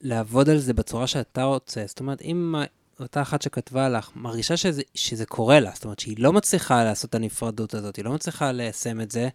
לעבוד 0.01 0.49
על 0.49 0.59
זה 0.59 0.73
בצורה 0.75 1.07
שאתה 1.07 1.45
רוצה, 1.45 1.85
זאת 1.87 2.01
אומרת, 2.01 2.23
אם 2.23 2.55
אותה 3.01 3.23
אחת 3.23 3.43
שכתבה 3.43 3.89
לך 3.89 4.11
מרגישה 4.17 4.57
שזה, 4.57 4.83
שזה 4.95 5.27
קורה 5.27 5.61
לה, 5.61 5.71
זאת 5.75 5.85
אומרת 5.85 5.99
שהיא 5.99 6.17
לא 6.19 6.33
מצליחה 6.33 6.85
לעשות 6.85 7.11
את 7.11 7.15
הנפרדות 7.15 7.75
הזאת, 7.75 7.97
היא 7.97 8.05
לא 8.05 8.13
מצליחה 8.13 8.53
ליישם 8.53 9.01
את 9.01 9.11
זה, 9.11 9.29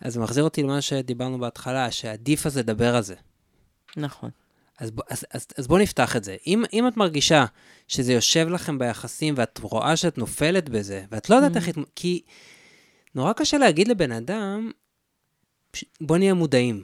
אז 0.00 0.12
זה 0.14 0.20
מחזיר 0.20 0.44
אותי 0.44 0.62
למה 0.62 0.80
שדיברנו 0.80 1.38
בהתחלה, 1.38 1.90
שעדיף 1.90 2.46
אז 2.46 2.58
לדבר 2.58 2.96
על 2.96 3.02
זה. 3.02 3.14
נכון. 3.96 4.30
אז, 4.78 4.90
אז, 5.08 5.24
אז, 5.30 5.46
אז 5.58 5.66
בואו 5.66 5.80
נפתח 5.82 6.16
את 6.16 6.24
זה. 6.24 6.36
אם, 6.46 6.64
אם 6.72 6.88
את 6.88 6.96
מרגישה 6.96 7.44
שזה 7.88 8.12
יושב 8.12 8.48
לכם 8.48 8.78
ביחסים 8.78 9.34
ואת 9.36 9.58
רואה 9.62 9.96
שאת 9.96 10.18
נופלת 10.18 10.68
בזה, 10.68 11.04
ואת 11.10 11.30
לא 11.30 11.34
יודעת 11.34 11.56
איך... 11.56 11.68
להתמ- 11.68 11.84
כי 11.96 12.22
נורא 13.14 13.32
קשה 13.32 13.58
להגיד 13.58 13.88
לבן 13.88 14.12
אדם, 14.12 14.70
פש- 15.70 15.84
בוא 16.00 16.18
נהיה 16.18 16.34
מודעים. 16.34 16.82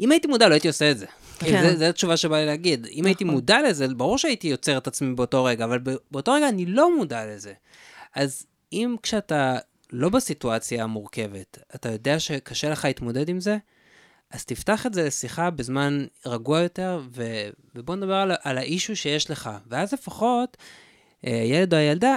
אם 0.00 0.12
הייתי 0.12 0.28
מודע, 0.28 0.48
לא 0.48 0.54
הייתי 0.54 0.68
עושה 0.68 0.90
את 0.90 0.98
זה. 0.98 1.06
כן. 1.38 1.46
כן. 1.46 1.76
זו 1.76 1.84
התשובה 1.84 2.16
שבא 2.16 2.36
לי 2.36 2.46
להגיד. 2.46 2.86
אם 2.86 3.06
הייתי 3.06 3.24
נכון. 3.24 3.34
מודע 3.34 3.62
לזה, 3.68 3.88
ברור 3.88 4.18
שהייתי 4.18 4.48
יוצר 4.48 4.78
את 4.78 4.86
עצמי 4.86 5.14
באותו 5.14 5.44
רגע, 5.44 5.64
אבל 5.64 5.78
באותו 6.10 6.32
רגע 6.32 6.48
אני 6.48 6.66
לא 6.66 6.96
מודע 6.96 7.26
לזה. 7.26 7.52
אז 8.14 8.46
אם 8.72 8.96
כשאתה 9.02 9.58
לא 9.92 10.08
בסיטואציה 10.08 10.84
המורכבת, 10.84 11.58
אתה 11.74 11.88
יודע 11.92 12.20
שקשה 12.20 12.70
לך 12.70 12.84
להתמודד 12.84 13.28
עם 13.28 13.40
זה, 13.40 13.56
אז 14.30 14.44
תפתח 14.44 14.86
את 14.86 14.94
זה 14.94 15.02
לשיחה 15.06 15.50
בזמן 15.50 16.06
רגוע 16.26 16.60
יותר, 16.60 17.00
ו... 17.10 17.48
ובוא 17.74 17.96
נדבר 17.96 18.14
על, 18.14 18.32
על 18.42 18.58
האישו 18.58 18.96
שיש 18.96 19.30
לך. 19.30 19.50
ואז 19.68 19.92
לפחות, 19.92 20.56
אה, 21.26 21.42
הילד 21.42 21.74
או 21.74 21.78
הילדה 21.78 22.16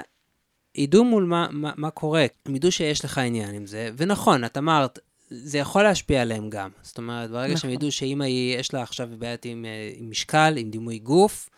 ידעו 0.75 1.03
מול 1.03 1.23
מה, 1.23 1.47
מה, 1.51 1.71
מה 1.75 1.89
קורה, 1.89 2.25
הם 2.45 2.55
ידעו 2.55 2.71
שיש 2.71 3.05
לך 3.05 3.17
עניין 3.17 3.55
עם 3.55 3.65
זה. 3.65 3.89
ונכון, 3.97 4.45
את 4.45 4.57
אמרת, 4.57 4.99
זה 5.29 5.57
יכול 5.57 5.83
להשפיע 5.83 6.21
עליהם 6.21 6.49
גם. 6.49 6.69
זאת 6.81 6.97
אומרת, 6.97 7.29
ברגע 7.29 7.57
שהם 7.57 7.69
נכון. 7.69 7.69
ידעו 7.69 7.91
שאמא 7.91 8.23
היא, 8.23 8.57
יש 8.59 8.73
לה 8.73 8.81
עכשיו 8.81 9.09
בעיית 9.17 9.45
עם, 9.45 9.65
אה, 9.65 9.91
עם 9.95 10.09
משקל, 10.09 10.53
עם 10.57 10.69
דימוי 10.69 10.99
גוף, 10.99 11.49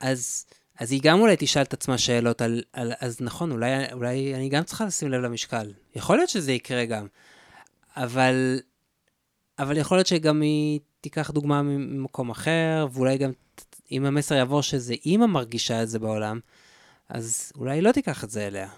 אז, 0.00 0.46
אז 0.78 0.92
היא 0.92 1.00
גם 1.02 1.20
אולי 1.20 1.36
תשאל 1.38 1.62
את 1.62 1.72
עצמה 1.72 1.98
שאלות 1.98 2.42
על, 2.42 2.62
על 2.72 2.92
אז 3.00 3.20
נכון, 3.20 3.50
אולי, 3.50 3.92
אולי 3.92 4.34
אני 4.34 4.48
גם 4.48 4.62
צריכה 4.64 4.84
לשים 4.84 5.10
לב 5.10 5.20
למשקל. 5.20 5.72
יכול 5.96 6.16
להיות 6.16 6.30
שזה 6.30 6.52
יקרה 6.52 6.84
גם, 6.84 7.06
אבל, 7.96 8.60
אבל 9.58 9.76
יכול 9.76 9.96
להיות 9.96 10.06
שגם 10.06 10.40
היא 10.40 10.80
תיקח 11.00 11.30
דוגמה 11.30 11.62
ממקום 11.62 12.30
אחר, 12.30 12.86
ואולי 12.92 13.18
גם 13.18 13.30
אם 13.92 14.04
המסר 14.04 14.34
יעבור 14.34 14.62
שזה 14.62 14.94
אימא 15.06 15.26
מרגישה 15.26 15.82
את 15.82 15.88
זה 15.88 15.98
בעולם, 15.98 16.40
אז 17.08 17.52
אולי 17.56 17.74
היא 17.74 17.82
לא 17.82 17.92
תיקח 17.92 18.24
את 18.24 18.30
זה 18.30 18.46
אליה. 18.46 18.68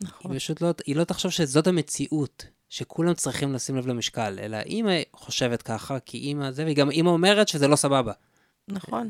נכון. 0.00 0.30
היא 0.30 0.38
פשוט 0.38 0.60
לא, 0.60 0.70
היא 0.86 0.96
לא 0.96 1.04
תחשוב 1.04 1.30
שזאת 1.30 1.66
המציאות, 1.66 2.46
שכולם 2.68 3.14
צריכים 3.14 3.52
לשים 3.52 3.76
לב 3.76 3.86
למשקל, 3.86 4.38
אלא 4.42 4.56
אימא 4.56 4.96
חושבת 5.12 5.62
ככה, 5.62 6.00
כי 6.00 6.18
אימא 6.18 6.50
זה, 6.50 6.64
וגם 6.68 6.90
אימא 6.90 7.08
אומרת 7.10 7.48
שזה 7.48 7.68
לא 7.68 7.76
סבבה. 7.76 8.12
נכון. 8.68 9.08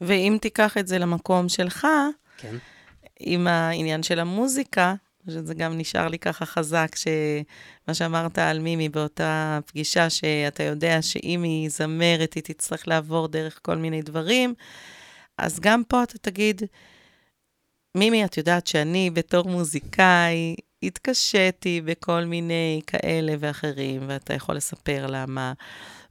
ואם 0.00 0.38
תיקח 0.40 0.78
את 0.78 0.86
זה 0.86 0.98
למקום 0.98 1.48
שלך, 1.48 1.86
כן. 2.36 2.56
עם 3.20 3.46
העניין 3.46 4.02
של 4.02 4.18
המוזיקה, 4.18 4.94
שזה 5.28 5.54
גם 5.54 5.78
נשאר 5.78 6.08
לי 6.08 6.18
ככה 6.18 6.46
חזק, 6.46 6.96
שמה 6.96 7.94
שאמרת 7.94 8.38
על 8.38 8.58
מימי 8.58 8.88
באותה 8.88 9.58
פגישה, 9.66 10.10
שאתה 10.10 10.62
יודע 10.62 11.02
שאם 11.02 11.42
היא 11.42 11.68
זמרת, 11.70 12.34
היא 12.34 12.42
תצטרך 12.42 12.88
לעבור 12.88 13.28
דרך 13.28 13.58
כל 13.62 13.76
מיני 13.76 14.02
דברים, 14.02 14.54
אז 15.38 15.60
גם 15.60 15.82
פה 15.88 16.02
אתה 16.02 16.18
תגיד, 16.18 16.62
מימי, 17.94 18.24
את 18.24 18.36
יודעת 18.36 18.66
שאני 18.66 19.10
בתור 19.10 19.48
מוזיקאי, 19.48 20.56
התקשיתי 20.82 21.80
בכל 21.84 22.24
מיני 22.24 22.80
כאלה 22.86 23.34
ואחרים, 23.38 24.02
ואתה 24.06 24.34
יכול 24.34 24.54
לספר 24.54 25.06
למה. 25.08 25.52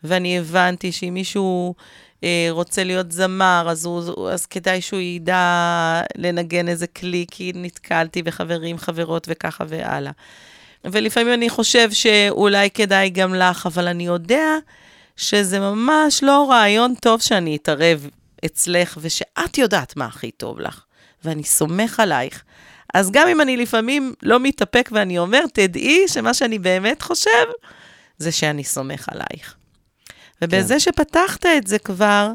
ואני 0.07 0.39
הבנתי 0.39 0.91
שאם 0.91 1.13
מישהו 1.13 1.75
אה, 2.23 2.47
רוצה 2.49 2.83
להיות 2.83 3.11
זמר, 3.11 3.67
אז, 3.69 3.85
הוא, 3.85 4.29
אז 4.29 4.45
כדאי 4.45 4.81
שהוא 4.81 4.99
ידע 4.99 6.01
לנגן 6.17 6.67
איזה 6.67 6.87
כלי, 6.87 7.25
כי 7.31 7.51
נתקלתי 7.55 8.23
בחברים, 8.23 8.77
חברות 8.77 9.27
וככה 9.29 9.63
והלאה. 9.67 10.11
ולפעמים 10.85 11.33
אני 11.33 11.49
חושב 11.49 11.91
שאולי 11.91 12.69
כדאי 12.69 13.09
גם 13.09 13.35
לך, 13.35 13.65
אבל 13.65 13.87
אני 13.87 14.05
יודע 14.05 14.47
שזה 15.17 15.59
ממש 15.59 16.23
לא 16.23 16.47
רעיון 16.49 16.93
טוב 17.01 17.21
שאני 17.21 17.55
אתערב 17.55 18.09
אצלך, 18.45 18.97
ושאת 19.01 19.57
יודעת 19.57 19.95
מה 19.95 20.05
הכי 20.05 20.31
טוב 20.31 20.59
לך, 20.59 20.83
ואני 21.23 21.43
סומך 21.43 21.99
עלייך. 21.99 22.43
אז 22.93 23.11
גם 23.11 23.27
אם 23.27 23.41
אני 23.41 23.57
לפעמים 23.57 24.13
לא 24.23 24.39
מתאפק 24.39 24.89
ואני 24.91 25.17
אומר, 25.19 25.43
תדעי 25.53 26.07
שמה 26.07 26.33
שאני 26.33 26.59
באמת 26.59 27.01
חושב, 27.01 27.45
זה 28.17 28.31
שאני 28.31 28.63
סומך 28.63 29.09
עלייך. 29.11 29.55
ובזה 30.41 30.73
כן. 30.73 30.79
שפתחת 30.79 31.45
את 31.45 31.67
זה 31.67 31.79
כבר, 31.79 32.31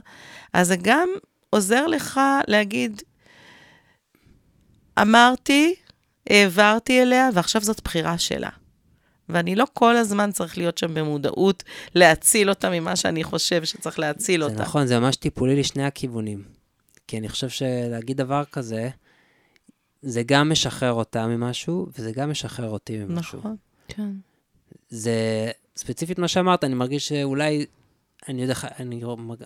אז 0.53 0.69
זה 0.69 0.77
גם 0.83 1.09
עוזר 1.51 1.87
לך 1.87 2.21
להגיד, 2.47 3.03
אמרתי, 5.01 5.75
העברתי 6.31 7.03
אליה, 7.03 7.29
ועכשיו 7.35 7.63
זאת 7.63 7.81
בחירה 7.85 8.19
שלה. 8.19 8.51
ואני 9.29 9.57
לא 9.57 9.67
כל 9.73 9.97
הזמן 9.97 10.33
צריך 10.33 10.59
להיות 10.59 10.79
שם 10.79 10.95
במודעות 10.95 11.63
להציל 11.95 12.51
אותה 12.51 12.71
ממה 12.71 12.97
שאני 12.97 13.25
חושב 13.25 13.65
שצריך 13.65 13.99
להציל 13.99 14.41
זה 14.41 14.47
אותה. 14.47 14.63
נכון, 14.63 14.87
זה 14.87 14.99
ממש 14.99 15.17
טיפולי 15.17 15.57
לשני 15.57 15.85
הכיוונים. 15.85 16.45
כי 17.09 17.19
אני 17.19 17.29
חושב 17.29 17.49
שלהגיד 17.49 18.17
דבר 18.17 18.45
כזה, 18.53 18.89
זה 20.03 20.23
גם 20.27 20.51
משחרר 20.51 20.93
אותה 20.93 21.27
ממשהו, 21.27 21.87
וזה 21.99 22.13
גם 22.13 22.31
משחרר 22.31 22.71
אותי 22.71 22.99
ממשהו. 22.99 23.39
נכון. 23.39 23.57
כן. 23.89 24.11
זה 24.89 25.51
ספציפית 25.77 26.19
מה 26.19 26.29
שאמרת, 26.29 26.65
אני 26.65 26.75
מרגיש 26.75 27.09
שאולי, 27.09 27.67
אני 28.29 28.43
יודע, 28.43 28.55
אני, 28.79 29.03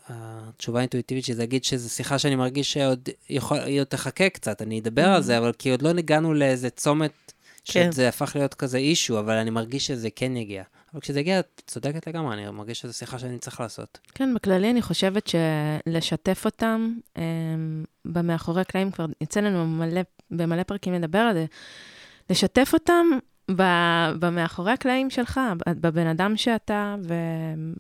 התשובה 0.09 0.79
האינטואיטיבית 0.79 1.25
שזה 1.25 1.43
להגיד 1.43 1.65
שזו 1.65 1.91
שיחה 1.91 2.19
שאני 2.19 2.37
מרגיש 2.37 2.73
שעוד 2.73 3.09
יכול, 3.31 3.59
היא 3.59 3.81
עוד 3.81 3.87
תחכה 3.87 4.29
קצת, 4.29 4.63
אני 4.63 4.81
אדבר 4.81 5.09
על 5.09 5.23
זה, 5.23 5.39
אבל 5.39 5.53
כי 5.53 5.71
עוד 5.71 5.83
לא 5.83 5.89
הגענו 5.89 6.35
לאיזה 6.35 6.71
צומת, 6.71 7.33
כן. 7.65 7.93
שזה 7.93 8.09
הפך 8.09 8.33
להיות 8.35 8.55
כזה 8.55 8.79
אישו, 8.79 9.19
אבל 9.19 9.35
אני 9.35 9.51
מרגיש 9.51 9.87
שזה 9.87 10.09
כן 10.17 10.37
יגיע. 10.37 10.63
אבל 10.93 11.01
כשזה 11.01 11.21
יגיע, 11.21 11.41
את 11.41 11.63
צודקת 11.67 12.07
לגמרי, 12.07 12.35
אני 12.35 12.51
מרגיש 12.51 12.81
שזו 12.81 12.93
שיחה 12.93 13.19
שאני 13.19 13.39
צריך 13.39 13.61
לעשות. 13.61 13.99
כן, 14.15 14.35
בכללי 14.35 14.71
אני 14.71 14.83
חושבת 14.83 15.27
שלשתף 15.27 16.43
אותם 16.45 16.95
הם, 17.17 17.85
במאחורי 18.05 18.61
הקלעים, 18.61 18.91
כבר 18.91 19.07
יצא 19.21 19.41
לנו 19.41 19.67
מלא, 19.67 20.01
במלא 20.31 20.63
פרקים 20.63 20.95
לדבר 20.95 21.19
על 21.19 21.35
זה, 21.35 21.47
לשתף 22.31 22.71
אותם 22.73 23.07
במאחורי 24.19 24.73
הקלעים 24.73 25.11
שלך, 25.11 25.41
בבן 25.69 26.07
אדם 26.07 26.37
שאתה 26.37 26.97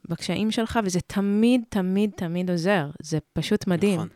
ובקשיים 0.08 0.50
שלך, 0.50 0.78
וזה 0.84 1.00
תמיד, 1.00 1.60
תמיד, 1.68 2.10
תמיד 2.16 2.50
עוזר. 2.50 2.90
זה 3.02 3.18
פשוט 3.32 3.66
מדהים. 3.66 3.94
נכון. 3.94 4.08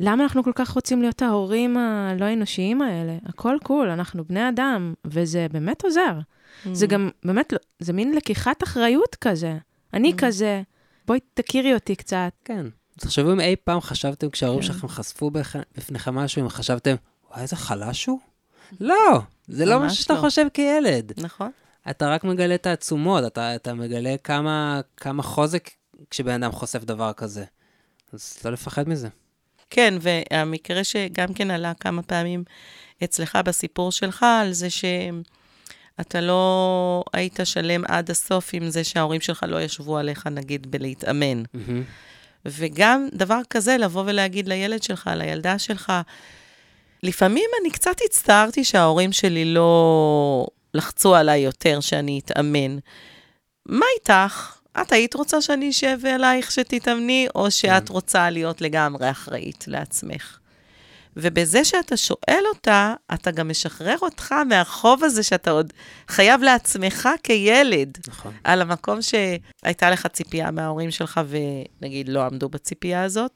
למה 0.00 0.22
אנחנו 0.22 0.44
כל 0.44 0.52
כך 0.54 0.70
רוצים 0.70 1.00
להיות 1.02 1.22
ההורים 1.22 1.76
הלא 1.76 2.32
אנושיים 2.32 2.82
האלה? 2.82 3.16
הכל 3.26 3.56
קול, 3.62 3.88
אנחנו 3.88 4.24
בני 4.24 4.48
אדם, 4.48 4.94
וזה 5.04 5.46
באמת 5.52 5.84
עוזר. 5.84 6.18
זה 6.72 6.86
גם 6.86 7.10
באמת, 7.24 7.52
לא- 7.52 7.58
זה 7.78 7.92
מין 7.92 8.14
לקיחת 8.14 8.62
אחריות 8.62 9.14
כזה. 9.14 9.58
אני 9.94 10.12
כזה, 10.18 10.62
בואי 11.06 11.18
תכירי 11.34 11.74
אותי 11.74 11.96
קצת. 11.96 12.32
כן. 12.44 12.66
תחשבו 12.98 13.32
אם 13.32 13.40
אי 13.40 13.56
פעם 13.64 13.80
חשבתם, 13.80 14.30
כשההורים 14.30 14.60
כן. 14.60 14.66
שלכם 14.66 14.88
חשפו 14.88 15.30
בפניכם 15.30 16.14
משהו, 16.14 16.42
אם 16.42 16.48
חשבתם, 16.48 16.94
וואי, 17.30 17.42
איזה 17.42 17.56
חלש 17.56 18.06
הוא? 18.06 18.18
לא, 18.80 19.20
זה 19.50 19.64
לא 19.64 19.80
מה 19.80 19.90
שאתה 19.90 20.14
לא. 20.14 20.20
חושב 20.20 20.46
כילד. 20.54 21.12
נכון. 21.16 21.50
אתה 21.90 22.08
רק 22.08 22.24
מגלה 22.24 22.54
את 22.54 22.66
העצומות, 22.66 23.24
אתה, 23.26 23.54
אתה 23.54 23.74
מגלה 23.74 24.16
כמה, 24.24 24.80
כמה 24.96 25.22
חוזק 25.22 25.70
כשבן 26.10 26.42
אדם 26.42 26.52
חושף 26.52 26.84
דבר 26.84 27.12
כזה. 27.12 27.44
אז 28.12 28.38
לא 28.44 28.52
לפחד 28.52 28.88
מזה. 28.88 29.08
כן, 29.70 29.94
והמקרה 30.00 30.84
שגם 30.84 31.34
כן 31.34 31.50
עלה 31.50 31.72
כמה 31.74 32.02
פעמים 32.02 32.44
אצלך 33.04 33.38
בסיפור 33.44 33.92
שלך, 33.92 34.26
על 34.42 34.52
זה 34.52 34.68
שאתה 34.70 36.20
לא 36.20 37.04
היית 37.12 37.40
שלם 37.44 37.84
עד 37.88 38.10
הסוף 38.10 38.50
עם 38.52 38.70
זה 38.70 38.84
שההורים 38.84 39.20
שלך 39.20 39.44
לא 39.48 39.62
ישבו 39.62 39.98
עליך, 39.98 40.26
נגיד, 40.26 40.70
בלהתאמן. 40.70 41.42
מהמם. 41.54 41.82
וגם 42.44 43.08
דבר 43.12 43.40
כזה, 43.50 43.76
לבוא 43.76 44.04
ולהגיד 44.06 44.48
לילד 44.48 44.82
שלך, 44.82 45.10
לילדה 45.16 45.58
שלך, 45.58 45.92
לפעמים 47.02 47.50
אני 47.60 47.70
קצת 47.70 47.96
הצטערתי 48.04 48.64
שההורים 48.64 49.12
שלי 49.12 49.44
לא 49.44 50.46
לחצו 50.74 51.14
עליי 51.14 51.40
יותר 51.40 51.80
שאני 51.80 52.20
אתאמן. 52.24 52.78
מה 53.66 53.86
איתך? 53.98 54.56
את 54.80 54.92
היית 54.92 55.14
רוצה 55.14 55.42
שאני 55.42 55.70
אשב 55.70 55.98
אלייך 56.04 56.50
שתתאמני, 56.50 57.26
או 57.34 57.50
שאת 57.50 57.88
כן. 57.88 57.94
רוצה 57.94 58.30
להיות 58.30 58.60
לגמרי 58.60 59.10
אחראית 59.10 59.64
לעצמך? 59.68 60.38
ובזה 61.16 61.64
שאתה 61.64 61.96
שואל 61.96 62.44
אותה, 62.54 62.94
אתה 63.14 63.30
גם 63.30 63.48
משחרר 63.48 63.96
אותך 64.02 64.34
מהחוב 64.48 65.04
הזה 65.04 65.22
שאתה 65.22 65.50
עוד 65.50 65.72
חייב 66.08 66.42
לעצמך 66.42 67.08
כילד. 67.22 67.98
נכון. 68.08 68.34
על 68.44 68.62
המקום 68.62 68.98
שהייתה 69.02 69.90
לך 69.90 70.06
ציפייה 70.06 70.50
מההורים 70.50 70.90
שלך, 70.90 71.20
ונגיד 71.80 72.08
לא 72.08 72.22
עמדו 72.22 72.48
בציפייה 72.48 73.02
הזאת, 73.02 73.32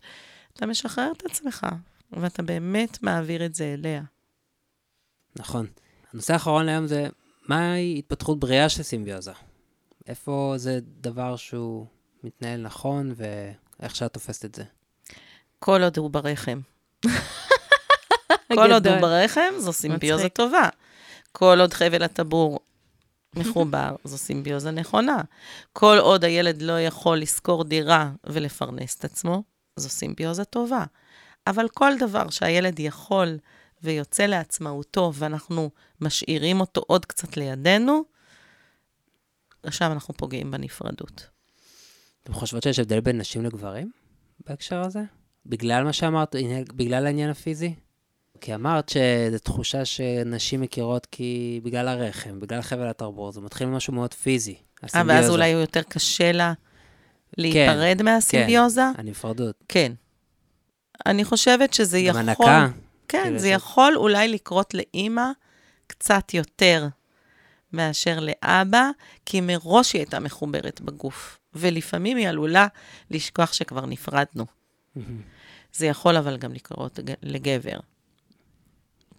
אתה 0.54 0.66
משחרר 0.66 1.12
את 1.16 1.22
עצמך. 1.24 1.66
ואתה 2.12 2.42
באמת 2.42 3.02
מעביר 3.02 3.46
את 3.46 3.55
זה 3.55 3.74
אליה. 3.74 4.02
נכון. 5.36 5.66
הנושא 6.12 6.32
האחרון 6.32 6.66
להיום 6.66 6.86
זה, 6.86 7.09
מהי 7.48 7.98
התפתחות 7.98 8.40
בריאה 8.40 8.68
של 8.68 8.82
סימביוזה? 8.82 9.32
איפה 10.07 10.55
זה 10.57 10.78
דבר 10.82 11.36
שהוא 11.36 11.86
מתנהל 12.24 12.62
נכון, 12.62 13.14
ואיך 13.16 13.96
שאת 13.96 14.12
תופסת 14.12 14.44
את 14.44 14.55
זה? 14.55 14.64
כל 15.59 15.82
עוד 15.82 15.98
הוא 15.98 16.11
ברחם. 16.11 16.61
כל 18.55 18.72
עוד 18.72 18.86
הוא. 18.86 19.00
ברחם, 19.00 19.55
זו 19.59 19.72
סימביוזה 19.72 20.24
מצחיק. 20.24 20.36
טובה. 20.36 20.68
כל 21.32 21.61
עוד 21.61 21.72
חבל 21.72 22.02
הטבור 22.02 22.61
מחובר, 23.36 23.96
זו 24.05 24.18
סימביוזה 24.18 24.70
נכונה. 24.70 25.22
כל 25.72 25.96
עוד 26.00 26.24
הילד 26.24 26.62
לא 26.62 26.80
יכול 26.80 27.18
לשכור 27.18 27.64
דירה 27.64 28.11
ולפרנס 28.24 28.96
את 28.98 29.05
עצמו, 29.05 29.42
זו 29.76 29.88
סימביוזה 29.88 30.44
טובה. 30.44 30.84
אבל 31.47 31.68
כל 31.68 31.92
דבר 31.99 32.30
שהילד 32.30 32.80
יכול 32.80 33.38
ויוצא 33.82 34.26
לעצמאותו, 34.26 35.12
ואנחנו 35.14 35.70
משאירים 36.01 36.61
אותו 36.61 36.82
עוד 36.86 37.07
קצת 37.07 37.36
לידינו, 37.36 38.03
שם 39.70 39.92
אנחנו 39.92 40.14
פוגעים 40.14 40.51
בנפרדות. 40.51 41.26
אתם 42.22 42.34
חושבות 42.34 42.62
שיש 42.62 42.78
הבדל 42.78 43.01
בין 43.01 43.18
נשים 43.18 43.45
לגברים 43.45 43.90
בהקשר 44.47 44.80
הזה? 44.80 45.01
בגלל 45.47 45.84
מה 45.84 45.92
שאמרת, 45.92 46.36
בגלל 46.74 47.07
העניין 47.07 47.30
הפיזי? 47.30 47.74
כי 48.40 48.55
אמרת 48.55 48.88
שזו 48.88 49.38
תחושה 49.38 49.84
שנשים 49.84 50.61
מכירות 50.61 51.07
כי 51.07 51.61
בגלל 51.64 51.88
הרחם, 51.88 52.40
בגלל 52.40 52.62
חבל 52.62 52.88
הטרבור, 52.88 53.32
זה 53.32 53.40
מתחיל 53.40 53.66
ממשהו 53.66 53.92
מאוד 53.92 54.14
פיזי. 54.14 54.57
אה, 54.95 55.03
ואז 55.07 55.30
אולי 55.30 55.53
הוא 55.53 55.61
יותר 55.61 55.82
קשה 55.82 56.32
לה 56.32 56.53
להיפרד 57.38 58.03
מהסימביוזה? 58.03 58.84
הנפרדות. 58.97 59.64
כן. 59.68 59.92
אני 61.07 61.24
חושבת 61.24 61.74
שזה 61.74 61.99
יכול... 61.99 62.20
הנקה. 62.20 62.68
כן, 63.09 63.22
כאילו, 63.22 63.38
זה 63.38 63.49
יכול 63.49 63.97
אולי 63.97 64.28
לקרות 64.28 64.74
לאימא 64.74 65.30
קצת 65.86 66.34
יותר 66.34 66.88
מאשר 67.72 68.20
לאבא, 68.20 68.90
כי 69.26 69.40
מראש 69.40 69.92
היא 69.92 70.01
הייתה 70.01 70.20
מחוברת 70.20 70.80
בגוף, 70.80 71.38
ולפעמים 71.55 72.16
היא 72.16 72.28
עלולה 72.28 72.66
לשכוח 73.11 73.53
שכבר 73.53 73.86
נפרדנו. 73.86 74.47
זה 75.72 75.86
יכול 75.86 76.16
אבל 76.16 76.36
גם 76.36 76.53
לקרות 76.53 76.99
לגבר. 77.22 77.78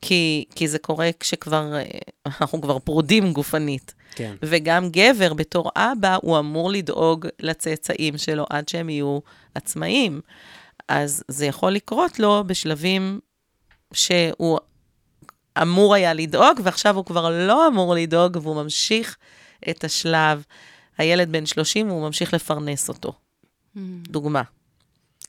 כי, 0.02 0.46
כי 0.56 0.68
זה 0.68 0.80
קורה 0.80 1.10
כשכבר, 1.20 1.76
אה, 1.76 1.84
אנחנו 2.26 2.62
כבר 2.62 2.80
פרודים 2.80 3.34
גופנית. 3.34 3.94
כן. 4.16 4.36
וגם 4.42 4.90
גבר 4.90 5.34
בתור 5.34 5.72
אבא, 5.76 6.18
הוא 6.22 6.40
אמור 6.40 6.72
לדאוג 6.72 7.28
לצאצאים 7.40 8.18
שלו 8.18 8.46
עד 8.50 8.70
שהם 8.70 8.90
יהיו 8.90 9.20
עצמאים. 9.56 10.22
אז 10.88 11.24
זה 11.28 11.46
יכול 11.46 11.72
לקרות 11.72 12.20
לו 12.20 12.44
בשלבים 12.48 13.20
שהוא 13.94 14.60
אמור 15.62 15.96
היה 15.96 16.14
לדאוג, 16.14 16.60
ועכשיו 16.64 16.96
הוא 16.96 17.06
כבר 17.06 17.48
לא 17.48 17.68
אמור 17.68 17.96
לדאוג, 17.96 18.38
והוא 18.42 18.64
ממשיך 18.64 19.18
את 19.70 19.84
השלב. 19.84 20.44
הילד 20.98 21.32
בן 21.32 21.46
30, 21.46 21.88
הוא 21.88 22.08
ממשיך 22.08 22.34
לפרנס 22.34 22.90
אותו. 22.90 23.14
דוגמה. 24.10 24.42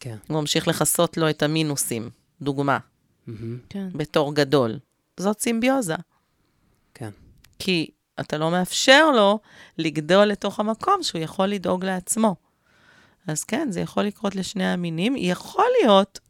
כן. 0.01 0.17
הוא 0.29 0.41
ממשיך 0.41 0.69
לכסות 0.69 1.17
לו 1.17 1.31
את 1.31 1.43
המינוסים. 1.43 2.11
דוגמה. 2.41 2.79
מהמם. 3.27 3.59
כן. 3.69 3.89
בתור 3.95 4.35
גדול. 4.35 4.79
זאת 5.17 5.41
סימביוזה. 5.41 5.95
כן. 6.95 7.11
כי 7.59 7.91
אתה 8.21 8.39
לא 8.39 8.51
מאפשר 8.51 9.11
לו 9.11 9.39
לגדול 9.79 10.25
לתוך 10.25 10.61
המקום 10.61 11.03
שהוא 11.03 11.21
יכול 11.21 11.47
לדאוג 11.47 11.85
לעצמו. 11.85 12.37
אז 13.27 13.45
כן, 13.45 13.69
זה 13.71 13.81
יכול 13.81 14.03
לקרות 14.05 14.35
לשני 14.37 14.67
המינים. 14.67 15.15
יכול 15.19 15.65
להיות 15.83 16.21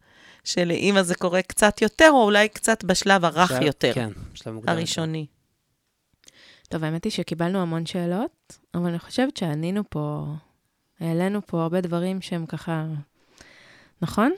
שלאימא 0.44 1.02
זה 1.02 1.14
קורה 1.14 1.42
קצת 1.42 1.82
יותר, 1.82 2.10
או 2.12 2.24
אולי 2.24 2.48
קצת 2.48 2.84
בשלב 2.84 3.24
הרך 3.24 3.50
בשלב- 3.50 3.62
יותר, 3.62 3.92
כן, 3.94 4.10
בשלב 4.34 4.54
מוקדם. 4.54 4.68
יותר. 4.68 4.78
הראשוני. 4.78 5.26
טוב, 6.68 6.84
האמת 6.84 7.04
היא 7.04 7.12
שקיבלנו 7.12 7.62
המון 7.62 7.86
שאלות, 7.86 8.58
אבל 8.74 8.86
אני 8.88 8.98
חושבת 8.98 9.36
שענינו 9.36 9.82
פה, 9.90 10.24
העלינו 11.00 11.40
פה 11.46 11.62
הרבה 11.62 11.80
דברים 11.80 12.20
שהם 12.20 12.46
ככה... 12.46 12.84
נכון? 14.02 14.32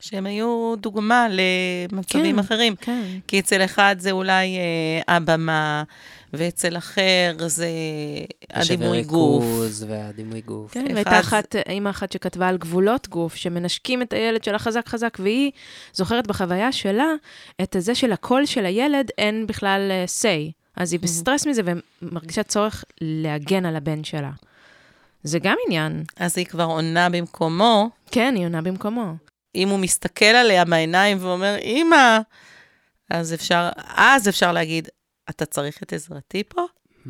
שהם 0.00 0.26
היו 0.26 0.74
דוגמה 0.78 1.26
למצבים 1.30 2.34
כן. 2.34 2.38
אחרים. 2.38 2.76
כן. 2.76 3.02
כי 3.26 3.40
אצל 3.40 3.64
אחד 3.64 3.96
זה 3.98 4.10
אולי 4.10 4.56
אה, 4.58 5.14
הבמה, 5.16 5.82
ואצל 6.32 6.76
אחר 6.76 7.36
זה 7.46 7.68
הדימוי 8.50 9.02
גוף. 9.02 9.44
והדימוי 9.88 10.40
גוף. 10.40 10.72
כן, 10.72 10.84
אחד 10.86 10.94
והייתה 10.94 11.20
אחת, 11.20 11.56
אימא 11.68 11.90
אחת 11.90 12.12
שכתבה 12.12 12.48
על 12.48 12.56
גבולות 12.56 13.08
גוף, 13.08 13.34
שמנשקים 13.34 14.02
את 14.02 14.12
הילד 14.12 14.44
שלה 14.44 14.58
חזק 14.58 14.88
חזק, 14.88 15.18
והיא 15.22 15.50
זוכרת 15.92 16.26
בחוויה 16.26 16.72
שלה 16.72 17.12
את 17.62 17.76
זה 17.78 17.94
שלקול 17.94 18.46
של 18.46 18.66
הילד 18.66 19.10
אין 19.18 19.46
בכלל 19.46 19.88
אה, 19.90 20.04
say. 20.04 20.52
אז 20.76 20.92
היא 20.92 21.00
בסטרס 21.00 21.46
מזה 21.46 21.62
ומרגישה 22.02 22.42
צורך 22.42 22.84
להגן 23.00 23.66
על 23.66 23.76
הבן 23.76 24.04
שלה. 24.04 24.30
זה 25.22 25.38
גם 25.38 25.56
עניין. 25.66 26.04
אז 26.16 26.38
היא 26.38 26.46
כבר 26.46 26.64
עונה 26.64 27.08
במקומו, 27.08 27.90
כן, 28.10 28.34
היא 28.36 28.44
עונה 28.44 28.62
במקומו. 28.62 29.14
אם 29.54 29.68
הוא 29.68 29.78
מסתכל 29.78 30.24
עליה 30.24 30.64
בעיניים 30.64 31.18
ואומר, 31.20 31.56
אמא, 31.62 32.18
אז 33.10 33.34
אפשר, 33.34 33.68
אז 33.96 34.28
אפשר 34.28 34.52
להגיד, 34.52 34.88
אתה 35.30 35.46
צריך 35.46 35.82
את 35.82 35.92
עזרתי 35.92 36.42
פה? 36.48 36.62
Hmm. 37.06 37.08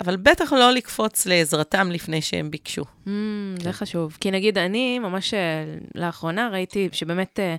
אבל 0.00 0.16
בטח 0.16 0.52
לא 0.52 0.70
לקפוץ 0.70 1.26
לעזרתם 1.26 1.90
לפני 1.90 2.22
שהם 2.22 2.50
ביקשו. 2.50 2.82
Mm, 2.82 3.06
כן. 3.06 3.64
זה 3.64 3.72
חשוב. 3.72 4.16
כי 4.20 4.30
נגיד, 4.30 4.58
אני 4.58 4.98
ממש 4.98 5.34
אה, 5.34 5.64
לאחרונה 5.94 6.48
ראיתי 6.52 6.88
שבאמת 6.92 7.40
אה, 7.40 7.56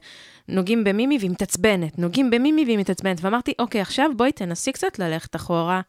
נוגעים 0.47 0.83
במימי 0.83 1.17
והיא 1.17 1.29
מתעצבנת, 1.29 1.99
נוגעים 1.99 2.29
במימי 2.29 2.65
והיא 2.65 2.77
מתעצבנת, 2.77 3.17
ואמרתי, 3.21 3.53
אוקיי, 3.59 3.81
עכשיו 3.81 4.09
בואי 4.17 4.31
תנסי 4.31 4.71
קצת 4.71 4.99
ללכת 4.99 5.35
אחורה. 5.35 5.81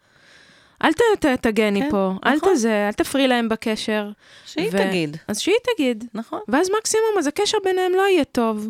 אל 0.84 0.92
ת- 0.92 1.26
ת- 1.26 1.46
תגני 1.46 1.80
כן, 1.80 1.90
פה, 1.90 2.12
אל 2.26 2.36
נכון. 2.36 2.54
תזה, 2.54 2.86
אל 2.86 2.92
תפריעי 2.92 3.28
להם 3.28 3.48
בקשר. 3.48 4.10
שהיא 4.46 4.68
ו- 4.72 4.78
תגיד, 4.78 5.16
אז 5.28 5.38
שהיא 5.40 5.54
תגיד. 5.74 6.04
נכון. 6.14 6.40
ואז 6.48 6.68
מקסימום, 6.78 7.10
אז 7.18 7.26
הקשר 7.26 7.58
ביניהם 7.64 7.92
לא 7.92 8.02
יהיה 8.08 8.24
טוב. 8.24 8.68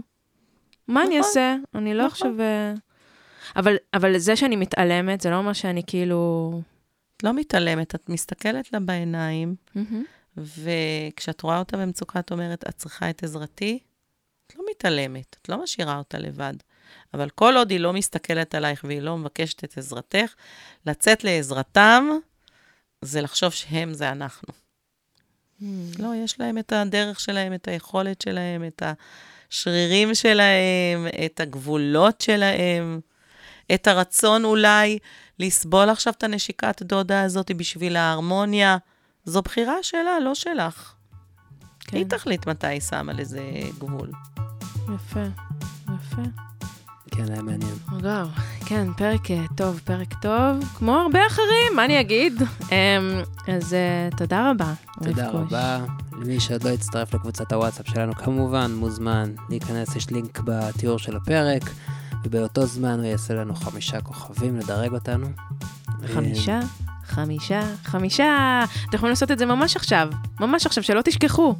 מה 0.89 1.01
אני 1.03 1.09
נכון, 1.09 1.18
אעשה? 1.29 1.57
אני 1.75 1.95
לא 1.95 2.07
נכון. 2.07 2.31
עכשיו... 2.31 2.47
אבל, 3.57 3.76
אבל 3.94 4.18
זה 4.18 4.36
שאני 4.36 4.57
מתעלמת, 4.57 5.20
זה 5.20 5.30
לא 5.30 5.36
אומר 5.36 5.53
שאני 5.53 5.82
כאילו... 5.86 6.62
את 7.16 7.24
לא 7.24 7.32
מתעלמת, 7.32 7.94
את 7.94 8.09
מסתכלת 8.09 8.72
לה 8.72 8.80
בעיניים, 8.80 9.55
מהמם. 9.74 10.05
וכשאת 10.36 11.42
רואה 11.42 11.59
אותה 11.59 11.76
במצוקה, 11.76 12.18
את 12.18 12.32
אומרת, 12.32 12.64
את 12.68 12.74
צריכה 12.76 13.11
את 13.11 13.22
עזרתי? 13.22 13.78
את 14.46 14.57
לא 14.57 14.64
מתעלמת, 14.70 15.36
את 15.42 15.48
לא 15.48 15.62
משאירה 15.62 15.98
אותה 15.98 16.18
לבד. 16.18 16.55
אבל 17.14 17.30
כל 17.30 17.57
עוד 17.57 17.70
היא 17.70 17.80
לא 17.80 17.92
מסתכלת 17.92 18.55
עלייך 18.55 18.84
והיא 18.84 19.01
לא 19.01 19.18
מבקשת 19.18 19.64
את 19.64 19.78
עזרתך, 19.78 20.34
לצאת 20.86 21.24
לעזרתם 21.24 22.09
זה 23.03 23.20
לחשוב 23.20 23.53
שהם 23.53 23.94
זה 23.94 24.11
אנחנו. 24.11 24.48
לא, 25.98 26.12
יש 26.24 26.40
להם 26.40 26.59
את 26.59 26.72
הדרך 26.72 27.20
שלהם, 27.20 27.55
את 27.55 27.68
היכולת 27.68 28.20
שלהם, 28.20 28.64
את 28.64 28.82
השרירים 29.51 30.14
שלהם, 30.14 31.07
את 31.24 31.40
הגבולות 31.40 32.20
שלהם, 32.20 33.01
את 33.75 33.87
הרצון 33.87 34.45
אולי 34.45 34.99
לסבול 35.39 35.91
עכשיו 35.91 36.12
את 36.18 36.23
הנשיקת 36.23 36.83
דודה 36.83 37.23
הזאת 37.23 37.51
בשביל 37.57 37.97
ההרמוניה. 37.97 38.77
זו 39.25 39.43
בחירה 39.43 39.75
שלה, 39.83 40.21
לא 40.25 40.35
שלך. 40.35 40.93
כן. 41.81 41.97
היא 41.97 42.07
תחליט 42.07 42.47
מתי 42.47 42.66
היא 42.66 42.81
שמה 42.81 43.12
לזה 43.12 43.43
גבול. 43.79 44.11
יפה, 44.95 45.21
יפה. 45.85 46.23
כן, 47.11 47.33
היה 47.33 47.43
מעניין. 47.43 47.75
וואו, 48.03 48.27
כן, 48.66 48.93
פרק 48.97 49.31
אה, 49.31 49.45
טוב, 49.57 49.81
פרק 49.85 50.14
טוב, 50.23 50.64
כמו 50.79 50.97
הרבה 50.97 51.27
אחרים, 51.27 51.77
מה 51.77 51.85
אני 51.85 52.01
אגיד? 52.01 52.43
אמ, 52.43 52.77
אז 53.49 53.75
אה, 53.75 54.09
תודה 54.16 54.51
רבה. 54.51 54.73
תודה. 55.05 55.31
רבה. 55.31 55.79
למי 56.12 56.41
שעוד 56.41 56.64
לא 56.64 56.68
הצטרף 56.68 57.14
לקבוצת 57.14 57.53
הוואטסאפ 57.53 57.89
שלנו, 57.89 58.14
כמובן, 58.14 58.73
מוזמן 58.75 59.33
להיכנס, 59.49 59.97
יש 59.97 60.11
לינק 60.11 60.41
בתיאור 60.45 60.99
של 60.99 61.16
הפרק, 61.16 61.62
ובאותו 62.25 62.66
זמן 62.66 62.99
הוא 62.99 63.07
יעשה 63.07 63.35
לנו 63.35 63.55
חמישה 63.55 64.01
כוכבים 64.01 64.57
לדרג 64.57 64.93
אותנו. 64.93 65.27
חמישה, 66.07 66.61
חמישה, 67.05 67.62
חמישה. 67.85 68.64
אתם 68.89 68.97
יכולים 68.97 69.11
לעשות 69.11 69.31
את 69.31 69.39
זה 69.39 69.47
ממש 69.47 69.77
עכשיו, 69.77 70.09
ממש 70.41 70.66
עכשיו, 70.66 70.85
שלא 70.85 71.03
תשכחו. 71.03 71.55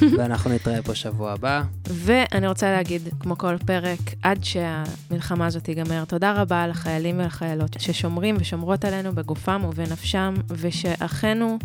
ואנחנו 0.18 0.50
נתראה 0.50 0.82
פה 0.82 0.94
שבוע 0.94 1.32
הבא. 1.32 1.62
ואני 1.88 2.48
רוצה 2.48 2.72
להגיד, 2.72 3.02
כמו 3.20 3.38
כל 3.38 3.56
פרק, 3.66 3.98
עד 4.22 4.44
שהמלחמה 4.44 5.46
הזאת 5.46 5.64
תיגמר, 5.64 6.04
תודה 6.04 6.32
רבה 6.32 6.66
לחיילים 6.66 7.18
ולחיילות 7.18 7.76
ששומרים 7.78 8.36
ושומרות 8.40 8.84
עלינו 8.84 9.12
בגופם 9.12 9.62
ובנפשם, 9.68 10.34
ושאחינו 10.50 11.58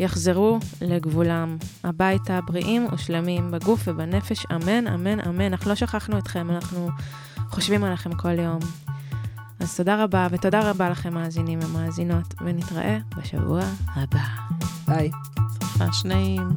יחזרו 0.00 0.58
לגבולם, 0.80 1.56
הביתה 1.84 2.40
בריאים 2.40 2.88
ושלמים, 2.92 3.50
בגוף 3.50 3.80
ובנפש, 3.86 4.46
אמן, 4.46 4.86
אמן, 4.86 5.20
אמן. 5.20 5.40
אנחנו 5.40 5.68
לא 5.68 5.74
שכחנו 5.74 6.18
אתכם, 6.18 6.50
אנחנו 6.50 6.88
חושבים 7.50 7.84
עליכם 7.84 8.14
כל 8.14 8.38
יום. 8.38 8.58
אז 9.60 9.76
תודה 9.76 10.04
רבה, 10.04 10.26
ותודה 10.30 10.70
רבה 10.70 10.90
לכם 10.90 11.14
מאזינים 11.14 11.58
ומאזינות, 11.62 12.34
ונתראה 12.44 12.98
בשבוע 13.16 13.60
הבא. 13.94 14.24
ביי. 14.88 15.10
סליחה, 15.50 15.92
שניים. 15.92 16.48